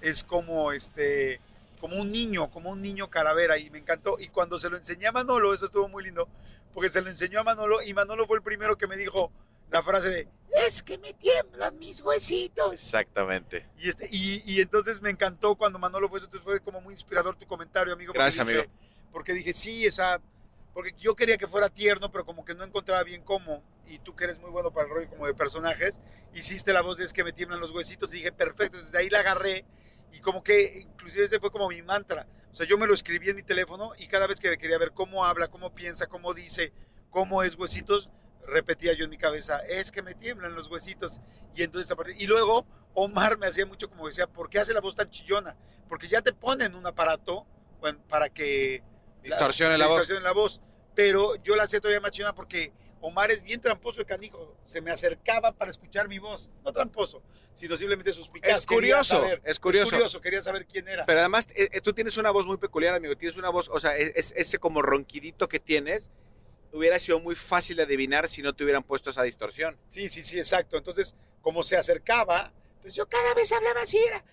es 0.00 0.24
como 0.24 0.72
este, 0.72 1.40
como 1.80 1.96
un 1.96 2.10
niño, 2.10 2.50
como 2.50 2.70
un 2.70 2.82
niño 2.82 3.08
calavera 3.08 3.58
y 3.58 3.70
me 3.70 3.78
encantó. 3.78 4.16
Y 4.18 4.28
cuando 4.28 4.58
se 4.58 4.68
lo 4.68 4.76
enseñé 4.76 5.06
a 5.06 5.12
Manolo, 5.12 5.54
eso 5.54 5.66
estuvo 5.66 5.88
muy 5.88 6.02
lindo, 6.02 6.28
porque 6.74 6.88
se 6.88 7.02
lo 7.02 7.10
enseñó 7.10 7.40
a 7.40 7.44
Manolo 7.44 7.82
y 7.82 7.94
Manolo 7.94 8.26
fue 8.26 8.38
el 8.38 8.42
primero 8.42 8.76
que 8.76 8.86
me 8.86 8.96
dijo 8.96 9.30
la 9.70 9.82
frase 9.82 10.08
de, 10.10 10.28
es 10.66 10.82
que 10.82 10.98
me 10.98 11.12
tiemblan 11.14 11.78
mis 11.78 12.00
huesitos. 12.00 12.72
Exactamente. 12.72 13.68
Y, 13.78 13.88
este, 13.88 14.08
y, 14.10 14.42
y 14.46 14.60
entonces 14.60 15.00
me 15.02 15.10
encantó 15.10 15.54
cuando 15.56 15.78
Manolo 15.78 16.08
fue 16.08 16.18
entonces 16.20 16.42
fue 16.42 16.60
como 16.60 16.80
muy 16.80 16.94
inspirador 16.94 17.36
tu 17.36 17.46
comentario, 17.46 17.92
amigo. 17.92 18.12
porque 18.12 18.22
Gracias, 18.22 18.46
dije- 18.46 18.58
amigo. 18.60 18.72
Porque 19.12 19.32
dije, 19.32 19.52
sí, 19.54 19.86
esa, 19.86 20.20
porque 20.74 20.92
yo 20.98 21.14
quería 21.14 21.36
que 21.38 21.46
fuera 21.46 21.68
tierno, 21.68 22.10
pero 22.12 22.24
como 22.26 22.44
que 22.44 22.54
no 22.54 22.64
encontraba 22.64 23.02
bien 23.02 23.22
cómo. 23.22 23.62
Y 23.86 23.98
tú 23.98 24.14
que 24.16 24.24
eres 24.24 24.38
muy 24.38 24.50
bueno 24.50 24.70
para 24.72 24.88
el 24.88 24.94
rollo 24.94 25.08
como 25.08 25.26
de 25.26 25.34
personajes, 25.34 26.00
hiciste 26.34 26.72
la 26.72 26.82
voz 26.82 26.98
de 26.98 27.04
es 27.04 27.12
que 27.12 27.22
me 27.24 27.32
tiemblan 27.32 27.60
los 27.60 27.70
huesitos 27.70 28.12
y 28.12 28.18
dije, 28.18 28.32
perfecto, 28.32 28.78
desde 28.78 28.98
ahí 28.98 29.08
la 29.08 29.20
agarré 29.20 29.64
y 30.12 30.20
como 30.20 30.42
que 30.42 30.80
inclusive 30.80 31.24
ese 31.24 31.38
fue 31.40 31.50
como 31.50 31.68
mi 31.68 31.82
mantra. 31.82 32.26
O 32.52 32.56
sea, 32.56 32.66
yo 32.66 32.78
me 32.78 32.86
lo 32.86 32.94
escribí 32.94 33.28
en 33.30 33.36
mi 33.36 33.42
teléfono 33.42 33.92
y 33.98 34.06
cada 34.08 34.26
vez 34.26 34.40
que 34.40 34.56
quería 34.58 34.78
ver 34.78 34.92
cómo 34.92 35.24
habla, 35.24 35.48
cómo 35.48 35.74
piensa, 35.74 36.06
cómo 36.06 36.34
dice, 36.34 36.72
cómo 37.10 37.42
es 37.42 37.54
huesitos, 37.56 38.10
repetía 38.46 38.92
yo 38.92 39.04
en 39.04 39.10
mi 39.10 39.18
cabeza, 39.18 39.58
es 39.66 39.90
que 39.90 40.02
me 40.02 40.14
tiemblan 40.14 40.54
los 40.54 40.68
huesitos. 40.68 41.20
Y 41.54 41.62
entonces, 41.62 41.94
y 42.18 42.26
luego 42.26 42.66
Omar 42.94 43.38
me 43.38 43.46
hacía 43.46 43.66
mucho 43.66 43.88
como 43.88 44.06
decía, 44.06 44.26
¿por 44.26 44.48
qué 44.48 44.58
hace 44.58 44.72
la 44.72 44.80
voz 44.80 44.94
tan 44.94 45.10
chillona? 45.10 45.56
Porque 45.88 46.08
ya 46.08 46.22
te 46.22 46.32
ponen 46.32 46.74
un 46.74 46.86
aparato 46.86 47.46
bueno, 47.80 47.98
para 48.08 48.28
que 48.28 48.82
distorsione 49.22 49.78
la, 49.78 49.86
voz. 49.86 50.08
la 50.08 50.32
voz. 50.32 50.60
Pero 50.94 51.36
yo 51.42 51.56
la 51.56 51.64
hacía 51.64 51.80
todavía 51.80 52.00
más 52.00 52.10
chillona 52.10 52.34
porque 52.34 52.72
Omar 53.00 53.30
es 53.30 53.42
bien 53.42 53.60
tramposo 53.60 54.00
el 54.00 54.06
canijo. 54.06 54.56
Se 54.64 54.80
me 54.80 54.90
acercaba 54.90 55.52
para 55.52 55.70
escuchar 55.70 56.08
mi 56.08 56.18
voz. 56.18 56.50
No 56.64 56.72
tramposo, 56.72 57.22
sino 57.54 57.76
simplemente 57.76 58.12
suspicaz. 58.12 58.58
Es 58.58 58.66
curioso, 58.66 59.24
es 59.44 59.60
curioso. 59.60 59.84
Es 59.84 59.92
curioso, 59.92 60.20
quería 60.20 60.42
saber 60.42 60.66
quién 60.66 60.88
era. 60.88 61.04
Pero 61.04 61.20
además, 61.20 61.46
eh, 61.54 61.68
eh, 61.72 61.80
tú 61.80 61.92
tienes 61.92 62.16
una 62.16 62.30
voz 62.30 62.46
muy 62.46 62.56
peculiar, 62.56 62.94
amigo. 62.94 63.16
Tienes 63.16 63.36
una 63.36 63.50
voz, 63.50 63.68
o 63.68 63.78
sea, 63.78 63.96
es, 63.96 64.32
ese 64.36 64.58
como 64.58 64.82
ronquidito 64.82 65.48
que 65.48 65.60
tienes 65.60 66.10
hubiera 66.72 66.98
sido 66.98 67.20
muy 67.20 67.34
fácil 67.34 67.76
de 67.76 67.84
adivinar 67.84 68.28
si 68.28 68.42
no 68.42 68.54
te 68.54 68.64
hubieran 68.64 68.82
puesto 68.82 69.10
esa 69.10 69.22
distorsión. 69.22 69.76
Sí, 69.88 70.08
sí, 70.08 70.22
sí, 70.22 70.38
exacto. 70.38 70.76
Entonces, 70.76 71.14
como 71.42 71.62
se 71.62 71.76
acercaba, 71.76 72.52
entonces 72.76 72.94
yo 72.94 73.08
cada 73.08 73.34
vez 73.34 73.52
hablaba 73.52 73.82
así, 73.82 73.98
era, 73.98 74.24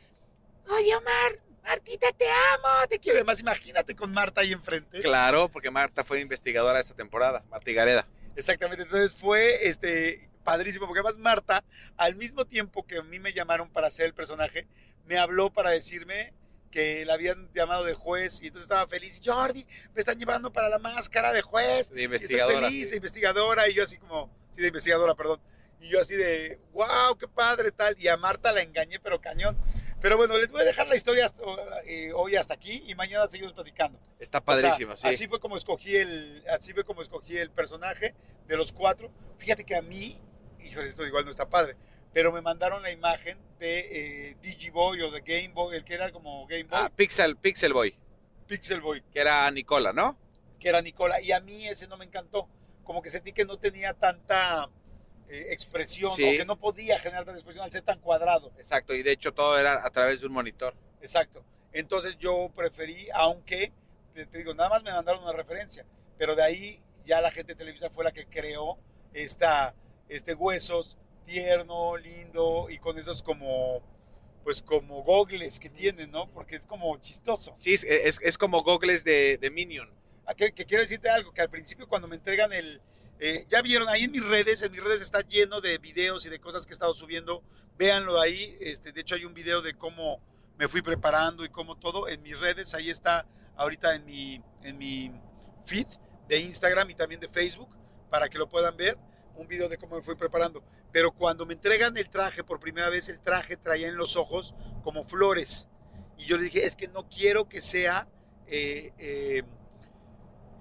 oye 0.69 0.95
Omar, 0.95 1.39
Martita, 1.63 2.11
te 2.11 2.29
amo, 2.29 2.88
te 2.89 2.99
quiero. 2.99 3.19
Además, 3.19 3.39
imagínate 3.39 3.95
con 3.95 4.11
Marta 4.11 4.41
ahí 4.41 4.51
enfrente. 4.51 4.99
Claro, 4.99 5.49
porque 5.49 5.71
Marta 5.71 6.03
fue 6.03 6.19
investigadora 6.19 6.79
esta 6.79 6.93
temporada, 6.93 7.43
Marta 7.49 7.71
Gareda. 7.71 8.07
Exactamente, 8.36 8.84
entonces 8.84 9.11
fue 9.11 9.67
este, 9.67 10.29
padrísimo, 10.43 10.88
porque 10.88 10.99
además 10.99 11.17
Marta, 11.17 11.63
al 11.97 12.15
mismo 12.15 12.45
tiempo 12.45 12.86
que 12.86 12.97
a 12.97 13.03
mí 13.03 13.19
me 13.19 13.34
llamaron 13.34 13.69
para 13.69 13.91
ser 13.91 14.07
el 14.07 14.13
personaje, 14.13 14.67
me 15.05 15.17
habló 15.17 15.51
para 15.51 15.71
decirme 15.71 16.34
que 16.74 17.05
la 17.05 17.13
habían 17.13 17.53
llamado 17.53 17.84
de 17.86 17.93
juez 17.93 18.41
y 18.41 18.47
entonces 18.47 18.63
estaba 18.63 18.88
feliz. 18.88 19.21
Jordi, 19.24 19.63
me 19.93 19.99
están 19.99 20.17
llevando 20.17 20.51
para 20.51 20.69
la 20.69 20.80
máscara 20.80 21.32
de 21.32 21.43
juez. 21.43 21.91
De 21.91 22.01
investigadora. 22.01 22.67
Y 22.67 22.71
feliz, 22.71 22.89
de 22.89 22.95
investigadora. 22.95 23.69
Y 23.69 23.76
yo 23.76 23.84
así 23.84 23.97
como, 23.97 24.36
sí, 24.49 24.61
de 24.61 24.69
investigadora, 24.69 25.13
perdón. 25.13 25.39
Y 25.80 25.89
yo 25.89 25.99
así 25.99 26.15
de, 26.15 26.59
wow, 26.71 27.15
qué 27.19 27.28
padre, 27.28 27.71
tal. 27.71 27.95
Y 27.99 28.07
a 28.07 28.17
Marta 28.17 28.51
la 28.51 28.63
engañé, 28.63 28.99
pero 28.99 29.21
cañón. 29.21 29.55
Pero 30.01 30.17
bueno, 30.17 30.36
les 30.36 30.51
voy 30.51 30.61
a 30.61 30.65
dejar 30.65 30.88
la 30.88 30.95
historia 30.95 31.28
eh, 31.86 32.11
hoy 32.15 32.36
hasta 32.36 32.55
aquí 32.55 32.84
y 32.88 32.95
mañana 32.95 33.28
seguimos 33.28 33.53
platicando. 33.53 33.99
Está 34.19 34.43
padrísimo, 34.43 34.95
sí. 34.97 35.07
Así 35.07 35.28
fue 35.28 35.39
como 35.39 35.55
escogí 35.55 35.95
el, 35.95 36.43
así 36.49 36.74
fue 36.74 36.84
como 36.84 37.03
escogí 37.03 37.38
el 37.38 37.51
personaje 37.51 38.15
de 38.47 38.57
los 38.57 38.74
cuatro. 38.74 39.11
Fíjate 39.38 39.63
que 39.63 39.76
a 39.76 39.84
mí, 39.84 40.19
híjole, 40.59 40.88
esto 40.88 41.05
igual 41.05 41.24
no 41.24 41.32
está 41.32 41.47
padre, 41.47 41.78
pero 42.14 42.32
me 42.32 42.41
mandaron 42.41 42.82
la 42.82 42.91
imagen 42.91 43.38
de 43.59 43.80
eh, 44.30 44.38
Digiboy 44.41 45.01
o 45.01 45.11
de 45.11 45.22
Game 45.22 45.53
Boy, 45.53 45.78
el 45.78 45.84
que 45.84 45.95
era 45.95 46.11
como 46.11 46.45
Game 46.47 46.64
Boy. 46.64 46.80
Ah, 46.80 46.91
Pixel, 46.95 47.36
Pixel 47.38 47.74
Boy. 47.74 47.95
Pixel 48.47 48.82
Boy. 48.82 49.03
Que 49.11 49.20
era 49.20 49.49
Nicola, 49.51 49.93
¿no? 49.93 50.18
Que 50.59 50.70
era 50.70 50.82
Nicola. 50.82 51.20
Y 51.22 51.32
a 51.32 51.39
mí 51.39 51.68
ese 51.68 51.88
no 51.88 51.97
me 51.97 52.05
encantó. 52.05 52.47
Como 52.84 53.01
que 53.01 53.09
sentí 53.09 53.32
que 53.32 53.45
no 53.45 53.57
tenía 53.57 53.93
tanta 53.93 54.70
eh, 55.30 55.47
expresión, 55.49 56.11
o 56.11 56.16
que 56.16 56.45
no 56.45 56.59
podía 56.59 56.99
generar 56.99 57.26
tanta 57.26 57.39
expresión 57.39 57.66
al 57.66 57.72
ser 57.72 57.82
tan 57.82 57.99
cuadrado. 57.99 58.51
Exacto, 58.57 58.93
y 58.93 59.01
de 59.01 59.11
hecho 59.11 59.34
todo 59.34 59.57
era 59.57 59.86
a 59.86 59.89
través 59.89 60.22
de 60.22 60.28
un 60.28 60.34
monitor. 60.34 60.76
Exacto. 61.01 61.43
Entonces 61.72 62.18
yo 62.20 62.51
preferí, 62.55 63.07
aunque, 63.14 63.72
te, 64.14 64.26
digo, 64.26 64.53
nada 64.53 64.70
más 64.70 64.84
me 64.84 64.91
mandaron 64.91 65.24
una 65.24 65.34
referencia, 65.34 65.86
pero 66.20 66.36
de 66.36 66.43
ahí 66.43 66.80
ya 67.03 67.20
la 67.20 67.32
gente 67.32 67.53
de 67.53 67.57
Televisa 67.57 67.89
fue 67.89 68.03
la 68.03 68.11
que 68.11 68.28
creó 68.28 68.78
esta, 69.14 69.74
este 70.07 70.36
huesos 70.36 70.97
tierno, 71.24 71.97
lindo 71.97 72.67
y 72.69 72.80
con 72.80 72.97
esos 72.97 73.24
como 73.24 73.82
pues 74.43 74.61
como 74.61 75.03
gogles 75.03 75.57
que 75.57 75.69
tienen, 75.69 76.11
¿no? 76.11 76.30
Porque 76.30 76.57
es 76.57 76.65
como 76.65 76.97
chistoso. 76.97 77.53
Sí, 77.55 77.74
es, 77.74 77.86
es, 78.21 78.38
como 78.38 78.61
gogles 78.61 79.05
de, 79.05 79.38
de 79.38 79.49
Minion. 79.49 79.89
Ah, 80.26 80.34
que, 80.34 80.51
que, 80.51 80.65
quiero 80.65 80.84
decirte 80.84 81.09
algo, 81.09 81.32
que 81.32 81.41
al 81.41 81.49
principio 81.49 81.88
cuando 81.88 82.09
me 82.09 82.15
entregan 82.15 82.51
el, 82.51 82.82
eh, 83.19 83.45
ya 83.47 83.61
vieron 83.61 83.88
ahí 83.88 84.03
en 84.03 84.11
mis 84.11 84.26
redes, 84.26 84.61
en 84.63 84.71
mis 84.74 84.84
redes 84.84 85.01
está 85.01 85.21
lleno 85.21 85.61
de 85.61 85.78
videos 85.78 86.26
y 86.26 86.30
de 86.30 86.39
cosas 86.39 86.65
que 86.65 86.71
he 86.71 86.76
estado 86.76 86.93
subiendo. 86.93 87.41
Véanlo 87.78 88.19
ahí. 88.19 88.57
Este, 88.59 88.91
de 88.91 88.99
hecho, 88.99 89.15
hay 89.15 89.24
un 89.24 89.34
video 89.34 89.61
de 89.61 89.78
cómo 89.78 90.19
me 90.57 90.67
fui 90.67 90.82
preparando 90.82 91.45
y 91.45 91.49
cómo 91.49 91.78
todo. 91.78 92.09
En 92.09 92.21
mis 92.21 92.38
redes, 92.38 92.74
ahí 92.74 92.89
está 92.89 93.26
ahorita 93.55 93.95
en 93.95 94.05
mi, 94.05 94.41
en 94.63 94.78
mi 94.78 95.11
feed 95.65 95.88
de 96.28 96.39
Instagram 96.39 96.89
y 96.89 96.95
también 96.95 97.21
de 97.21 97.30
Facebook 97.30 97.69
para 98.09 98.28
que 98.28 98.38
lo 98.38 98.49
puedan 98.49 98.76
ver. 98.76 98.97
Un 99.36 99.47
video 99.47 99.69
de 99.69 99.77
cómo 99.77 99.95
me 99.95 100.01
fui 100.01 100.15
preparando. 100.15 100.63
Pero 100.91 101.11
cuando 101.11 101.45
me 101.45 101.53
entregan 101.53 101.95
el 101.97 102.09
traje 102.09 102.43
por 102.43 102.59
primera 102.59 102.89
vez, 102.89 103.09
el 103.09 103.19
traje 103.19 103.57
traía 103.57 103.88
en 103.88 103.97
los 103.97 104.15
ojos 104.15 104.55
como 104.84 105.03
flores. 105.03 105.67
Y 106.17 106.25
yo 106.25 106.38
le 106.38 106.43
dije, 106.43 106.65
es 106.65 106.75
que 106.75 106.88
no 106.88 107.07
quiero 107.09 107.49
que 107.49 107.61
sea 107.61 108.07
eh, 108.47 108.93
eh, 108.97 109.43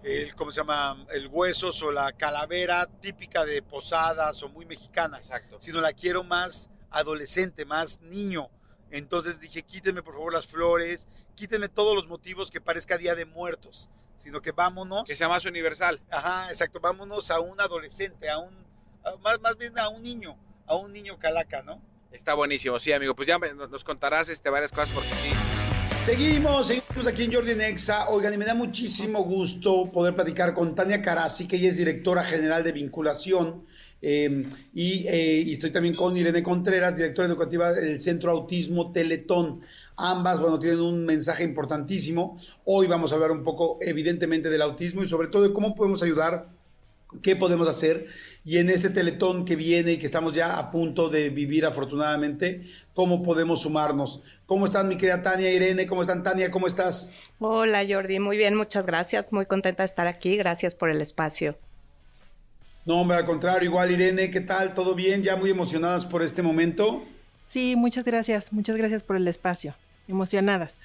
el, 0.02 0.34
¿cómo 0.34 0.50
se 0.50 0.60
llama? 0.60 1.06
El 1.10 1.28
huesos 1.28 1.82
o 1.82 1.92
la 1.92 2.12
calavera 2.12 2.86
típica 3.00 3.44
de 3.44 3.62
posadas 3.62 4.42
o 4.42 4.48
muy 4.48 4.64
mexicana. 4.66 5.18
Exacto. 5.18 5.60
Sino 5.60 5.80
la 5.80 5.92
quiero 5.92 6.24
más 6.24 6.70
adolescente, 6.90 7.64
más 7.64 8.00
niño. 8.00 8.50
Entonces 8.90 9.40
dije, 9.40 9.62
quítenme 9.62 10.02
por 10.02 10.14
favor 10.14 10.32
las 10.32 10.46
flores, 10.46 11.08
quítenme 11.34 11.68
todos 11.68 11.94
los 11.94 12.08
motivos 12.08 12.50
que 12.50 12.60
parezca 12.60 12.98
Día 12.98 13.14
de 13.14 13.24
Muertos, 13.24 13.88
sino 14.22 14.40
que 14.40 14.52
vámonos. 14.52 15.04
Que 15.04 15.16
sea 15.16 15.28
más 15.28 15.44
universal. 15.44 16.00
Ajá, 16.10 16.48
exacto, 16.48 16.78
vámonos 16.80 17.30
a 17.30 17.40
un 17.40 17.60
adolescente, 17.60 18.30
a 18.30 18.38
un, 18.38 18.54
más, 19.20 19.40
más 19.40 19.56
bien 19.58 19.76
a 19.78 19.88
un 19.88 20.02
niño, 20.02 20.36
a 20.66 20.76
un 20.76 20.92
niño 20.92 21.18
calaca, 21.18 21.62
¿no? 21.62 21.82
Está 22.12 22.34
buenísimo, 22.34 22.78
sí, 22.78 22.92
amigo. 22.92 23.16
Pues 23.16 23.26
ya 23.26 23.38
nos 23.38 23.84
contarás 23.84 24.28
este, 24.28 24.50
varias 24.50 24.70
cosas 24.70 24.90
porque 24.90 25.10
sí 25.10 25.32
Seguimos, 26.04 26.66
seguimos 26.66 27.06
aquí 27.06 27.22
en 27.22 27.32
Jordi 27.32 27.54
Nexa. 27.54 28.08
Oigan, 28.08 28.34
y 28.34 28.36
me 28.36 28.44
da 28.44 28.54
muchísimo 28.54 29.22
gusto 29.22 29.88
poder 29.92 30.16
platicar 30.16 30.52
con 30.52 30.74
Tania 30.74 31.00
Carasi, 31.00 31.46
que 31.46 31.54
ella 31.54 31.68
es 31.68 31.76
directora 31.76 32.24
general 32.24 32.64
de 32.64 32.72
vinculación. 32.72 33.66
Em, 34.00 34.50
eh, 34.74 35.44
y, 35.46 35.52
estoy 35.52 35.70
también 35.70 35.94
con 35.94 36.16
Irene 36.16 36.42
Contreras, 36.42 36.96
directora 36.96 37.28
educativa 37.28 37.72
del 37.72 38.00
Centro 38.00 38.32
Autismo 38.32 38.90
Teletón. 38.90 39.60
Ambas, 39.96 40.40
bueno, 40.40 40.58
tienen 40.58 40.80
un 40.80 41.04
mensaje 41.04 41.44
importantísimo. 41.44 42.38
Hoy 42.64 42.86
vamos 42.86 43.12
a 43.12 43.16
hablar 43.16 43.30
un 43.30 43.44
poco, 43.44 43.78
evidentemente, 43.80 44.50
del 44.50 44.62
autismo 44.62 45.02
y 45.02 45.08
sobre 45.08 45.28
todo 45.28 45.42
de 45.42 45.52
cómo 45.52 45.74
podemos 45.74 46.02
ayudar, 46.02 46.48
qué 47.22 47.36
podemos 47.36 47.68
hacer 47.68 48.06
y 48.44 48.58
en 48.58 48.70
este 48.70 48.90
teletón 48.90 49.44
que 49.44 49.54
viene 49.54 49.92
y 49.92 49.98
que 49.98 50.06
estamos 50.06 50.32
ya 50.32 50.58
a 50.58 50.70
punto 50.70 51.08
de 51.08 51.28
vivir 51.28 51.64
afortunadamente, 51.64 52.62
cómo 52.94 53.22
podemos 53.22 53.62
sumarnos. 53.62 54.22
¿Cómo 54.46 54.66
están 54.66 54.88
mi 54.88 54.96
querida 54.96 55.22
Tania 55.22 55.52
Irene? 55.52 55.86
¿Cómo 55.86 56.02
están 56.02 56.22
Tania? 56.22 56.50
¿Cómo 56.50 56.66
estás? 56.66 57.10
Hola 57.38 57.82
Jordi, 57.88 58.18
muy 58.18 58.36
bien, 58.36 58.56
muchas 58.56 58.84
gracias, 58.84 59.26
muy 59.30 59.46
contenta 59.46 59.82
de 59.82 59.88
estar 59.88 60.06
aquí, 60.06 60.36
gracias 60.36 60.74
por 60.74 60.90
el 60.90 61.00
espacio. 61.00 61.56
No, 62.84 63.00
hombre, 63.00 63.18
al 63.18 63.26
contrario, 63.26 63.68
igual 63.68 63.92
Irene, 63.92 64.30
¿qué 64.30 64.40
tal? 64.40 64.74
¿Todo 64.74 64.96
bien? 64.96 65.22
¿Ya 65.22 65.36
muy 65.36 65.50
emocionadas 65.50 66.04
por 66.04 66.22
este 66.22 66.42
momento? 66.42 67.04
Sí, 67.46 67.76
muchas 67.76 68.04
gracias, 68.04 68.52
muchas 68.52 68.76
gracias 68.76 69.04
por 69.04 69.16
el 69.16 69.28
espacio, 69.28 69.76
emocionadas. 70.08 70.76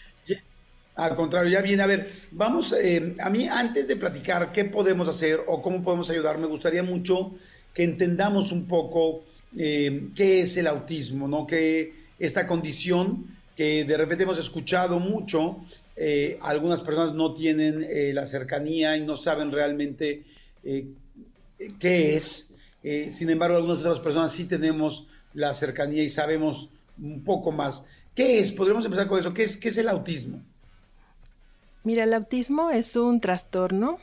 Al 0.97 1.15
contrario, 1.15 1.51
ya 1.51 1.61
viene. 1.61 1.83
A 1.83 1.87
ver, 1.87 2.11
vamos, 2.31 2.73
eh, 2.73 3.13
a 3.19 3.29
mí 3.29 3.47
antes 3.47 3.87
de 3.87 3.95
platicar 3.95 4.51
qué 4.51 4.65
podemos 4.65 5.07
hacer 5.07 5.41
o 5.45 5.61
cómo 5.61 5.83
podemos 5.83 6.09
ayudar, 6.09 6.39
me 6.39 6.47
gustaría 6.47 6.81
mucho 6.81 7.35
que 7.71 7.83
entendamos 7.83 8.51
un 8.51 8.67
poco 8.67 9.23
eh, 9.55 10.09
qué 10.15 10.41
es 10.41 10.57
el 10.57 10.65
autismo, 10.65 11.27
¿no? 11.27 11.45
Que 11.45 11.93
esta 12.17 12.47
condición 12.47 13.27
que 13.55 13.85
de 13.85 13.95
repente 13.95 14.23
hemos 14.23 14.39
escuchado 14.39 14.99
mucho, 14.99 15.57
eh, 15.95 16.39
algunas 16.41 16.81
personas 16.81 17.13
no 17.13 17.35
tienen 17.35 17.87
la 18.13 18.25
cercanía 18.25 18.97
y 18.97 19.05
no 19.05 19.17
saben 19.17 19.51
realmente 19.51 20.23
qué 20.63 22.15
es. 22.15 22.55
sin 23.11 23.29
embargo, 23.29 23.57
algunas 23.57 23.79
otras 23.79 23.99
personas 23.99 24.31
sí 24.31 24.45
tenemos 24.45 25.05
la 25.35 25.53
cercanía 25.53 26.03
y 26.03 26.09
sabemos 26.09 26.69
un 26.99 27.23
poco 27.23 27.51
más. 27.51 27.85
¿Qué 28.17 28.39
es? 28.39 28.51
Podríamos 28.51 28.83
empezar 28.83 29.07
con 29.07 29.19
eso. 29.19 29.31
¿Qué 29.31 29.43
es, 29.43 29.57
qué 29.57 29.69
es 29.69 29.77
el 29.77 29.87
autismo? 29.87 30.41
Mira, 31.83 32.03
el 32.03 32.15
autismo 32.15 32.71
es 32.71 32.95
un 32.95 33.21
trastorno 33.21 33.99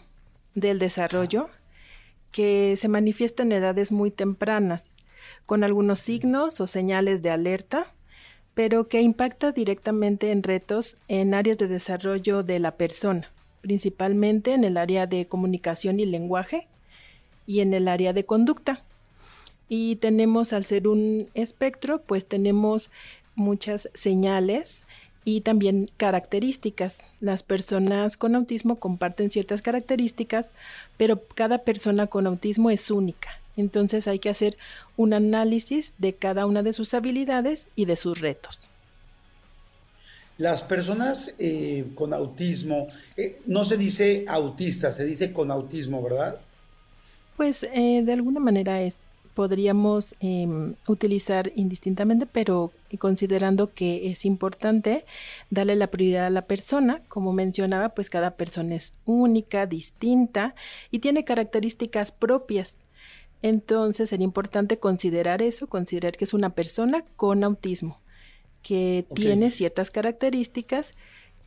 del 0.55 0.79
desarrollo 0.79 1.49
que 2.31 2.77
se 2.77 2.87
manifiesta 2.87 3.43
en 3.43 3.51
edades 3.51 3.91
muy 3.91 4.12
tempranas, 4.12 4.85
con 5.47 5.65
algunos 5.65 5.99
signos 5.99 6.61
o 6.61 6.69
señales 6.69 7.23
de 7.23 7.31
alerta, 7.31 7.89
pero 8.55 8.87
que 8.87 9.01
impacta 9.01 9.51
directamente 9.51 10.31
en 10.31 10.45
retos 10.45 10.97
en 11.09 11.35
áreas 11.35 11.59
de 11.59 11.67
desarrollo 11.67 12.45
de 12.45 12.61
la 12.61 12.77
persona, 12.77 13.33
principalmente 13.62 14.53
en 14.53 14.62
el 14.62 14.77
área 14.77 15.09
de 15.09 15.27
comunicación 15.27 15.99
y 15.99 16.07
lenguaje 16.07 16.69
y 17.49 17.61
en 17.61 17.75
el 17.75 17.89
área 17.89 18.12
de 18.12 18.25
conducta. 18.25 18.85
Y 19.69 19.97
tenemos, 19.97 20.53
al 20.53 20.67
ser 20.67 20.87
un 20.87 21.31
espectro, 21.35 22.03
pues 22.03 22.27
tenemos 22.27 22.91
muchas 23.35 23.89
señales 23.95 24.85
y 25.24 25.41
también 25.41 25.91
características. 25.97 26.99
Las 27.20 27.43
personas 27.43 28.16
con 28.16 28.35
autismo 28.35 28.76
comparten 28.76 29.30
ciertas 29.30 29.62
características, 29.62 30.53
pero 30.97 31.22
cada 31.35 31.59
persona 31.59 32.07
con 32.07 32.26
autismo 32.26 32.70
es 32.70 32.91
única. 32.91 33.41
Entonces 33.57 34.09
hay 34.09 34.18
que 34.18 34.30
hacer 34.30 34.57
un 34.97 35.14
análisis 35.14 35.93
de 35.99 36.12
cada 36.14 36.47
una 36.47 36.62
de 36.62 36.72
sus 36.72 36.93
habilidades 36.95 37.68
y 37.76 37.85
de 37.87 37.97
sus 37.97 38.20
retos. 38.20 38.59
Las 40.37 40.62
personas 40.62 41.35
eh, 41.39 41.87
con 41.95 42.12
autismo, 42.12 42.89
eh, 43.16 43.41
no 43.47 43.64
se 43.64 43.76
dice 43.76 44.24
autista, 44.26 44.91
se 44.91 45.05
dice 45.05 45.32
con 45.32 45.51
autismo, 45.53 46.03
¿verdad? 46.03 46.41
Pues 47.37 47.62
eh, 47.62 48.03
de 48.05 48.12
alguna 48.12 48.41
manera 48.41 48.82
es, 48.82 48.99
podríamos 49.35 50.14
em, 50.20 50.74
utilizar 50.87 51.53
indistintamente, 51.57 52.26
pero 52.26 52.72
considerando 52.99 53.74
que 53.74 54.11
es 54.11 54.24
importante 54.24 55.05
darle 55.51 55.74
la 55.76 55.89
prioridad 55.89 56.26
a 56.26 56.30
la 56.30 56.43
persona, 56.43 57.03
como 57.09 57.32
mencionaba, 57.32 57.91
pues 57.91 58.11
cada 58.11 58.37
persona 58.37 58.76
es 58.76 58.95
única, 59.05 59.66
distinta 59.66 60.55
y 60.91 61.01
tiene 61.01 61.24
características 61.24 62.12
propias. 62.12 62.76
Entonces 63.43 64.09
sería 64.09 64.24
importante 64.24 64.78
considerar 64.78 65.43
eso, 65.43 65.66
considerar 65.66 66.16
que 66.16 66.24
es 66.24 66.32
una 66.32 66.51
persona 66.51 67.05
con 67.16 67.45
autismo, 67.45 68.01
que 68.62 69.05
tiene 69.14 69.51
ciertas 69.51 69.91
características 69.91 70.95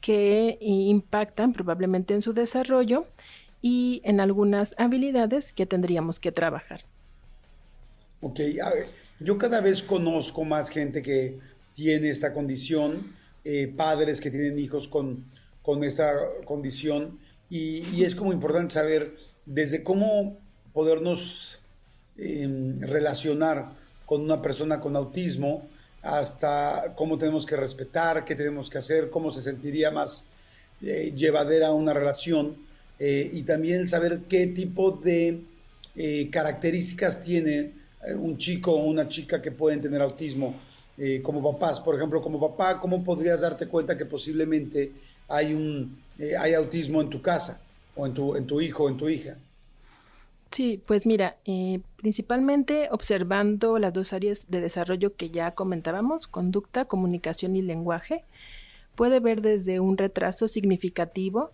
que 0.02 0.58
impactan 0.62 1.54
probablemente 1.54 2.14
en 2.14 2.22
su 2.22 2.34
desarrollo 2.34 3.08
y 3.62 4.02
en 4.04 4.20
algunas 4.20 4.76
habilidades 4.78 5.54
que 5.54 5.66
tendríamos 5.66 6.20
que 6.20 6.32
trabajar. 6.32 6.84
Ok, 8.22 8.40
a 8.64 8.72
ver, 8.72 8.88
yo 9.20 9.38
cada 9.38 9.62
vez 9.62 9.84
conozco 9.84 10.44
más 10.44 10.70
gente 10.70 11.02
que 11.02 11.38
tiene 11.74 12.10
esta 12.10 12.34
condición, 12.34 13.16
eh, 13.46 13.72
padres 13.76 14.20
que 14.20 14.32
tienen 14.32 14.58
hijos 14.58 14.88
con, 14.88 15.26
con 15.62 15.84
esta 15.84 16.14
condición, 16.46 17.20
y, 17.50 18.04
es 18.04 18.16
como 18.16 18.34
importante 18.34 18.74
saber 18.74 19.16
desde 19.46 19.84
cómo 19.84 20.38
podernos 20.74 21.60
eh, 22.18 22.48
relacionar 22.80 23.74
con 24.06 24.22
una 24.22 24.42
persona 24.42 24.80
con 24.80 24.96
autismo 24.96 25.68
hasta 26.02 26.94
cómo 26.96 27.18
tenemos 27.18 27.46
que 27.46 27.56
respetar, 27.56 28.26
qué 28.26 28.36
tenemos 28.36 28.70
que 28.70 28.78
hacer, 28.78 29.10
cómo 29.10 29.32
se 29.32 29.42
sentiría 29.42 29.92
más 29.92 30.26
eh, 30.82 31.14
llevadera 31.16 31.72
una 31.72 31.94
relación 31.94 32.58
eh, 33.00 33.30
y 33.32 33.44
también 33.44 33.88
saber 33.88 34.22
qué 34.30 34.48
tipo 34.48 34.92
de 34.92 35.42
características 36.32 37.24
tiene 37.24 37.72
un 38.16 38.38
chico 38.38 38.72
o 38.72 38.86
una 38.86 39.08
chica 39.08 39.42
que 39.42 39.52
pueden 39.52 39.82
tener 39.82 40.02
autismo 40.02 40.56
eh, 40.98 41.22
como 41.22 41.44
papás. 41.52 41.80
Por 41.80 41.96
ejemplo, 41.96 42.22
como 42.22 42.40
papá, 42.40 42.80
¿cómo 42.80 43.04
podrías 43.04 43.42
darte 43.42 43.68
cuenta 43.68 43.96
que 43.98 44.06
posiblemente 44.06 44.92
hay, 45.28 45.54
un, 45.54 46.02
eh, 46.18 46.36
hay 46.36 46.54
autismo 46.54 47.02
en 47.02 47.10
tu 47.10 47.22
casa 47.22 47.62
o 47.96 48.08
en 48.08 48.14
tu, 48.14 48.36
en 48.36 48.48
tu 48.48 48.62
hijo 48.62 48.86
o 48.86 48.90
en 48.90 48.98
tu 48.98 49.08
hija? 49.08 49.38
Sí, 50.50 50.82
pues 50.88 51.06
mira, 51.06 51.36
eh, 51.46 51.82
principalmente 51.98 52.88
observando 52.92 53.78
las 53.80 53.94
dos 53.94 54.14
áreas 54.14 54.46
de 54.48 54.62
desarrollo 54.62 55.16
que 55.16 55.30
ya 55.30 55.52
comentábamos, 55.52 56.26
conducta, 56.26 56.86
comunicación 56.86 57.56
y 57.56 57.62
lenguaje, 57.62 58.24
puede 58.96 59.20
ver 59.20 59.42
desde 59.42 59.80
un 59.80 59.98
retraso 59.98 60.48
significativo 60.48 61.52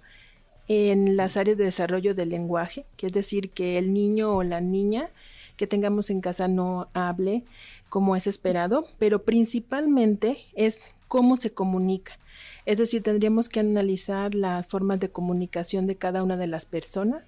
en 0.70 1.18
las 1.18 1.36
áreas 1.36 1.58
de 1.58 1.66
desarrollo 1.66 2.16
del 2.16 2.30
lenguaje, 2.30 2.86
que 2.96 3.08
es 3.08 3.14
decir, 3.14 3.50
que 3.50 3.78
el 3.78 3.94
niño 3.94 4.38
o 4.38 4.44
la 4.44 4.62
niña 4.62 5.10
que 5.58 5.68
tengamos 5.68 6.10
en 6.10 6.22
casa 6.22 6.48
no 6.48 6.88
hable 6.94 7.44
como 7.90 8.16
es 8.16 8.28
esperado, 8.28 8.88
pero 8.98 9.24
principalmente 9.24 10.38
es 10.56 10.80
cómo 11.08 11.36
se 11.36 11.54
comunica. 11.54 12.18
Es 12.66 12.78
decir, 12.78 13.04
tendríamos 13.04 13.50
que 13.50 13.60
analizar 13.60 14.34
las 14.36 14.68
formas 14.68 15.00
de 15.00 15.10
comunicación 15.10 15.86
de 15.86 15.96
cada 15.96 16.24
una 16.24 16.38
de 16.38 16.48
las 16.48 16.66
personas 16.66 17.24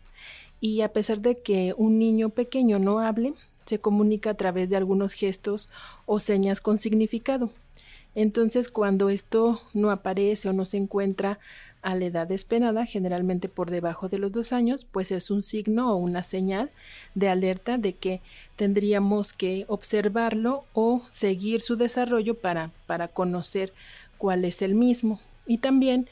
y 0.61 0.81
a 0.81 0.93
pesar 0.93 1.19
de 1.19 1.37
que 1.39 1.73
un 1.77 1.99
niño 1.99 2.29
pequeño 2.29 2.79
no 2.79 2.99
hable, 2.99 3.33
se 3.65 3.79
comunica 3.79 4.31
a 4.31 4.35
través 4.35 4.69
de 4.69 4.77
algunos 4.77 5.13
gestos 5.13 5.69
o 6.05 6.19
señas 6.19 6.61
con 6.61 6.79
significado. 6.79 7.49
Entonces, 8.15 8.69
cuando 8.69 9.09
esto 9.09 9.61
no 9.73 9.91
aparece 9.91 10.47
o 10.47 10.53
no 10.53 10.65
se 10.65 10.77
encuentra 10.77 11.37
a 11.81 11.95
la 11.95 12.05
edad 12.05 12.31
esperada, 12.31 12.85
generalmente 12.85 13.49
por 13.49 13.69
debajo 13.69 14.09
de 14.09 14.17
los 14.17 14.31
dos 14.31 14.53
años, 14.53 14.87
pues 14.89 15.11
es 15.11 15.29
un 15.29 15.43
signo 15.43 15.93
o 15.93 15.97
una 15.97 16.23
señal 16.23 16.71
de 17.13 17.29
alerta 17.29 17.77
de 17.77 17.93
que 17.93 18.21
tendríamos 18.55 19.33
que 19.33 19.65
observarlo 19.67 20.63
o 20.73 21.03
seguir 21.11 21.61
su 21.61 21.75
desarrollo 21.75 22.35
para, 22.35 22.71
para 22.87 23.09
conocer 23.09 23.71
cuál 24.17 24.45
es 24.45 24.61
el 24.61 24.73
mismo. 24.73 25.19
Y 25.45 25.59
también 25.59 26.09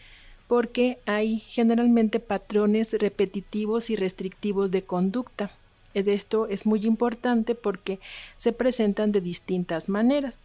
porque 0.48 1.00
hay 1.06 1.40
generalmente 1.48 2.20
patrones 2.20 2.94
repetitivos 2.94 3.90
y 3.90 3.96
restrictivos 3.96 4.70
de 4.70 4.84
conducta. 4.84 5.52
Esto 5.96 6.48
es 6.48 6.66
muy 6.66 6.86
importante 6.86 7.56
porque 7.56 8.00
se 8.38 8.52
presentan 8.52 9.12
de 9.12 9.22
distintas 9.22 9.90
maneras 9.90 10.38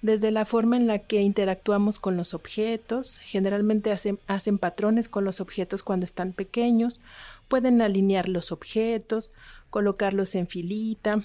desde 0.00 0.30
la 0.30 0.44
forma 0.44 0.76
en 0.76 0.86
la 0.86 1.00
que 1.00 1.22
interactuamos 1.22 1.98
con 1.98 2.16
los 2.16 2.32
objetos, 2.32 3.18
generalmente 3.18 3.90
hacen, 3.92 4.58
patrones 4.58 5.08
con 5.08 5.24
los 5.24 5.40
objetos 5.40 5.82
cuando 5.82 6.04
están 6.04 6.32
pequeños, 6.32 7.00
pueden 7.48 7.82
alinear 7.82 8.28
los 8.28 8.52
objetos, 8.52 9.32
colocarlos 9.70 10.34
en 10.34 10.46
filita 10.46 11.24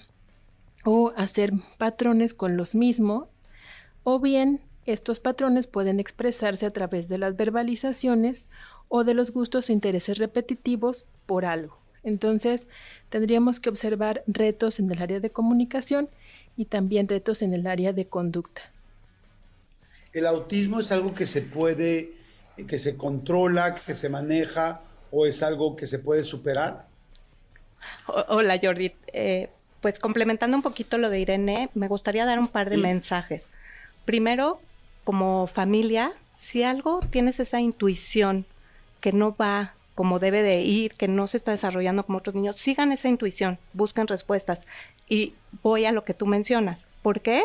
o 0.85 1.13
hacer 1.15 1.53
patrones 1.77 2.33
con 2.33 2.57
los 2.57 2.73
mismos, 2.73 3.27
o 4.03 4.19
bien 4.19 4.61
estos 4.85 5.19
patrones 5.19 5.67
pueden 5.67 5.99
expresarse 5.99 6.65
a 6.65 6.71
través 6.71 7.07
de 7.07 7.17
las 7.17 7.37
verbalizaciones 7.37 8.47
o 8.89 9.03
de 9.03 9.13
los 9.13 9.31
gustos 9.31 9.69
o 9.69 9.71
intereses 9.71 10.17
repetitivos 10.17 11.05
por 11.25 11.45
algo. 11.45 11.77
Entonces, 12.03 12.67
tendríamos 13.09 13.61
que 13.61 13.69
observar 13.69 14.23
retos 14.27 14.79
en 14.79 14.91
el 14.91 15.01
área 15.01 15.21
de 15.21 15.29
comunicación 15.29 16.09
y 16.57 16.65
también 16.65 17.07
retos 17.07 17.41
en 17.41 17.53
el 17.53 17.67
área 17.67 17.93
de 17.93 18.05
conducta. 18.07 18.61
¿El 20.13 20.27
autismo 20.27 20.79
es 20.79 20.91
algo 20.91 21.15
que 21.15 21.25
se 21.25 21.41
puede, 21.41 22.13
que 22.67 22.77
se 22.77 22.95
controla, 22.97 23.75
que 23.75 23.95
se 23.95 24.09
maneja 24.09 24.81
o 25.11 25.25
es 25.25 25.41
algo 25.41 25.75
que 25.75 25.87
se 25.87 25.99
puede 25.99 26.23
superar? 26.23 26.85
Hola 28.27 28.59
Jordi, 28.61 28.93
eh, 29.07 29.49
pues 29.81 29.99
complementando 29.99 30.55
un 30.55 30.63
poquito 30.63 30.97
lo 30.97 31.09
de 31.09 31.19
Irene, 31.19 31.69
me 31.73 31.87
gustaría 31.87 32.25
dar 32.25 32.39
un 32.39 32.47
par 32.47 32.69
de 32.69 32.75
sí. 32.75 32.81
mensajes. 32.81 33.43
Primero, 34.05 34.61
como 35.03 35.47
familia, 35.47 36.13
si 36.35 36.63
algo 36.63 37.01
tienes 37.09 37.39
esa 37.39 37.59
intuición 37.59 38.45
que 39.01 39.11
no 39.11 39.35
va 39.35 39.73
como 39.95 40.19
debe 40.19 40.41
de 40.41 40.61
ir, 40.61 40.95
que 40.95 41.07
no 41.07 41.27
se 41.27 41.37
está 41.37 41.51
desarrollando 41.51 42.05
como 42.05 42.17
otros 42.17 42.35
niños, 42.35 42.55
sigan 42.55 42.91
esa 42.91 43.09
intuición, 43.09 43.59
busquen 43.73 44.07
respuestas. 44.07 44.59
Y 45.07 45.35
voy 45.61 45.85
a 45.85 45.91
lo 45.91 46.03
que 46.03 46.13
tú 46.13 46.25
mencionas. 46.25 46.87
¿Por 47.01 47.21
qué? 47.21 47.43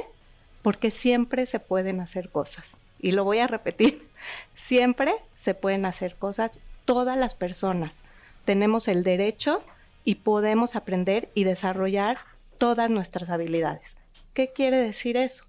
Porque 0.63 0.91
siempre 0.91 1.47
se 1.47 1.61
pueden 1.61 2.01
hacer 2.01 2.31
cosas. 2.31 2.73
Y 3.01 3.13
lo 3.13 3.25
voy 3.25 3.39
a 3.39 3.47
repetir. 3.47 4.09
Siempre 4.55 5.15
se 5.35 5.55
pueden 5.55 5.87
hacer 5.87 6.17
cosas. 6.17 6.59
Todas 6.85 7.17
las 7.17 7.35
personas 7.35 8.03
tenemos 8.45 8.89
el 8.89 9.05
derecho 9.05 9.63
y 10.05 10.17
podemos 10.17 10.75
aprender 10.75 11.29
y 11.35 11.45
desarrollar 11.45 12.19
todas 12.57 12.91
nuestras 12.91 13.31
habilidades. 13.31 13.99
¿Qué 14.35 14.53
quiere 14.53 14.79
decir 14.79 15.17
eso? 15.17 15.45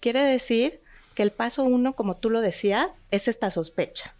Quiere 0.00 0.20
decir 0.20 0.80
que 1.14 1.22
el 1.22 1.30
paso 1.30 1.64
uno, 1.64 1.94
como 1.94 2.16
tú 2.16 2.28
lo 2.28 2.42
decías, 2.42 2.88
es 3.10 3.28
esta 3.28 3.50
sospecha 3.50 4.14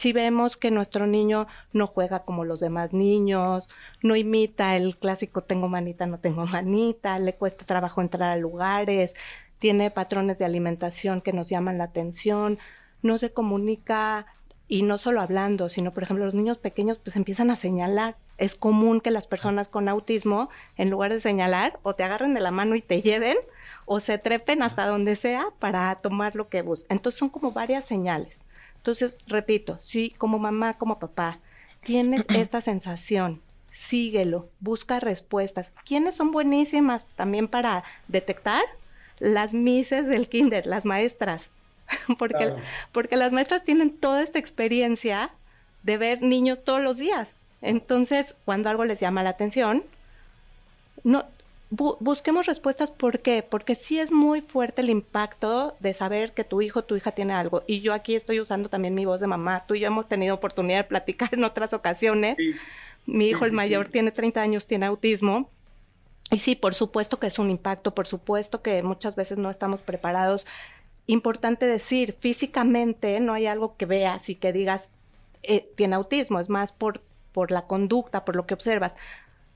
si 0.00 0.14
vemos 0.14 0.56
que 0.56 0.70
nuestro 0.70 1.06
niño 1.06 1.46
no 1.74 1.86
juega 1.86 2.20
como 2.20 2.46
los 2.46 2.58
demás 2.58 2.94
niños, 2.94 3.68
no 4.00 4.16
imita 4.16 4.74
el 4.74 4.96
clásico 4.96 5.42
tengo 5.42 5.68
manita, 5.68 6.06
no 6.06 6.18
tengo 6.18 6.46
manita, 6.46 7.18
le 7.18 7.34
cuesta 7.34 7.66
trabajo 7.66 8.00
entrar 8.00 8.30
a 8.30 8.36
lugares, 8.36 9.12
tiene 9.58 9.90
patrones 9.90 10.38
de 10.38 10.46
alimentación 10.46 11.20
que 11.20 11.34
nos 11.34 11.50
llaman 11.50 11.76
la 11.76 11.84
atención, 11.84 12.58
no 13.02 13.18
se 13.18 13.34
comunica 13.34 14.24
y 14.68 14.84
no 14.84 14.96
solo 14.96 15.20
hablando, 15.20 15.68
sino 15.68 15.92
por 15.92 16.04
ejemplo 16.04 16.24
los 16.24 16.32
niños 16.32 16.56
pequeños 16.56 16.98
pues 16.98 17.16
empiezan 17.16 17.50
a 17.50 17.56
señalar. 17.56 18.16
Es 18.38 18.54
común 18.54 19.02
que 19.02 19.10
las 19.10 19.26
personas 19.26 19.68
con 19.68 19.86
autismo, 19.86 20.48
en 20.78 20.88
lugar 20.88 21.12
de 21.12 21.20
señalar, 21.20 21.78
o 21.82 21.94
te 21.94 22.04
agarren 22.04 22.32
de 22.32 22.40
la 22.40 22.52
mano 22.52 22.74
y 22.74 22.80
te 22.80 23.02
lleven, 23.02 23.36
o 23.84 24.00
se 24.00 24.16
trepen 24.16 24.62
hasta 24.62 24.86
donde 24.86 25.14
sea 25.16 25.48
para 25.58 25.94
tomar 25.96 26.36
lo 26.36 26.48
que 26.48 26.62
buscan. 26.62 26.96
Entonces 26.96 27.18
son 27.18 27.28
como 27.28 27.52
varias 27.52 27.84
señales. 27.84 28.39
Entonces, 28.80 29.14
repito, 29.26 29.78
si 29.84 30.10
como 30.10 30.38
mamá, 30.38 30.78
como 30.78 30.98
papá, 30.98 31.38
tienes 31.84 32.24
esta 32.28 32.62
sensación, 32.62 33.42
síguelo, 33.74 34.48
busca 34.58 35.00
respuestas. 35.00 35.70
¿Quiénes 35.84 36.16
son 36.16 36.30
buenísimas 36.30 37.04
también 37.14 37.46
para 37.46 37.84
detectar? 38.08 38.62
Las 39.18 39.52
mises 39.52 40.06
del 40.06 40.28
kinder, 40.28 40.66
las 40.66 40.86
maestras. 40.86 41.50
porque, 42.18 42.36
claro. 42.36 42.56
porque 42.92 43.16
las 43.16 43.32
maestras 43.32 43.64
tienen 43.64 43.90
toda 43.90 44.22
esta 44.22 44.38
experiencia 44.38 45.30
de 45.82 45.98
ver 45.98 46.22
niños 46.22 46.64
todos 46.64 46.80
los 46.80 46.96
días. 46.96 47.28
Entonces, 47.60 48.34
cuando 48.46 48.70
algo 48.70 48.86
les 48.86 49.00
llama 49.00 49.22
la 49.22 49.30
atención, 49.30 49.84
no, 51.04 51.24
busquemos 51.70 52.46
respuestas. 52.46 52.90
¿Por 52.90 53.20
qué? 53.20 53.42
Porque 53.42 53.74
sí 53.74 53.98
es 53.98 54.10
muy 54.10 54.40
fuerte 54.40 54.82
el 54.82 54.90
impacto 54.90 55.76
de 55.80 55.94
saber 55.94 56.32
que 56.32 56.44
tu 56.44 56.60
hijo, 56.60 56.82
tu 56.82 56.96
hija 56.96 57.12
tiene 57.12 57.32
algo. 57.32 57.62
Y 57.66 57.80
yo 57.80 57.94
aquí 57.94 58.16
estoy 58.16 58.40
usando 58.40 58.68
también 58.68 58.94
mi 58.94 59.04
voz 59.04 59.20
de 59.20 59.28
mamá. 59.28 59.64
Tú 59.66 59.74
y 59.74 59.80
yo 59.80 59.86
hemos 59.86 60.08
tenido 60.08 60.34
oportunidad 60.34 60.78
de 60.78 60.84
platicar 60.84 61.30
en 61.32 61.44
otras 61.44 61.72
ocasiones. 61.72 62.36
Mi 63.06 63.28
hijo, 63.28 63.44
el 63.44 63.52
mayor, 63.52 63.88
tiene 63.88 64.10
30 64.10 64.42
años, 64.42 64.66
tiene 64.66 64.86
autismo. 64.86 65.48
Y 66.30 66.38
sí, 66.38 66.54
por 66.54 66.74
supuesto 66.74 67.18
que 67.18 67.28
es 67.28 67.38
un 67.38 67.50
impacto, 67.50 67.94
por 67.94 68.06
supuesto 68.06 68.62
que 68.62 68.82
muchas 68.82 69.16
veces 69.16 69.38
no 69.38 69.50
estamos 69.50 69.80
preparados. 69.80 70.46
Importante 71.06 71.66
decir, 71.66 72.16
físicamente 72.20 73.18
no 73.20 73.32
hay 73.32 73.46
algo 73.46 73.76
que 73.76 73.86
veas 73.86 74.28
y 74.28 74.36
que 74.36 74.52
digas, 74.52 74.88
eh, 75.42 75.72
tiene 75.76 75.96
autismo, 75.96 76.38
es 76.38 76.48
más 76.48 76.72
por, 76.72 77.00
por 77.32 77.50
la 77.50 77.66
conducta, 77.66 78.24
por 78.24 78.36
lo 78.36 78.46
que 78.46 78.54
observas. 78.54 78.92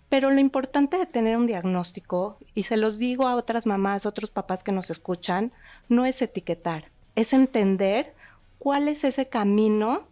Pero 0.08 0.30
lo 0.30 0.38
importante 0.38 0.98
de 0.98 1.06
tener 1.06 1.36
un 1.36 1.46
diagnóstico, 1.46 2.38
y 2.54 2.64
se 2.64 2.76
los 2.76 2.98
digo 2.98 3.26
a 3.26 3.34
otras 3.34 3.66
mamás, 3.66 4.06
otros 4.06 4.30
papás 4.30 4.62
que 4.62 4.72
nos 4.72 4.90
escuchan, 4.90 5.52
no 5.88 6.06
es 6.06 6.22
etiquetar, 6.22 6.84
es 7.16 7.32
entender 7.32 8.14
cuál 8.58 8.88
es 8.88 9.04
ese 9.04 9.26
camino 9.26 10.06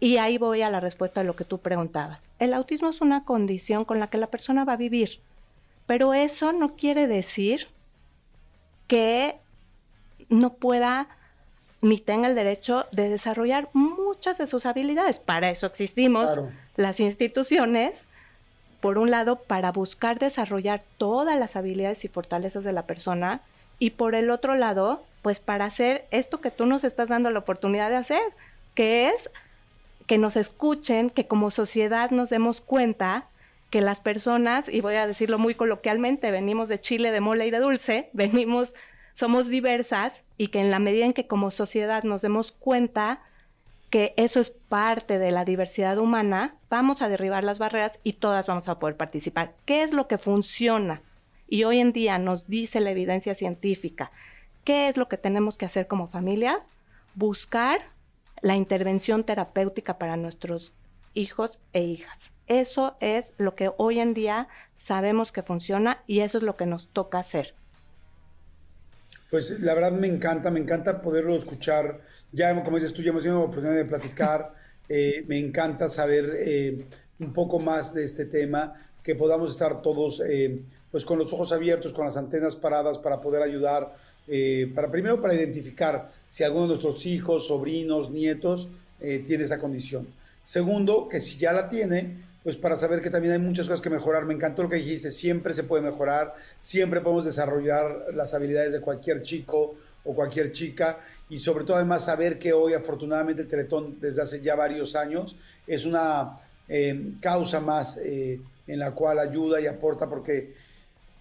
y 0.00 0.16
ahí 0.16 0.38
voy 0.38 0.62
a 0.62 0.70
la 0.70 0.80
respuesta 0.80 1.20
a 1.20 1.24
lo 1.24 1.36
que 1.36 1.44
tú 1.44 1.58
preguntabas. 1.58 2.20
El 2.38 2.54
autismo 2.54 2.88
es 2.88 3.00
una 3.00 3.24
condición 3.24 3.84
con 3.84 4.00
la 4.00 4.08
que 4.08 4.18
la 4.18 4.26
persona 4.26 4.64
va 4.64 4.72
a 4.72 4.76
vivir, 4.76 5.20
pero 5.86 6.14
eso 6.14 6.52
no 6.52 6.74
quiere 6.74 7.06
decir 7.06 7.68
que 8.88 9.36
no 10.28 10.54
pueda 10.54 11.08
ni 11.82 11.98
tenga 11.98 12.28
el 12.28 12.34
derecho 12.34 12.86
de 12.92 13.08
desarrollar 13.08 13.68
muchas 13.72 14.38
de 14.38 14.46
sus 14.46 14.66
habilidades. 14.66 15.18
Para 15.18 15.50
eso 15.50 15.66
existimos 15.66 16.38
las 16.76 17.00
instituciones, 17.00 17.92
por 18.82 18.98
un 18.98 19.12
lado, 19.12 19.36
para 19.36 19.70
buscar 19.70 20.18
desarrollar 20.18 20.82
todas 20.98 21.38
las 21.38 21.54
habilidades 21.54 22.04
y 22.04 22.08
fortalezas 22.08 22.64
de 22.64 22.72
la 22.72 22.82
persona, 22.82 23.40
y 23.78 23.90
por 23.90 24.16
el 24.16 24.28
otro 24.28 24.56
lado, 24.56 25.04
pues 25.22 25.38
para 25.38 25.66
hacer 25.66 26.04
esto 26.10 26.40
que 26.40 26.50
tú 26.50 26.66
nos 26.66 26.82
estás 26.82 27.08
dando 27.08 27.30
la 27.30 27.38
oportunidad 27.38 27.90
de 27.90 27.96
hacer, 27.96 28.20
que 28.74 29.06
es 29.06 29.30
que 30.08 30.18
nos 30.18 30.34
escuchen, 30.34 31.10
que 31.10 31.28
como 31.28 31.52
sociedad 31.52 32.10
nos 32.10 32.28
demos 32.28 32.60
cuenta 32.60 33.26
que 33.70 33.80
las 33.80 34.00
personas, 34.00 34.68
y 34.68 34.80
voy 34.80 34.96
a 34.96 35.06
decirlo 35.06 35.38
muy 35.38 35.54
coloquialmente, 35.54 36.32
venimos 36.32 36.66
de 36.66 36.80
chile, 36.80 37.12
de 37.12 37.20
mole 37.20 37.46
y 37.46 37.52
de 37.52 37.60
dulce, 37.60 38.10
venimos, 38.12 38.74
somos 39.14 39.46
diversas 39.46 40.12
y 40.38 40.48
que 40.48 40.60
en 40.60 40.72
la 40.72 40.80
medida 40.80 41.06
en 41.06 41.12
que 41.12 41.28
como 41.28 41.52
sociedad 41.52 42.02
nos 42.02 42.20
demos 42.20 42.50
cuenta 42.50 43.20
que 43.92 44.14
eso 44.16 44.40
es 44.40 44.50
parte 44.50 45.18
de 45.18 45.32
la 45.32 45.44
diversidad 45.44 45.98
humana, 45.98 46.56
vamos 46.70 47.02
a 47.02 47.10
derribar 47.10 47.44
las 47.44 47.58
barreras 47.58 47.98
y 48.02 48.14
todas 48.14 48.46
vamos 48.46 48.66
a 48.70 48.78
poder 48.78 48.96
participar. 48.96 49.52
¿Qué 49.66 49.82
es 49.82 49.92
lo 49.92 50.08
que 50.08 50.16
funciona? 50.16 51.02
Y 51.46 51.64
hoy 51.64 51.78
en 51.78 51.92
día 51.92 52.18
nos 52.18 52.48
dice 52.48 52.80
la 52.80 52.90
evidencia 52.90 53.34
científica. 53.34 54.10
¿Qué 54.64 54.88
es 54.88 54.96
lo 54.96 55.10
que 55.10 55.18
tenemos 55.18 55.58
que 55.58 55.66
hacer 55.66 55.88
como 55.88 56.08
familias? 56.08 56.56
Buscar 57.14 57.82
la 58.40 58.56
intervención 58.56 59.24
terapéutica 59.24 59.98
para 59.98 60.16
nuestros 60.16 60.72
hijos 61.12 61.58
e 61.74 61.82
hijas. 61.82 62.30
Eso 62.46 62.96
es 63.00 63.32
lo 63.36 63.54
que 63.54 63.72
hoy 63.76 64.00
en 64.00 64.14
día 64.14 64.48
sabemos 64.78 65.32
que 65.32 65.42
funciona 65.42 66.02
y 66.06 66.20
eso 66.20 66.38
es 66.38 66.44
lo 66.44 66.56
que 66.56 66.64
nos 66.64 66.88
toca 66.88 67.18
hacer. 67.18 67.54
Pues 69.32 69.60
la 69.60 69.72
verdad 69.72 69.92
me 69.92 70.08
encanta, 70.08 70.50
me 70.50 70.60
encanta 70.60 71.00
poderlo 71.00 71.34
escuchar. 71.34 72.02
Ya, 72.32 72.62
como 72.62 72.76
dices 72.76 72.92
tú, 72.92 73.00
ya 73.00 73.12
hemos 73.12 73.22
tenido 73.22 73.38
la 73.40 73.46
oportunidad 73.46 73.76
de 73.76 73.86
platicar. 73.86 74.54
Eh, 74.88 75.24
me 75.26 75.38
encanta 75.38 75.88
saber 75.88 76.34
eh, 76.36 76.84
un 77.18 77.32
poco 77.32 77.58
más 77.58 77.94
de 77.94 78.04
este 78.04 78.26
tema, 78.26 78.74
que 79.02 79.14
podamos 79.14 79.52
estar 79.52 79.80
todos 79.80 80.20
eh, 80.20 80.60
pues 80.90 81.06
con 81.06 81.18
los 81.18 81.32
ojos 81.32 81.50
abiertos, 81.52 81.94
con 81.94 82.04
las 82.04 82.18
antenas 82.18 82.56
paradas 82.56 82.98
para 82.98 83.20
poder 83.20 83.42
ayudar 83.42 83.94
eh, 84.28 84.70
para 84.74 84.90
primero 84.90 85.18
para 85.22 85.34
identificar 85.34 86.10
si 86.28 86.42
alguno 86.44 86.64
de 86.64 86.68
nuestros 86.70 87.06
hijos, 87.06 87.46
sobrinos, 87.46 88.10
nietos 88.10 88.68
tiene 88.98 89.44
esa 89.44 89.58
condición. 89.58 90.08
Segundo, 90.44 91.08
que 91.08 91.20
si 91.20 91.38
ya 91.38 91.52
la 91.52 91.70
tiene, 91.70 92.18
pues 92.42 92.56
para 92.56 92.76
saber 92.76 93.00
que 93.00 93.10
también 93.10 93.34
hay 93.34 93.38
muchas 93.38 93.66
cosas 93.66 93.80
que 93.80 93.90
mejorar. 93.90 94.24
Me 94.24 94.34
encantó 94.34 94.62
lo 94.62 94.68
que 94.68 94.76
dijiste, 94.76 95.10
siempre 95.10 95.54
se 95.54 95.64
puede 95.64 95.82
mejorar, 95.82 96.34
siempre 96.58 97.00
podemos 97.00 97.24
desarrollar 97.24 98.06
las 98.14 98.34
habilidades 98.34 98.72
de 98.72 98.80
cualquier 98.80 99.22
chico 99.22 99.76
o 100.04 100.14
cualquier 100.14 100.50
chica 100.52 100.98
y 101.28 101.38
sobre 101.38 101.64
todo 101.64 101.76
además 101.76 102.04
saber 102.04 102.38
que 102.38 102.52
hoy 102.52 102.74
afortunadamente 102.74 103.42
el 103.42 103.48
Teletón 103.48 103.98
desde 104.00 104.22
hace 104.22 104.40
ya 104.40 104.56
varios 104.56 104.96
años 104.96 105.36
es 105.66 105.84
una 105.84 106.36
eh, 106.68 107.12
causa 107.20 107.60
más 107.60 107.98
en 107.98 108.78
la 108.78 108.90
cual 108.92 109.18
ayuda 109.20 109.60
y 109.60 109.66
aporta 109.66 110.08
porque 110.08 110.54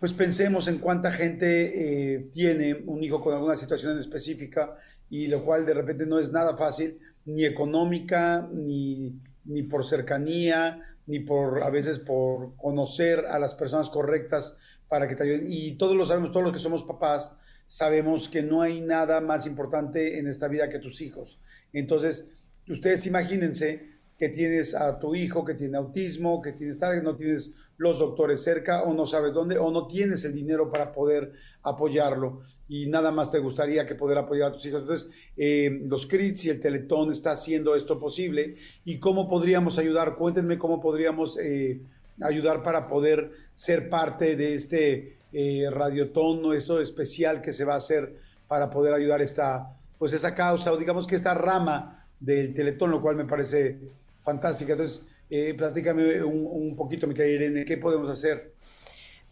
pues 0.01 0.13
pensemos 0.13 0.67
en 0.67 0.79
cuánta 0.79 1.11
gente 1.11 2.15
eh, 2.15 2.25
tiene 2.33 2.81
un 2.87 3.03
hijo 3.03 3.21
con 3.21 3.35
alguna 3.35 3.55
situación 3.55 3.93
en 3.93 3.99
específica 3.99 4.75
y 5.11 5.27
lo 5.27 5.45
cual 5.45 5.63
de 5.63 5.75
repente 5.75 6.07
no 6.07 6.17
es 6.17 6.31
nada 6.31 6.57
fácil, 6.57 6.97
ni 7.25 7.45
económica, 7.45 8.49
ni, 8.51 9.13
ni 9.45 9.61
por 9.61 9.85
cercanía, 9.85 10.90
ni 11.07 11.19
por 11.19 11.63
a 11.63 11.69
veces 11.69 11.99
por 11.99 12.55
conocer 12.55 13.25
a 13.29 13.39
las 13.39 13.55
personas 13.55 13.89
correctas 13.89 14.57
para 14.87 15.07
que 15.07 15.15
te 15.15 15.23
ayuden. 15.23 15.45
Y 15.47 15.77
todos 15.77 15.95
lo 15.95 16.05
sabemos, 16.05 16.31
todos 16.31 16.43
los 16.43 16.53
que 16.53 16.59
somos 16.59 16.83
papás, 16.83 17.33
sabemos 17.67 18.27
que 18.27 18.43
no 18.43 18.61
hay 18.61 18.81
nada 18.81 19.21
más 19.21 19.45
importante 19.45 20.19
en 20.19 20.27
esta 20.27 20.47
vida 20.47 20.69
que 20.69 20.79
tus 20.79 21.01
hijos. 21.01 21.39
Entonces, 21.71 22.27
ustedes 22.67 23.05
imagínense 23.05 23.90
que 24.21 24.29
tienes 24.29 24.75
a 24.75 24.99
tu 24.99 25.15
hijo 25.15 25.43
que 25.43 25.55
tiene 25.55 25.79
autismo, 25.79 26.43
que 26.43 26.51
tienes 26.51 26.77
tal, 26.77 26.93
que 26.93 27.01
no 27.01 27.15
tienes 27.15 27.55
los 27.77 27.97
doctores 27.97 28.43
cerca 28.43 28.83
o 28.83 28.93
no 28.93 29.07
sabes 29.07 29.33
dónde 29.33 29.57
o 29.57 29.71
no 29.71 29.87
tienes 29.87 30.23
el 30.25 30.33
dinero 30.35 30.69
para 30.69 30.91
poder 30.91 31.33
apoyarlo 31.63 32.43
y 32.69 32.85
nada 32.85 33.11
más 33.11 33.31
te 33.31 33.39
gustaría 33.39 33.87
que 33.87 33.95
poder 33.95 34.19
apoyar 34.19 34.49
a 34.49 34.51
tus 34.51 34.63
hijos. 34.67 34.81
Entonces, 34.81 35.09
eh, 35.37 35.81
los 35.87 36.05
CRITs 36.05 36.45
y 36.45 36.49
el 36.51 36.59
Teletón 36.59 37.11
está 37.11 37.31
haciendo 37.31 37.75
esto 37.75 37.99
posible 37.99 38.57
y 38.85 38.99
cómo 38.99 39.27
podríamos 39.27 39.79
ayudar. 39.79 40.15
Cuéntenme 40.17 40.59
cómo 40.59 40.79
podríamos 40.79 41.39
eh, 41.39 41.81
ayudar 42.21 42.61
para 42.61 42.87
poder 42.87 43.31
ser 43.55 43.89
parte 43.89 44.35
de 44.35 44.53
este 44.53 45.17
eh, 45.33 45.67
radiotón 45.71 46.53
esto 46.53 46.79
especial 46.79 47.41
que 47.41 47.53
se 47.53 47.65
va 47.65 47.73
a 47.73 47.77
hacer 47.77 48.17
para 48.47 48.69
poder 48.69 48.93
ayudar 48.93 49.19
esta, 49.19 49.75
pues 49.97 50.13
esa 50.13 50.35
causa 50.35 50.71
o 50.71 50.77
digamos 50.77 51.07
que 51.07 51.15
esta 51.15 51.33
rama 51.33 52.05
del 52.19 52.53
Teletón, 52.53 52.91
lo 52.91 53.01
cual 53.01 53.15
me 53.15 53.25
parece 53.25 53.79
fantástica. 54.21 54.73
Entonces, 54.73 55.07
eh, 55.29 55.53
platícame 55.53 56.23
un, 56.23 56.45
un, 56.45 56.75
poquito, 56.75 57.07
mi 57.07 57.13
querida 57.13 57.45
Irene, 57.45 57.65
¿qué 57.65 57.77
podemos 57.77 58.09
hacer? 58.09 58.53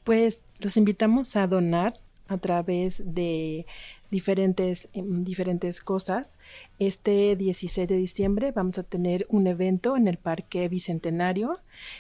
Pues 0.03 0.41
los 0.59 0.77
invitamos 0.77 1.35
a 1.35 1.47
donar 1.47 1.99
a 2.27 2.37
través 2.37 3.01
de 3.05 3.65
diferentes, 4.11 4.89
em, 4.93 5.23
diferentes 5.23 5.81
cosas. 5.81 6.37
Este 6.79 7.35
16 7.35 7.87
de 7.87 7.97
diciembre 7.97 8.51
vamos 8.51 8.77
a 8.77 8.83
tener 8.83 9.25
un 9.29 9.47
evento 9.47 9.97
en 9.97 10.07
el 10.07 10.17
Parque 10.17 10.67
Bicentenario. 10.67 11.59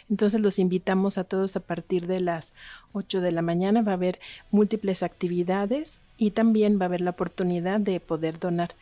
Entonces 0.09 0.41
los 0.41 0.59
invitamos 0.59 1.17
a 1.17 1.23
todos 1.23 1.55
a 1.55 1.59
partir 1.59 2.07
de 2.07 2.19
las 2.19 2.53
8 2.93 3.21
de 3.21 3.31
la 3.31 3.41
mañana. 3.41 3.81
Va 3.81 3.91
a 3.91 3.95
haber 3.95 4.19
múltiples 4.51 5.03
actividades 5.03 6.01
y 6.17 6.31
también 6.31 6.79
va 6.79 6.83
a 6.83 6.85
haber 6.87 7.01
la 7.01 7.11
oportunidad 7.11 7.79
de 7.79 7.99
poder 7.99 8.39
donar. 8.39 8.75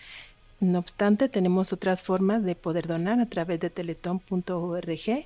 No 0.59 0.79
obstante, 0.79 1.29
tenemos 1.29 1.71
otras 1.71 2.01
formas 2.01 2.43
de 2.43 2.55
poder 2.55 2.87
donar 2.87 3.19
a 3.19 3.27
través 3.27 3.59
de 3.59 3.69
teletón.org, 3.69 5.25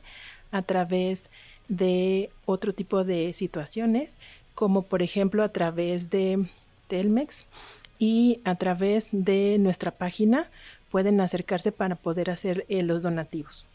a 0.52 0.62
través 0.62 1.30
de 1.70 2.30
otro 2.46 2.74
tipo 2.74 3.06
de 3.06 3.34
situaciones, 3.34 4.16
como 4.56 4.84
por 4.84 5.02
ejemplo 5.02 5.44
a 5.44 5.50
través 5.50 6.10
de 6.10 6.50
Telmex 6.88 7.46
y 7.98 8.42
a 8.44 8.56
través 8.56 9.08
de 9.12 9.58
nuestra 9.58 9.92
página 9.92 10.50
pueden 10.90 11.22
acercarse 11.22 11.72
para 11.72 11.96
poder 11.96 12.30
hacer 12.30 12.66
eh, 12.68 12.84
los 12.84 13.02
donativos. 13.02 13.66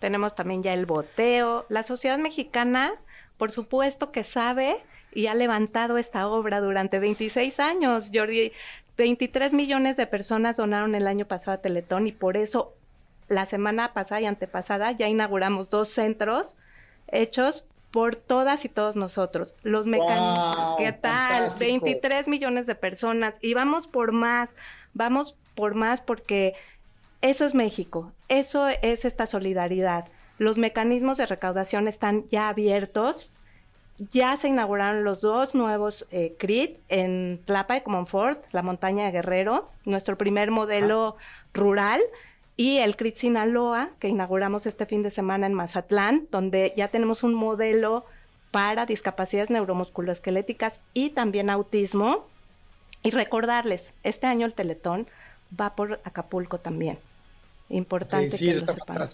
Tenemos 0.00 0.34
también 0.34 0.62
ya 0.62 0.74
el 0.74 0.84
boteo. 0.84 1.64
La 1.70 1.82
sociedad 1.82 2.18
mexicana, 2.18 2.92
por 3.38 3.50
supuesto 3.52 4.12
que 4.12 4.22
sabe 4.22 4.76
y 5.14 5.28
ha 5.28 5.34
levantado 5.34 5.96
esta 5.96 6.28
obra 6.28 6.60
durante 6.60 6.98
26 6.98 7.58
años. 7.60 8.10
Jordi, 8.12 8.52
23 8.96 9.52
millones 9.52 9.96
de 9.96 10.06
personas 10.06 10.56
donaron 10.56 10.94
el 10.94 11.06
año 11.06 11.24
pasado 11.24 11.52
a 11.52 11.60
Teletón 11.60 12.06
y 12.06 12.12
por 12.12 12.36
eso 12.36 12.72
la 13.28 13.46
semana 13.46 13.92
pasada 13.92 14.20
y 14.20 14.26
antepasada 14.26 14.92
ya 14.92 15.08
inauguramos 15.08 15.70
dos 15.70 15.88
centros 15.88 16.56
hechos 17.08 17.64
por 17.90 18.16
todas 18.16 18.64
y 18.64 18.68
todos 18.68 18.96
nosotros. 18.96 19.54
Los 19.62 19.86
mecanismos, 19.86 20.76
¿qué 20.78 20.92
tal? 20.92 21.48
23 21.58 22.26
millones 22.26 22.66
de 22.66 22.74
personas 22.74 23.34
y 23.40 23.54
vamos 23.54 23.86
por 23.86 24.12
más, 24.12 24.48
vamos 24.94 25.36
por 25.54 25.74
más 25.74 26.00
porque 26.00 26.54
eso 27.22 27.46
es 27.46 27.54
México, 27.54 28.12
eso 28.28 28.68
es 28.68 29.04
esta 29.04 29.26
solidaridad. 29.26 30.06
Los 30.38 30.58
mecanismos 30.58 31.16
de 31.16 31.26
recaudación 31.26 31.86
están 31.86 32.28
ya 32.28 32.48
abiertos, 32.48 33.32
ya 33.98 34.36
se 34.36 34.48
inauguraron 34.48 35.04
los 35.04 35.20
dos 35.20 35.54
nuevos 35.54 36.04
eh, 36.10 36.34
CRIT 36.38 36.78
en 36.88 37.40
Tlapa 37.44 37.74
de 37.74 37.82
Comonfort, 37.82 38.42
la 38.52 38.62
montaña 38.62 39.04
de 39.04 39.12
Guerrero, 39.12 39.70
nuestro 39.84 40.18
primer 40.18 40.50
modelo 40.50 41.16
rural, 41.52 42.00
y 42.56 42.78
el 42.78 42.96
CRIT 42.96 43.16
Sinaloa, 43.16 43.90
que 43.98 44.08
inauguramos 44.08 44.66
este 44.66 44.86
fin 44.86 45.02
de 45.02 45.10
semana 45.10 45.46
en 45.46 45.54
Mazatlán, 45.54 46.26
donde 46.30 46.72
ya 46.76 46.88
tenemos 46.88 47.22
un 47.22 47.34
modelo 47.34 48.04
para 48.50 48.86
discapacidades 48.86 49.50
neuromusculoesqueléticas 49.50 50.78
y 50.92 51.10
también 51.10 51.50
autismo. 51.50 52.26
Y 53.02 53.10
recordarles, 53.10 53.90
este 54.04 54.26
año 54.28 54.46
el 54.46 54.54
Teletón 54.54 55.06
va 55.60 55.74
por 55.74 56.00
Acapulco 56.04 56.58
también. 56.58 56.98
Importante 57.68 58.38
que 58.38 58.54
lo 58.54 58.72
sepan. 58.72 59.08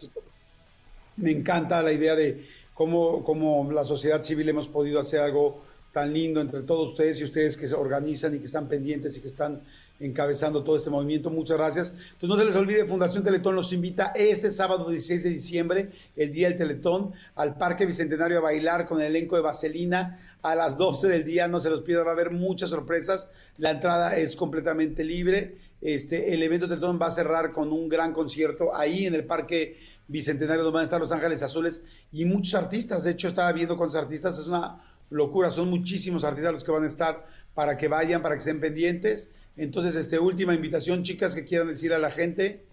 Me 1.17 1.33
encanta 1.33 1.83
la 1.83 1.93
idea 1.93 2.15
de 2.15 2.47
cómo, 2.87 3.71
la 3.73 3.85
sociedad 3.85 4.23
civil 4.23 4.49
hemos 4.49 4.67
podido 4.67 5.01
hacer 5.01 5.21
algo 5.21 5.61
tan 5.93 6.15
lindo 6.15 6.41
entre 6.41 6.63
todos 6.63 6.91
ustedes 6.91 7.21
y 7.21 7.25
ustedes 7.25 7.57
que 7.57 7.67
se 7.67 7.75
organizan 7.75 8.35
y 8.35 8.39
que 8.39 8.47
están 8.47 8.69
pendientes 8.69 9.17
y 9.17 9.21
que 9.21 9.27
están 9.27 9.61
encabezando 9.99 10.65
todo 10.65 10.77
este 10.77 10.89
movimiento. 10.89 11.29
Muchas 11.29 11.59
gracias. 11.59 11.95
Entonces 12.13 12.29
no 12.29 12.37
se 12.39 12.45
les 12.47 12.57
olvide, 12.57 12.87
Fundación 12.87 13.23
Teletón 13.23 13.55
los 13.55 13.73
invita 13.73 14.13
este 14.15 14.51
sábado 14.51 14.89
16 14.89 15.25
de 15.25 15.31
diciembre, 15.31 15.91
el 16.17 16.33
día 16.33 16.49
del 16.49 16.57
Teletón, 16.57 17.13
al 17.35 17.59
Parque 17.59 17.85
Bicentenario 17.85 18.39
a 18.39 18.43
bailar 18.43 18.87
con 18.87 19.01
el 19.01 19.09
elenco 19.09 19.37
de 19.37 19.43
Vaselina 19.43 20.19
a 20.41 20.55
las 20.55 20.79
12 20.79 21.09
del 21.09 21.25
día. 21.25 21.49
No 21.49 21.61
se 21.61 21.69
los 21.69 21.83
pierdan, 21.83 22.07
va 22.07 22.11
a 22.11 22.15
haber 22.15 22.31
muchas 22.31 22.71
sorpresas. 22.71 23.31
La 23.59 23.73
entrada 23.73 24.17
es 24.17 24.37
completamente 24.37 25.05
libre. 25.05 25.59
Este, 25.83 26.33
el 26.33 26.43
evento 26.43 26.67
Teletón 26.67 26.99
va 27.01 27.09
a 27.09 27.13
cerrar 27.13 27.53
con 27.53 27.73
un 27.73 27.91
gran 27.91 28.15
concierto 28.15 28.75
ahí 28.75 29.07
en 29.07 29.15
el 29.15 29.25
Parque 29.25 29.77
Bicentenario 30.11 30.77
a 30.77 30.83
estar 30.83 31.01
Los 31.01 31.13
Ángeles 31.13 31.41
Azules 31.43 31.85
y 32.13 32.25
muchos 32.25 32.55
artistas. 32.55 33.05
De 33.05 33.13
hecho, 33.13 33.29
estaba 33.29 33.53
viendo 33.53 33.77
con 33.77 33.87
los 33.87 33.95
artistas, 33.95 34.39
es 34.39 34.49
una 34.49 34.83
locura. 35.09 35.53
Son 35.53 35.71
muchísimos 35.71 36.25
artistas 36.25 36.53
los 36.53 36.65
que 36.65 36.73
van 36.73 36.83
a 36.83 36.89
estar 36.89 37.27
para 37.55 37.79
que 37.79 37.87
vayan, 37.87 38.21
para 38.21 38.35
que 38.35 38.41
estén 38.41 38.61
pendientes. 38.61 39.31
Entonces, 39.57 39.95
este, 39.95 40.19
última 40.19 40.53
invitación, 40.53 41.05
chicas, 41.05 41.35
que 41.35 41.45
quieran 41.45 41.69
decir 41.69 41.93
a 41.93 41.99
la 41.99 42.11
gente. 42.11 42.65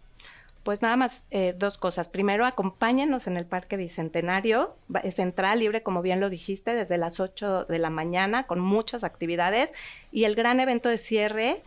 Pues 0.64 0.82
nada 0.82 0.98
más 0.98 1.24
eh, 1.30 1.54
dos 1.56 1.78
cosas. 1.78 2.08
Primero, 2.08 2.44
acompáñenos 2.46 3.28
en 3.28 3.38
el 3.38 3.46
Parque 3.46 3.78
Bicentenario. 3.78 4.76
Es 5.04 5.20
entrada 5.20 5.56
libre, 5.56 5.84
como 5.84 6.02
bien 6.02 6.20
lo 6.20 6.32
dijiste, 6.32 6.74
desde 6.74 6.98
las 6.98 7.20
8 7.20 7.66
de 7.66 7.80
la 7.80 7.92
mañana, 7.92 8.44
con 8.44 8.60
muchas 8.60 9.04
actividades. 9.04 9.70
Y 10.12 10.24
el 10.24 10.34
gran 10.34 10.60
evento 10.60 10.90
de 10.90 10.98
cierre, 10.98 11.62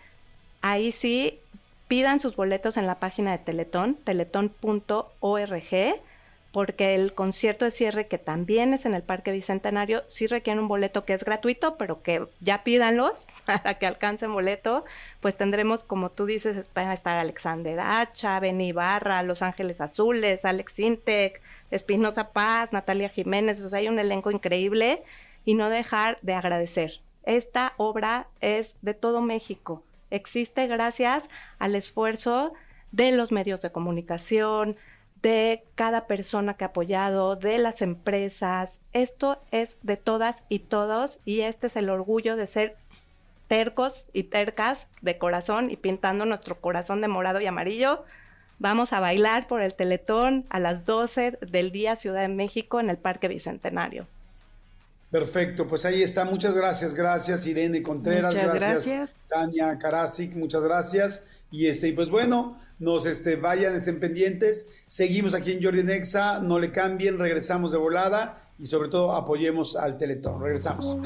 ahí 0.63 0.91
sí, 0.91 1.40
pidan 1.91 2.21
sus 2.21 2.37
boletos 2.37 2.77
en 2.77 2.87
la 2.87 3.01
página 3.01 3.33
de 3.33 3.39
Teletón, 3.39 3.97
teletón.org 4.05 5.65
porque 6.53 6.95
el 6.95 7.15
concierto 7.15 7.65
de 7.65 7.73
cierre, 7.73 8.07
que 8.07 8.17
también 8.17 8.75
es 8.75 8.85
en 8.85 8.95
el 8.95 9.03
Parque 9.03 9.33
Bicentenario, 9.33 10.05
sí 10.07 10.29
requiere 10.29 10.61
un 10.61 10.69
boleto 10.69 11.05
que 11.05 11.15
es 11.15 11.25
gratuito, 11.25 11.77
pero 11.79 12.01
que 12.03 12.29
ya 12.39 12.63
pídanlos 12.63 13.27
para 13.45 13.75
que 13.75 13.87
alcancen 13.87 14.33
boleto. 14.33 14.85
Pues 15.21 15.37
tendremos, 15.37 15.83
como 15.83 16.11
tú 16.11 16.27
dices, 16.27 16.65
van 16.75 16.91
a 16.91 16.95
estar 16.95 17.17
Alexander 17.17 17.81
Hacha, 17.81 18.39
Beni 18.39 18.71
Barra, 18.71 19.25
Los 19.25 19.43
Ángeles 19.43 19.81
Azules, 19.81 20.45
Alex 20.45 20.79
Intec, 20.79 21.43
Espinosa 21.73 22.31
Paz, 22.33 22.73
Natalia 22.73 23.09
Jiménez, 23.09 23.61
o 23.65 23.69
sea, 23.69 23.81
hay 23.81 23.89
un 23.89 23.99
elenco 23.99 24.31
increíble 24.31 25.03
y 25.45 25.55
no 25.55 25.69
dejar 25.71 26.19
de 26.23 26.35
agradecer. 26.35 27.01
Esta 27.25 27.75
obra 27.79 28.29
es 28.41 28.77
de 28.81 28.95
todo 28.95 29.23
México. 29.23 29.83
Existe 30.11 30.67
gracias 30.67 31.25
al 31.59 31.75
esfuerzo 31.75 32.53
de 32.93 33.13
los 33.13 33.33
medios 33.33 33.63
de 33.63 33.73
comunicación, 33.73 34.77
de 35.23 35.65
cada 35.75 36.07
persona 36.07 36.55
que 36.55 36.65
ha 36.65 36.69
apoyado, 36.69 37.37
de 37.37 37.59
las 37.59 37.83
empresas. 37.83 38.79
Esto 38.93 39.39
es 39.51 39.77
de 39.83 39.97
todas 39.97 40.43
y 40.49 40.61
todos 40.61 41.19
y 41.25 41.41
este 41.41 41.67
es 41.67 41.77
el 41.77 41.91
orgullo 41.91 42.37
de 42.37 42.47
ser 42.47 42.77
tercos 43.49 44.07
y 44.13 44.25
tercas 44.25 44.87
de 45.03 45.19
corazón 45.19 45.71
y 45.71 45.77
pintando 45.77 46.25
nuestro 46.25 46.61
corazón 46.61 47.01
de 47.01 47.09
morado 47.09 47.41
y 47.41 47.47
amarillo. 47.47 48.05
Vamos 48.59 48.93
a 48.93 49.01
bailar 49.01 49.47
por 49.49 49.63
el 49.63 49.75
Teletón 49.75 50.47
a 50.51 50.61
las 50.61 50.85
12 50.85 51.39
del 51.41 51.73
día 51.73 51.97
Ciudad 51.97 52.21
de 52.21 52.29
México 52.29 52.79
en 52.79 52.91
el 52.91 52.99
Parque 52.99 53.29
Bicentenario. 53.29 54.07
Perfecto, 55.11 55.67
pues 55.67 55.85
ahí 55.85 56.03
está. 56.03 56.25
Muchas 56.25 56.57
gracias, 56.57 56.95
gracias 56.95 57.47
Irene 57.47 57.83
Contreras, 57.83 58.35
gracias, 58.35 58.61
gracias, 58.61 59.13
Tania 59.29 59.79
Karasik, 59.79 60.35
muchas 60.37 60.63
gracias. 60.63 61.27
Y 61.51 61.67
este, 61.67 61.93
pues 61.93 62.11
bueno, 62.11 62.59
nos 62.79 63.07
este, 63.07 63.37
vayan, 63.37 63.75
estén 63.75 63.99
pendientes. 63.99 64.67
Seguimos 64.87 65.35
aquí 65.35 65.53
en 65.53 65.63
Jordi 65.63 65.83
Nexa, 65.83 66.41
no 66.41 66.59
le 66.59 66.71
cambien, 66.71 67.19
regresamos 67.19 67.73
de 67.73 67.79
volada 67.79 68.41
y 68.59 68.67
sobre 68.67 68.89
todo 68.89 69.13
apoyemos 69.13 69.77
al 69.77 69.99
Teletón. 69.99 70.41
Regresamos. 70.43 70.97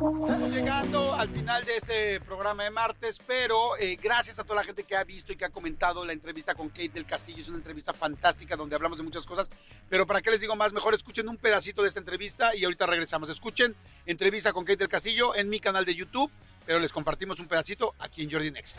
Estamos 0.00 0.50
llegando 0.50 1.12
al 1.12 1.28
final 1.28 1.62
de 1.66 1.76
este 1.76 2.20
programa 2.22 2.64
de 2.64 2.70
martes, 2.70 3.18
pero 3.26 3.76
eh, 3.76 3.98
gracias 4.02 4.38
a 4.38 4.44
toda 4.44 4.56
la 4.56 4.64
gente 4.64 4.84
que 4.84 4.96
ha 4.96 5.04
visto 5.04 5.30
y 5.30 5.36
que 5.36 5.44
ha 5.44 5.50
comentado 5.50 6.06
la 6.06 6.14
entrevista 6.14 6.54
con 6.54 6.70
Kate 6.70 6.88
del 6.88 7.04
Castillo. 7.04 7.42
Es 7.42 7.48
una 7.48 7.58
entrevista 7.58 7.92
fantástica 7.92 8.56
donde 8.56 8.74
hablamos 8.74 8.96
de 8.96 9.04
muchas 9.04 9.26
cosas. 9.26 9.50
Pero 9.90 10.06
para 10.06 10.22
qué 10.22 10.30
les 10.30 10.40
digo 10.40 10.56
más, 10.56 10.72
mejor 10.72 10.94
escuchen 10.94 11.28
un 11.28 11.36
pedacito 11.36 11.82
de 11.82 11.88
esta 11.88 12.00
entrevista 12.00 12.56
y 12.56 12.64
ahorita 12.64 12.86
regresamos. 12.86 13.28
Escuchen 13.28 13.76
entrevista 14.06 14.54
con 14.54 14.64
Kate 14.64 14.78
del 14.78 14.88
Castillo 14.88 15.34
en 15.34 15.50
mi 15.50 15.60
canal 15.60 15.84
de 15.84 15.94
YouTube, 15.94 16.30
pero 16.64 16.78
les 16.78 16.92
compartimos 16.92 17.38
un 17.38 17.46
pedacito 17.46 17.94
aquí 17.98 18.22
en 18.22 18.30
Jordi 18.30 18.50
Next. 18.50 18.78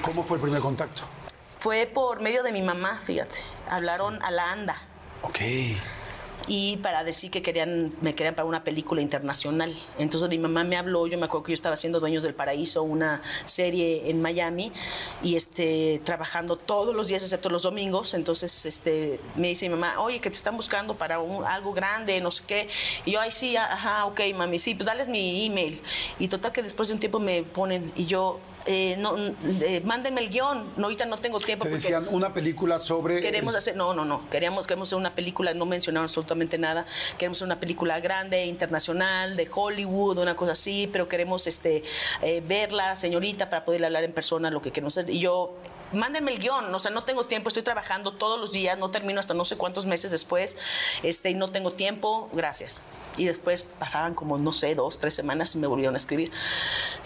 ¿Cómo 0.00 0.24
fue 0.24 0.38
el 0.38 0.42
primer 0.42 0.62
contacto? 0.62 1.02
Fue 1.58 1.84
por 1.84 2.22
medio 2.22 2.42
de 2.42 2.50
mi 2.50 2.62
mamá, 2.62 2.98
fíjate. 3.04 3.36
Hablaron 3.68 4.22
a 4.22 4.30
la 4.30 4.52
ANDA. 4.52 4.80
Ok 5.20 5.40
y 6.46 6.76
para 6.78 7.04
decir 7.04 7.30
que 7.30 7.42
querían, 7.42 7.92
me 8.00 8.14
querían 8.14 8.34
para 8.34 8.46
una 8.46 8.64
película 8.64 9.00
internacional. 9.00 9.74
Entonces 9.98 10.28
mi 10.28 10.38
mamá 10.38 10.64
me 10.64 10.76
habló, 10.76 11.06
yo 11.06 11.18
me 11.18 11.26
acuerdo 11.26 11.44
que 11.44 11.52
yo 11.52 11.54
estaba 11.54 11.74
haciendo 11.74 12.00
Dueños 12.00 12.22
del 12.22 12.34
Paraíso, 12.34 12.82
una 12.82 13.22
serie 13.44 14.10
en 14.10 14.20
Miami, 14.20 14.72
y 15.22 15.36
este, 15.36 16.00
trabajando 16.04 16.56
todos 16.56 16.94
los 16.94 17.08
días 17.08 17.22
excepto 17.22 17.48
los 17.50 17.62
domingos. 17.62 18.14
Entonces 18.14 18.66
este, 18.66 19.20
me 19.36 19.48
dice 19.48 19.68
mi 19.68 19.74
mamá, 19.74 20.00
oye, 20.00 20.20
que 20.20 20.30
te 20.30 20.36
están 20.36 20.56
buscando 20.56 20.96
para 20.96 21.16
algo 21.16 21.72
grande, 21.72 22.20
no 22.20 22.30
sé 22.30 22.44
qué. 22.46 22.68
Y 23.04 23.12
yo, 23.12 23.20
ay, 23.20 23.30
sí, 23.30 23.56
ajá, 23.56 24.06
ok, 24.06 24.20
mami, 24.34 24.58
sí, 24.58 24.74
pues 24.74 24.86
dales 24.86 25.08
mi 25.08 25.46
email. 25.46 25.80
Y 26.18 26.28
total 26.28 26.52
que 26.52 26.62
después 26.62 26.88
de 26.88 26.94
un 26.94 27.00
tiempo 27.00 27.18
me 27.18 27.42
ponen, 27.42 27.92
y 27.96 28.06
yo, 28.06 28.38
eh, 28.66 28.96
no, 28.98 29.16
eh, 29.16 29.82
mándenme 29.84 30.22
el 30.22 30.30
guion, 30.30 30.72
no, 30.76 30.84
ahorita 30.84 31.04
no 31.06 31.18
tengo 31.18 31.38
tiempo. 31.38 31.64
Te 31.64 31.70
decían 31.70 32.06
una 32.10 32.32
película 32.32 32.78
sobre... 32.78 33.20
Queremos 33.20 33.54
hacer, 33.54 33.76
no, 33.76 33.94
no, 33.94 34.04
no, 34.04 34.28
queríamos, 34.30 34.66
queremos 34.66 34.88
hacer 34.88 34.98
una 34.98 35.14
película, 35.14 35.52
no 35.52 35.66
mencionaron 35.66 36.04
absolutamente 36.04 36.56
nada, 36.56 36.86
queremos 37.18 37.38
hacer 37.38 37.46
una 37.46 37.60
película 37.60 38.00
grande, 38.00 38.46
internacional, 38.46 39.36
de 39.36 39.48
Hollywood, 39.52 40.18
una 40.18 40.34
cosa 40.36 40.52
así, 40.52 40.88
pero 40.90 41.08
queremos 41.08 41.46
este, 41.46 41.82
eh, 42.22 42.42
verla, 42.46 42.96
señorita, 42.96 43.50
para 43.50 43.64
poder 43.64 43.84
hablar 43.84 44.04
en 44.04 44.12
persona 44.12 44.50
lo 44.50 44.62
que 44.62 44.70
queremos 44.70 44.96
hacer. 44.96 45.10
Y 45.12 45.18
yo 45.18 45.56
mándenme 45.92 46.32
el 46.32 46.38
guion, 46.38 46.74
o 46.74 46.78
sea, 46.78 46.90
no 46.90 47.04
tengo 47.04 47.24
tiempo, 47.24 47.48
estoy 47.48 47.62
trabajando 47.62 48.12
todos 48.12 48.40
los 48.40 48.52
días, 48.52 48.78
no 48.78 48.90
termino 48.90 49.20
hasta 49.20 49.34
no 49.34 49.44
sé 49.44 49.56
cuántos 49.56 49.86
meses 49.86 50.10
después, 50.10 50.56
este, 51.02 51.30
y 51.30 51.34
no 51.34 51.50
tengo 51.50 51.72
tiempo, 51.72 52.28
gracias. 52.32 52.82
Y 53.16 53.26
después 53.26 53.62
pasaban 53.62 54.14
como, 54.14 54.38
no 54.38 54.52
sé, 54.52 54.74
dos, 54.74 54.98
tres 54.98 55.14
semanas 55.14 55.54
y 55.54 55.58
me 55.58 55.66
volvieron 55.66 55.94
a 55.94 55.98
escribir. 55.98 56.32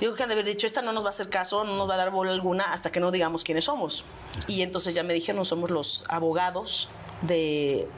Digo 0.00 0.14
que 0.14 0.22
han 0.22 0.28
de 0.30 0.34
haber 0.34 0.46
dicho, 0.46 0.66
esta 0.66 0.80
no 0.80 0.92
nos 0.92 1.04
va 1.04 1.08
a 1.08 1.10
hacer 1.10 1.28
caso, 1.28 1.64
no 1.64 1.76
nos 1.76 1.88
va 1.88 1.94
a 1.94 1.98
dar 1.98 2.10
bola 2.10 2.32
alguna 2.32 2.72
hasta 2.72 2.90
que 2.90 3.00
no 3.00 3.10
digamos 3.10 3.44
quiénes 3.44 3.66
somos. 3.66 4.04
Y 4.46 4.62
entonces 4.62 4.94
ya 4.94 5.02
me 5.02 5.12
dijeron, 5.12 5.44
somos 5.44 5.70
los 5.70 6.04
abogados 6.08 6.88
de, 7.22 7.88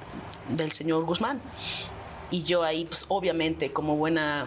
del 0.48 0.72
señor 0.72 1.04
Guzmán. 1.04 1.40
Y 2.32 2.42
yo 2.42 2.62
ahí, 2.62 2.84
pues 2.84 3.04
obviamente, 3.08 3.72
como 3.72 3.96
buena 3.96 4.46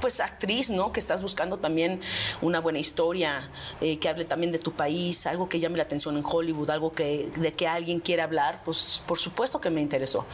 pues 0.00 0.20
actriz, 0.20 0.70
¿no? 0.70 0.92
Que 0.92 1.00
estás 1.00 1.22
buscando 1.22 1.58
también 1.58 2.00
una 2.40 2.60
buena 2.60 2.78
historia, 2.78 3.50
eh, 3.80 3.98
que 3.98 4.08
hable 4.08 4.24
también 4.24 4.52
de 4.52 4.58
tu 4.58 4.72
país, 4.72 5.26
algo 5.26 5.48
que 5.48 5.60
llame 5.60 5.76
la 5.76 5.84
atención 5.84 6.16
en 6.16 6.24
Hollywood, 6.24 6.70
algo 6.70 6.92
que 6.92 7.30
de 7.36 7.54
que 7.54 7.68
alguien 7.68 8.00
quiera 8.00 8.24
hablar, 8.24 8.62
pues 8.64 9.02
por 9.06 9.18
supuesto 9.18 9.60
que 9.60 9.70
me 9.70 9.80
interesó. 9.80 10.26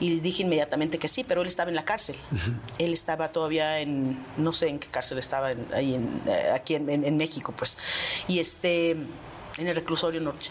Y 0.00 0.20
dije 0.20 0.42
inmediatamente 0.42 0.98
que 0.98 1.08
sí, 1.08 1.24
pero 1.24 1.42
él 1.42 1.46
estaba 1.46 1.70
en 1.70 1.76
la 1.76 1.84
cárcel. 1.84 2.16
Él 2.78 2.92
estaba 2.92 3.32
todavía 3.32 3.80
en, 3.80 4.24
no 4.36 4.52
sé 4.52 4.68
en 4.68 4.78
qué 4.78 4.88
cárcel 4.88 5.18
estaba, 5.18 5.52
ahí 5.72 5.94
en, 5.94 6.22
eh, 6.26 6.50
aquí 6.52 6.74
en, 6.74 6.88
en 6.88 7.16
México, 7.16 7.54
pues. 7.56 7.78
Y 8.28 8.38
este, 8.38 8.90
en 8.90 9.66
el 9.66 9.74
reclusorio 9.74 10.20
norte. 10.20 10.50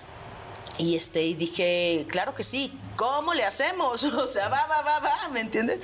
Y, 0.77 0.95
este, 0.95 1.23
y 1.23 1.33
dije, 1.33 2.05
claro 2.09 2.33
que 2.33 2.43
sí, 2.43 2.73
¿cómo 2.95 3.33
le 3.33 3.43
hacemos? 3.43 4.03
O 4.21 4.27
sea, 4.27 4.49
va, 4.49 4.65
va, 4.67 4.81
va, 4.81 4.99
va, 4.99 5.29
¿me 5.29 5.39
entiendes? 5.39 5.79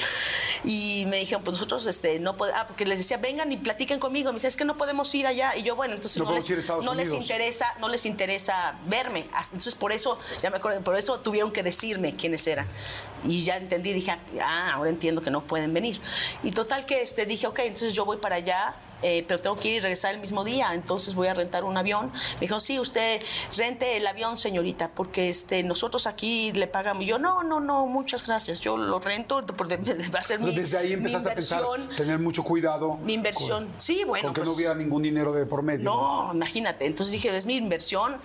Y 0.63 1.05
me 1.07 1.17
dijeron, 1.17 1.43
pues 1.43 1.57
nosotros 1.57 1.85
este, 1.87 2.19
no 2.19 2.37
podemos, 2.37 2.59
ah, 2.59 2.67
porque 2.67 2.85
les 2.85 2.99
decía, 2.99 3.17
vengan 3.17 3.51
y 3.51 3.57
platiquen 3.57 3.99
conmigo. 3.99 4.31
Me 4.31 4.35
dice, 4.35 4.47
es 4.47 4.57
que 4.57 4.65
no 4.65 4.77
podemos 4.77 5.13
ir 5.15 5.25
allá. 5.27 5.55
Y 5.55 5.63
yo, 5.63 5.75
bueno, 5.75 5.95
entonces 5.95 6.21
no, 6.21 6.31
les, 6.31 6.49
no 6.83 6.93
les, 6.93 7.13
interesa, 7.13 7.73
no 7.79 7.89
les 7.89 8.05
interesa 8.05 8.75
verme. 8.85 9.27
Entonces 9.45 9.75
por 9.75 9.91
eso, 9.91 10.19
ya 10.41 10.49
me 10.49 10.57
acuerdo, 10.57 10.81
por 10.81 10.95
eso 10.95 11.19
tuvieron 11.19 11.51
que 11.51 11.63
decirme 11.63 12.15
quiénes 12.15 12.45
eran. 12.47 12.67
Y 13.25 13.43
ya 13.43 13.57
entendí, 13.57 13.93
dije, 13.93 14.17
ah, 14.41 14.73
ahora 14.73 14.89
entiendo 14.89 15.21
que 15.21 15.31
no 15.31 15.41
pueden 15.41 15.73
venir. 15.73 15.99
Y 16.43 16.51
total 16.51 16.85
que 16.85 17.01
este, 17.01 17.25
dije, 17.25 17.47
ok, 17.47 17.59
entonces 17.59 17.93
yo 17.93 18.05
voy 18.05 18.17
para 18.17 18.35
allá 18.35 18.75
eh, 19.01 19.23
pero 19.27 19.39
tengo 19.39 19.55
que 19.55 19.69
ir 19.69 19.75
y 19.75 19.79
regresar 19.79 20.13
el 20.13 20.19
mismo 20.19 20.43
día, 20.43 20.73
entonces 20.73 21.15
voy 21.15 21.27
a 21.27 21.33
rentar 21.33 21.63
un 21.63 21.77
avión. 21.77 22.11
Me 22.35 22.41
dijo, 22.41 22.59
sí, 22.59 22.79
usted 22.79 23.21
rente 23.55 23.97
el 23.97 24.07
avión, 24.07 24.37
señorita, 24.37 24.89
porque 24.89 25.29
este, 25.29 25.63
nosotros 25.63 26.07
aquí 26.07 26.51
le 26.53 26.67
pagamos. 26.67 27.05
yo, 27.05 27.17
no, 27.17 27.43
no, 27.43 27.59
no, 27.59 27.85
muchas 27.85 28.25
gracias, 28.25 28.59
yo 28.59 28.77
lo 28.77 28.99
rento, 28.99 29.45
porque 29.45 29.77
va 30.15 30.19
a 30.19 30.23
ser 30.23 30.39
mi 30.39 30.55
Desde 30.55 30.77
ahí 30.77 30.93
empezaste 30.93 31.29
a 31.29 31.35
pensar, 31.35 31.63
tener 31.95 32.19
mucho 32.19 32.43
cuidado. 32.43 32.97
Mi 32.97 33.13
inversión, 33.13 33.69
sí, 33.77 34.03
bueno. 34.05 34.25
Con 34.25 34.33
que 34.33 34.41
no 34.41 34.45
pues 34.45 34.57
hubiera 34.57 34.75
ningún 34.75 35.03
dinero 35.03 35.31
de 35.31 35.45
por 35.45 35.61
medio. 35.61 35.83
No, 35.83 36.31
imagínate, 36.33 36.85
entonces 36.85 37.11
dije, 37.11 37.35
es 37.35 37.45
mi 37.45 37.55
inversión, 37.55 38.17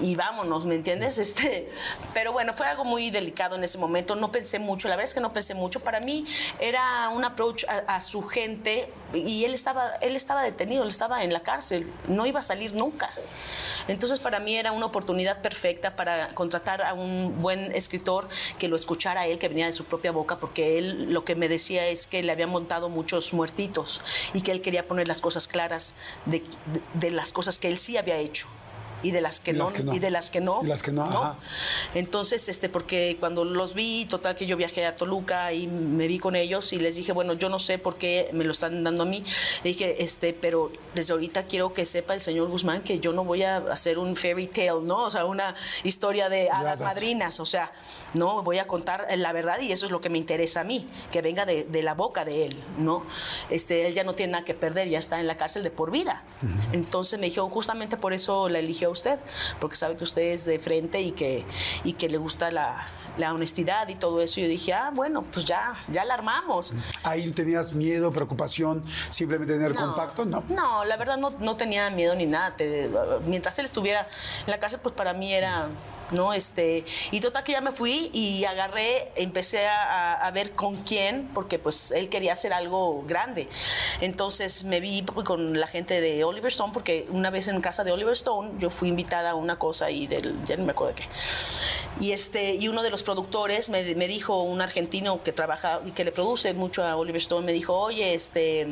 y 0.00 0.14
vámonos, 0.14 0.66
¿me 0.66 0.74
entiendes? 0.74 1.18
Este, 1.18 1.70
pero 2.14 2.32
bueno, 2.32 2.52
fue 2.54 2.66
algo 2.66 2.84
muy 2.84 3.10
delicado 3.10 3.56
en 3.56 3.64
ese 3.64 3.78
momento, 3.78 4.14
no 4.14 4.30
pensé 4.30 4.58
mucho, 4.58 4.88
la 4.88 4.96
verdad 4.96 5.08
es 5.08 5.14
que 5.14 5.20
no 5.20 5.32
pensé 5.32 5.54
mucho, 5.54 5.80
para 5.80 6.00
mí 6.00 6.24
era 6.60 7.08
un 7.10 7.24
approach 7.24 7.64
a, 7.68 8.00
su 8.00 8.22
gente 8.22 8.88
y 9.12 9.44
él 9.44 9.54
estaba, 9.54 9.90
él 10.00 10.14
estaba 10.14 10.42
detenido, 10.42 10.82
él 10.82 10.88
estaba 10.88 11.24
en 11.24 11.32
la 11.32 11.40
cárcel, 11.40 11.90
no 12.06 12.26
iba 12.26 12.40
a 12.40 12.42
salir 12.42 12.74
nunca. 12.74 13.10
Entonces 13.88 14.18
para 14.18 14.38
mí 14.38 14.54
era 14.54 14.72
una 14.72 14.86
oportunidad 14.86 15.40
perfecta 15.40 15.96
para 15.96 16.28
contratar 16.34 16.82
a 16.82 16.92
un 16.92 17.40
buen 17.40 17.72
escritor 17.74 18.28
que 18.58 18.68
lo 18.68 18.76
escuchara 18.76 19.22
a 19.22 19.26
él, 19.26 19.38
que 19.38 19.48
venía 19.48 19.66
de 19.66 19.72
su 19.72 19.84
propia 19.84 20.12
boca, 20.12 20.38
porque 20.38 20.78
él 20.78 21.12
lo 21.12 21.24
que 21.24 21.34
me 21.34 21.48
decía 21.48 21.86
es 21.86 22.06
que 22.06 22.22
le 22.22 22.30
habían 22.30 22.50
montado 22.50 22.88
muchos 22.88 23.32
muertitos 23.32 24.02
y 24.34 24.42
que 24.42 24.52
él 24.52 24.60
quería 24.60 24.86
poner 24.86 25.08
las 25.08 25.20
cosas 25.20 25.48
claras 25.48 25.94
de 26.26 27.10
las 27.10 27.32
cosas 27.32 27.58
que 27.58 27.68
él 27.68 27.78
sí 27.78 27.96
había 27.96 28.16
hecho 28.18 28.46
y 29.02 29.10
de 29.12 29.20
las 29.20 29.40
que, 29.40 29.52
no, 29.52 29.70
y 29.92 29.98
de 29.98 30.10
las 30.10 30.30
que 30.30 30.40
no. 30.40 30.60
Y 30.62 30.66
las 30.66 30.82
que 30.82 30.90
no, 30.90 31.36
Entonces, 31.94 32.48
este, 32.48 32.68
porque 32.68 33.16
cuando 33.20 33.44
los 33.44 33.74
vi, 33.74 34.06
total 34.06 34.34
que 34.34 34.46
yo 34.46 34.56
viajé 34.56 34.86
a 34.86 34.94
Toluca 34.94 35.52
y 35.52 35.66
me 35.66 36.08
vi 36.08 36.18
con 36.18 36.34
ellos 36.34 36.72
y 36.72 36.80
les 36.80 36.96
dije, 36.96 37.12
bueno, 37.12 37.34
yo 37.34 37.48
no 37.48 37.58
sé 37.58 37.78
por 37.78 37.96
qué 37.96 38.30
me 38.32 38.44
lo 38.44 38.52
están 38.52 38.82
dando 38.82 39.04
a 39.04 39.06
mí. 39.06 39.24
Le 39.62 39.70
dije, 39.70 40.02
este, 40.02 40.32
pero 40.32 40.72
desde 40.94 41.12
ahorita 41.12 41.44
quiero 41.44 41.72
que 41.72 41.84
sepa 41.84 42.14
el 42.14 42.20
señor 42.20 42.48
Guzmán 42.48 42.82
que 42.82 42.98
yo 42.98 43.12
no 43.12 43.24
voy 43.24 43.42
a 43.44 43.58
hacer 43.58 43.98
un 43.98 44.16
fairy 44.16 44.48
tale, 44.48 44.82
¿no? 44.82 45.04
O 45.04 45.10
sea, 45.10 45.24
una 45.24 45.54
historia 45.84 46.28
de 46.28 46.50
hadas 46.50 46.80
madrinas, 46.80 47.40
o 47.40 47.46
sea, 47.46 47.72
no, 48.14 48.42
voy 48.42 48.58
a 48.58 48.66
contar 48.66 49.06
la 49.16 49.32
verdad 49.32 49.60
y 49.60 49.72
eso 49.72 49.86
es 49.86 49.92
lo 49.92 50.00
que 50.00 50.08
me 50.08 50.18
interesa 50.18 50.62
a 50.62 50.64
mí, 50.64 50.88
que 51.12 51.22
venga 51.22 51.44
de, 51.44 51.66
la 51.82 51.94
boca 51.94 52.24
de 52.24 52.46
él, 52.46 52.56
¿no? 52.78 53.04
Este, 53.50 53.86
él 53.86 53.94
ya 53.94 54.02
no 54.02 54.14
tiene 54.14 54.32
nada 54.32 54.44
que 54.44 54.54
perder, 54.54 54.88
ya 54.88 54.98
está 54.98 55.20
en 55.20 55.28
la 55.28 55.36
cárcel 55.36 55.62
de 55.62 55.70
por 55.70 55.92
vida. 55.92 56.24
Entonces 56.72 57.18
me 57.20 57.26
dijo, 57.26 57.48
justamente 57.48 57.96
por 57.96 58.12
eso 58.12 58.48
la 58.48 58.58
eligió 58.58 58.87
usted, 58.90 59.18
porque 59.60 59.76
sabe 59.76 59.96
que 59.96 60.04
usted 60.04 60.22
es 60.22 60.44
de 60.44 60.58
frente 60.58 61.00
y 61.00 61.12
que, 61.12 61.44
y 61.84 61.94
que 61.94 62.08
le 62.08 62.18
gusta 62.18 62.50
la, 62.50 62.84
honestidad 63.32 63.88
y 63.88 63.96
todo 63.96 64.20
eso. 64.20 64.38
Y 64.40 64.44
yo 64.44 64.48
dije, 64.48 64.72
ah, 64.72 64.90
bueno, 64.94 65.22
pues 65.22 65.44
ya, 65.44 65.84
ya 65.88 66.04
la 66.04 66.14
armamos. 66.14 66.72
¿Ahí 67.02 67.30
tenías 67.32 67.72
miedo, 67.72 68.12
preocupación, 68.12 68.84
simplemente 69.10 69.54
tener 69.54 69.74
contacto? 69.74 70.24
No. 70.24 70.44
No, 70.48 70.84
la 70.84 70.96
verdad 70.96 71.16
no, 71.16 71.30
no 71.30 71.56
tenía 71.56 71.90
miedo 71.90 72.14
ni 72.14 72.26
nada. 72.26 72.54
mientras 73.26 73.58
él 73.58 73.64
estuviera 73.64 74.06
en 74.46 74.50
la 74.50 74.58
cárcel, 74.58 74.78
pues 74.80 74.94
para 74.94 75.12
mí 75.12 75.32
era 75.32 75.68
¿no? 76.10 76.32
Este, 76.32 76.84
y 77.10 77.20
total 77.20 77.44
que 77.44 77.52
ya 77.52 77.60
me 77.60 77.72
fui 77.72 78.10
y 78.12 78.44
agarré, 78.44 79.10
empecé 79.16 79.66
a, 79.66 80.30
ver 80.34 80.52
con 80.52 80.74
quién, 80.84 81.30
porque 81.32 81.58
pues 81.58 81.90
él 81.90 82.08
quería 82.08 82.34
hacer 82.34 82.52
algo 82.52 83.02
grande. 83.06 83.48
Entonces 84.00 84.64
me 84.64 84.78
vi 84.78 85.04
con 85.24 85.58
la 85.58 85.66
gente 85.66 86.00
de 86.00 86.22
Oliver 86.24 86.50
Stone, 86.50 86.72
porque 86.72 87.06
una 87.08 87.30
vez 87.30 87.48
en 87.48 87.60
casa 87.60 87.82
de 87.82 87.92
Oliver 87.92 88.12
Stone 88.12 88.52
yo 88.58 88.70
fui 88.70 88.88
invitada 88.88 89.30
a 89.30 89.34
una 89.34 89.58
cosa 89.58 89.90
y 89.90 90.06
del, 90.06 90.36
ya 90.44 90.56
no 90.56 90.64
me 90.64 90.72
acuerdo 90.72 90.94
de 90.94 91.02
qué. 91.02 91.08
Y, 92.00 92.12
este, 92.12 92.54
y 92.54 92.68
uno 92.68 92.82
de 92.82 92.90
los 92.90 93.02
productores 93.02 93.68
me, 93.70 93.94
me 93.94 94.06
dijo, 94.06 94.42
un 94.42 94.60
argentino 94.60 95.22
que 95.22 95.32
trabaja 95.32 95.80
y 95.86 95.92
que 95.92 96.04
le 96.04 96.12
produce 96.12 96.52
mucho 96.54 96.84
a 96.84 96.96
Oliver 96.96 97.20
Stone, 97.20 97.46
me 97.46 97.52
dijo, 97.52 97.74
oye, 97.74 98.14
este, 98.14 98.68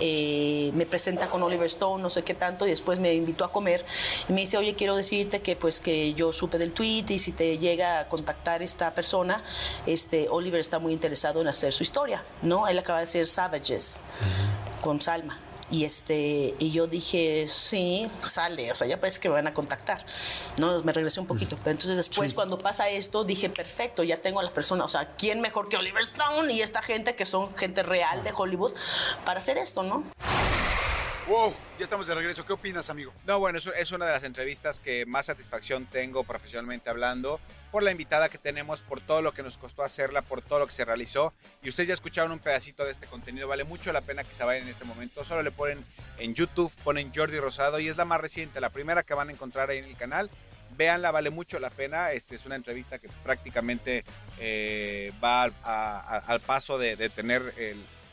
eh, 0.00 0.70
me 0.74 0.86
presenta 0.86 1.28
con 1.28 1.42
Oliver 1.42 1.66
Stone, 1.66 2.02
no 2.02 2.10
sé 2.10 2.22
qué 2.22 2.34
tanto, 2.34 2.66
y 2.66 2.70
después 2.70 2.98
me 2.98 3.14
invitó 3.14 3.44
a 3.44 3.52
comer 3.52 3.84
y 4.28 4.32
me 4.32 4.40
dice, 4.40 4.56
oye, 4.56 4.74
quiero 4.74 4.96
decirte 4.96 5.40
que 5.40 5.56
pues 5.56 5.80
que 5.80 6.14
yo 6.14 6.32
supe 6.32 6.58
del 6.58 6.72
tweet 6.72 7.04
y 7.08 7.18
si 7.18 7.32
te 7.32 7.58
llega 7.58 8.00
a 8.00 8.08
contactar 8.08 8.62
esta 8.62 8.94
persona, 8.94 9.42
este, 9.86 10.28
Oliver 10.28 10.60
está 10.60 10.78
muy 10.78 10.92
interesado 10.92 11.40
en 11.40 11.48
hacer 11.48 11.72
su 11.72 11.82
historia, 11.82 12.22
¿no? 12.42 12.68
Él 12.68 12.78
acaba 12.78 12.98
de 12.98 13.04
hacer 13.04 13.26
Savages 13.26 13.96
con 14.80 15.00
Salma. 15.00 15.38
Y, 15.70 15.84
este, 15.84 16.54
y 16.58 16.70
yo 16.70 16.86
dije, 16.86 17.46
sí, 17.46 18.10
sale, 18.26 18.72
o 18.72 18.74
sea, 18.74 18.86
ya 18.86 18.98
parece 18.98 19.20
que 19.20 19.28
me 19.28 19.34
van 19.34 19.46
a 19.46 19.54
contactar. 19.54 20.04
No, 20.56 20.82
me 20.82 20.92
regresé 20.92 21.20
un 21.20 21.26
poquito. 21.26 21.56
Pero 21.58 21.72
entonces 21.72 21.96
después, 21.96 22.32
cuando 22.32 22.58
pasa 22.58 22.88
esto, 22.88 23.24
dije, 23.24 23.50
perfecto, 23.50 24.02
ya 24.02 24.16
tengo 24.16 24.40
a 24.40 24.42
las 24.42 24.52
personas, 24.52 24.86
o 24.86 24.88
sea, 24.88 25.14
¿quién 25.16 25.40
mejor 25.40 25.68
que 25.68 25.76
Oliver 25.76 26.02
Stone 26.02 26.52
y 26.52 26.62
esta 26.62 26.82
gente 26.82 27.14
que 27.14 27.26
son 27.26 27.54
gente 27.56 27.82
real 27.82 28.24
de 28.24 28.32
Hollywood 28.34 28.72
para 29.24 29.40
hacer 29.40 29.58
esto, 29.58 29.82
no? 29.82 30.04
Wow, 31.28 31.52
ya 31.78 31.84
estamos 31.84 32.06
de 32.06 32.14
regreso. 32.14 32.46
¿Qué 32.46 32.54
opinas, 32.54 32.88
amigo? 32.88 33.12
No, 33.26 33.38
bueno, 33.38 33.58
eso 33.58 33.74
es 33.74 33.92
una 33.92 34.06
de 34.06 34.12
las 34.12 34.24
entrevistas 34.24 34.80
que 34.80 35.04
más 35.04 35.26
satisfacción 35.26 35.84
tengo 35.84 36.24
profesionalmente 36.24 36.88
hablando, 36.88 37.38
por 37.70 37.82
la 37.82 37.90
invitada 37.90 38.30
que 38.30 38.38
tenemos, 38.38 38.80
por 38.80 39.02
todo 39.02 39.20
lo 39.20 39.32
que 39.32 39.42
nos 39.42 39.58
costó 39.58 39.82
hacerla, 39.82 40.22
por 40.22 40.40
todo 40.40 40.60
lo 40.60 40.66
que 40.66 40.72
se 40.72 40.86
realizó. 40.86 41.34
Y 41.62 41.68
ustedes 41.68 41.88
ya 41.88 41.92
escucharon 41.92 42.32
un 42.32 42.38
pedacito 42.38 42.82
de 42.82 42.92
este 42.92 43.06
contenido, 43.06 43.46
vale 43.46 43.64
mucho 43.64 43.92
la 43.92 44.00
pena 44.00 44.24
que 44.24 44.34
se 44.34 44.42
vayan 44.42 44.62
en 44.62 44.70
este 44.70 44.86
momento. 44.86 45.22
Solo 45.22 45.42
le 45.42 45.50
ponen 45.50 45.78
en 46.16 46.34
YouTube, 46.34 46.72
ponen 46.82 47.12
Jordi 47.14 47.38
Rosado 47.38 47.78
y 47.78 47.88
es 47.88 47.98
la 47.98 48.06
más 48.06 48.22
reciente, 48.22 48.58
la 48.58 48.70
primera 48.70 49.02
que 49.02 49.12
van 49.12 49.28
a 49.28 49.32
encontrar 49.32 49.68
ahí 49.68 49.78
en 49.78 49.84
el 49.84 49.98
canal. 49.98 50.30
Véanla, 50.78 51.10
vale 51.10 51.28
mucho 51.28 51.58
la 51.58 51.68
pena. 51.68 52.10
Este 52.12 52.36
es 52.36 52.46
una 52.46 52.56
entrevista 52.56 52.98
que 52.98 53.10
prácticamente 53.22 54.02
eh, 54.38 55.12
va 55.22 55.42
al 55.42 56.40
paso 56.40 56.78
de, 56.78 57.10
tener 57.10 57.52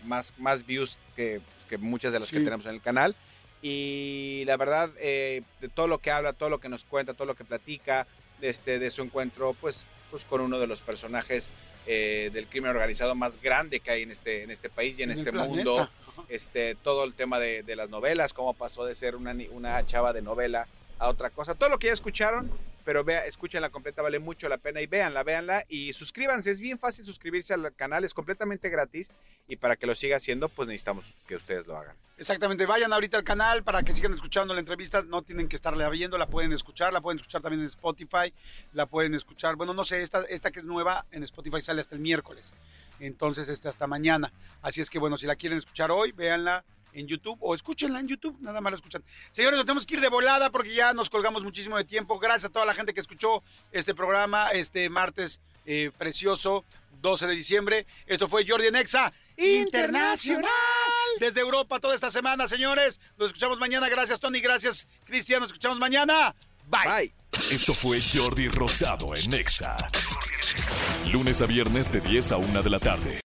más, 0.03 0.34
más 0.38 0.66
views 0.66 0.99
que 1.16 1.39
que 1.70 1.78
muchas 1.78 2.13
de 2.13 2.20
las 2.20 2.32
que 2.32 2.39
tenemos 2.39 2.66
en 2.66 2.76
el 2.76 2.82
canal. 2.82 3.16
Y 3.61 4.43
la 4.45 4.57
verdad, 4.57 4.91
eh, 4.99 5.41
de 5.61 5.70
todo 5.70 5.88
lo 5.88 5.99
que 5.99 6.11
habla, 6.11 6.34
todo 6.34 6.49
lo 6.49 6.59
que 6.59 6.70
nos 6.70 6.86
cuenta, 6.86 7.13
todo 7.13 7.26
lo 7.26 7.36
que 7.36 7.45
platica, 7.45 8.05
este, 8.41 8.80
de 8.80 8.91
su 8.91 9.01
encuentro, 9.01 9.55
pues, 9.59 9.88
pues 10.11 10.24
con 10.26 10.41
uno 10.41 10.59
de 10.59 10.68
los 10.68 10.82
personajes 10.82 11.51
eh, 11.88 12.30
del 12.34 12.47
crimen 12.47 12.72
organizado 12.72 13.16
más 13.16 13.41
grande 13.41 13.80
que 13.80 13.91
hay 13.91 14.03
en 14.03 14.11
este, 14.11 14.43
en 14.43 14.51
este 14.51 14.70
país 14.70 14.97
y 14.99 15.03
en, 15.03 15.11
este 15.11 15.32
mundo. 15.32 15.89
Este, 16.30 16.76
todo 16.76 17.03
el 17.03 17.13
tema 17.13 17.39
de, 17.39 17.63
de, 17.63 17.76
las 17.76 17.89
novelas, 17.89 18.34
cómo 18.34 18.53
pasó 18.53 18.86
de 18.86 18.95
ser 18.95 19.16
una, 19.16 19.36
una 19.51 19.86
chava 19.86 20.13
de 20.13 20.22
novela 20.22 20.68
a 21.00 21.10
otra 21.10 21.30
cosa. 21.30 21.56
Todo 21.56 21.70
lo 21.70 21.80
que 21.80 21.88
ya 21.88 21.93
escucharon, 21.93 22.52
pero 22.86 23.04
vea, 23.04 23.24
la 23.54 23.70
completa, 23.70 24.02
vale 24.02 24.20
mucho 24.20 24.48
la 24.48 24.58
pena 24.58 24.80
y 24.80 24.86
véanla, 24.86 25.24
véanla 25.24 25.66
y 25.68 25.91
suscríbanse. 25.93 26.52
Es 26.52 26.60
bien 26.60 26.78
fácil 26.78 27.04
suscribirse 27.04 27.54
al 27.54 27.74
canal, 27.76 28.04
es 28.04 28.14
completamente 28.14 28.70
gratis 28.70 29.12
y 29.48 29.56
para 29.58 29.76
que 29.76 29.88
lo 29.88 29.96
siga 29.96 30.18
haciendo, 30.18 30.50
pues 30.50 30.68
necesitamos 30.68 31.16
que 31.28 31.36
ustedes 31.36 31.66
lo 31.66 31.76
hagan. 31.78 31.96
Exactamente, 32.18 32.66
vayan 32.66 32.93
ahorita 32.93 33.18
al 33.18 33.24
canal 33.24 33.64
para 33.64 33.84
que 33.84 33.93
sigan 33.93 34.14
escuchando 34.14 34.54
la 34.54 34.60
entrevista, 34.62 35.02
no 35.02 35.24
tienen 35.24 35.50
que 35.50 35.56
estarle 35.56 35.89
viendo, 35.89 36.18
la 36.18 36.28
pueden 36.28 36.54
escuchar, 36.54 36.93
la 36.93 37.02
pueden 37.02 37.18
escuchar 37.20 37.41
también 37.41 37.62
en 37.62 37.68
Spotify, 37.68 38.34
la 38.72 38.86
pueden 38.86 39.16
escuchar, 39.16 39.56
bueno, 39.56 39.74
no 39.74 39.84
sé, 39.84 40.02
esta, 40.02 40.22
esta 40.24 40.52
que 40.52 40.60
es 40.60 40.66
nueva 40.66 41.06
en 41.12 41.24
Spotify 41.24 41.62
sale 41.62 41.82
hasta 41.82 41.96
el 41.96 42.02
miércoles, 42.02 42.54
entonces 43.02 43.50
este 43.50 43.68
hasta 43.68 43.86
mañana, 43.86 44.32
así 44.62 44.80
es 44.80 44.89
que 44.89 44.98
bueno, 44.98 45.18
si 45.18 45.26
la 45.26 45.36
quieren 45.36 45.58
escuchar 45.58 45.91
hoy, 45.91 46.14
véanla 46.14 46.64
en 46.96 47.08
YouTube 47.08 47.38
o 47.41 47.54
escúchenla 47.54 48.00
en 48.00 48.08
YouTube, 48.08 48.38
nada 48.39 48.62
más 48.62 48.72
la 48.72 48.78
escuchan. 48.78 49.04
Señores, 49.32 49.58
nos 49.58 49.66
tenemos 49.66 49.86
que 49.86 49.96
ir 49.96 50.02
de 50.02 50.10
volada 50.10 50.50
porque 50.50 50.74
ya 50.74 50.93
nos 50.93 51.10
colgamos 51.10 51.43
muchísimo 51.43 51.78
de 51.78 51.84
tiempo. 51.84 52.18
Gracias 52.18 52.46
a 52.46 52.50
toda 52.50 52.66
la 52.66 52.74
gente 52.74 52.93
que 52.93 53.02
escuchó 53.02 53.43
este 53.72 53.93
programa 53.93 54.50
este 54.52 54.89
martes 54.89 55.41
eh, 55.66 55.91
precioso, 55.98 56.66
12 57.02 57.28
de 57.28 57.34
diciembre. 57.34 57.86
Esto 58.06 58.28
fue 58.28 58.46
Jordi 58.48 58.72
Nexa 58.72 59.14
Internacional. 59.38 60.50
Desde 61.20 61.41
Europa 61.41 61.80
toda 61.80 61.96
esta 61.96 62.12
semana, 62.12 62.48
señores. 62.48 63.00
Nos 63.18 63.28
escuchamos 63.28 63.60
mañana. 63.60 63.89
Gracias, 63.89 64.20
Tony. 64.20 64.39
Gracias, 64.39 64.88
Cristian. 65.04 65.41
Nos 65.41 65.50
escuchamos 65.50 65.80
mañana. 65.80 66.36
Bye. 66.68 66.82
Bye. 66.86 67.16
Esto 67.52 67.74
fue 67.74 68.00
Jordi 68.02 68.48
Rosado 68.48 69.16
en 69.16 69.30
Nexa. 69.30 69.89
Lunes 71.12 71.41
a 71.41 71.46
viernes 71.46 71.91
de 71.91 72.02
10 72.02 72.32
a 72.32 72.38
1 72.38 72.64
de 72.64 72.70
la 72.70 72.80
tarde. 72.80 73.24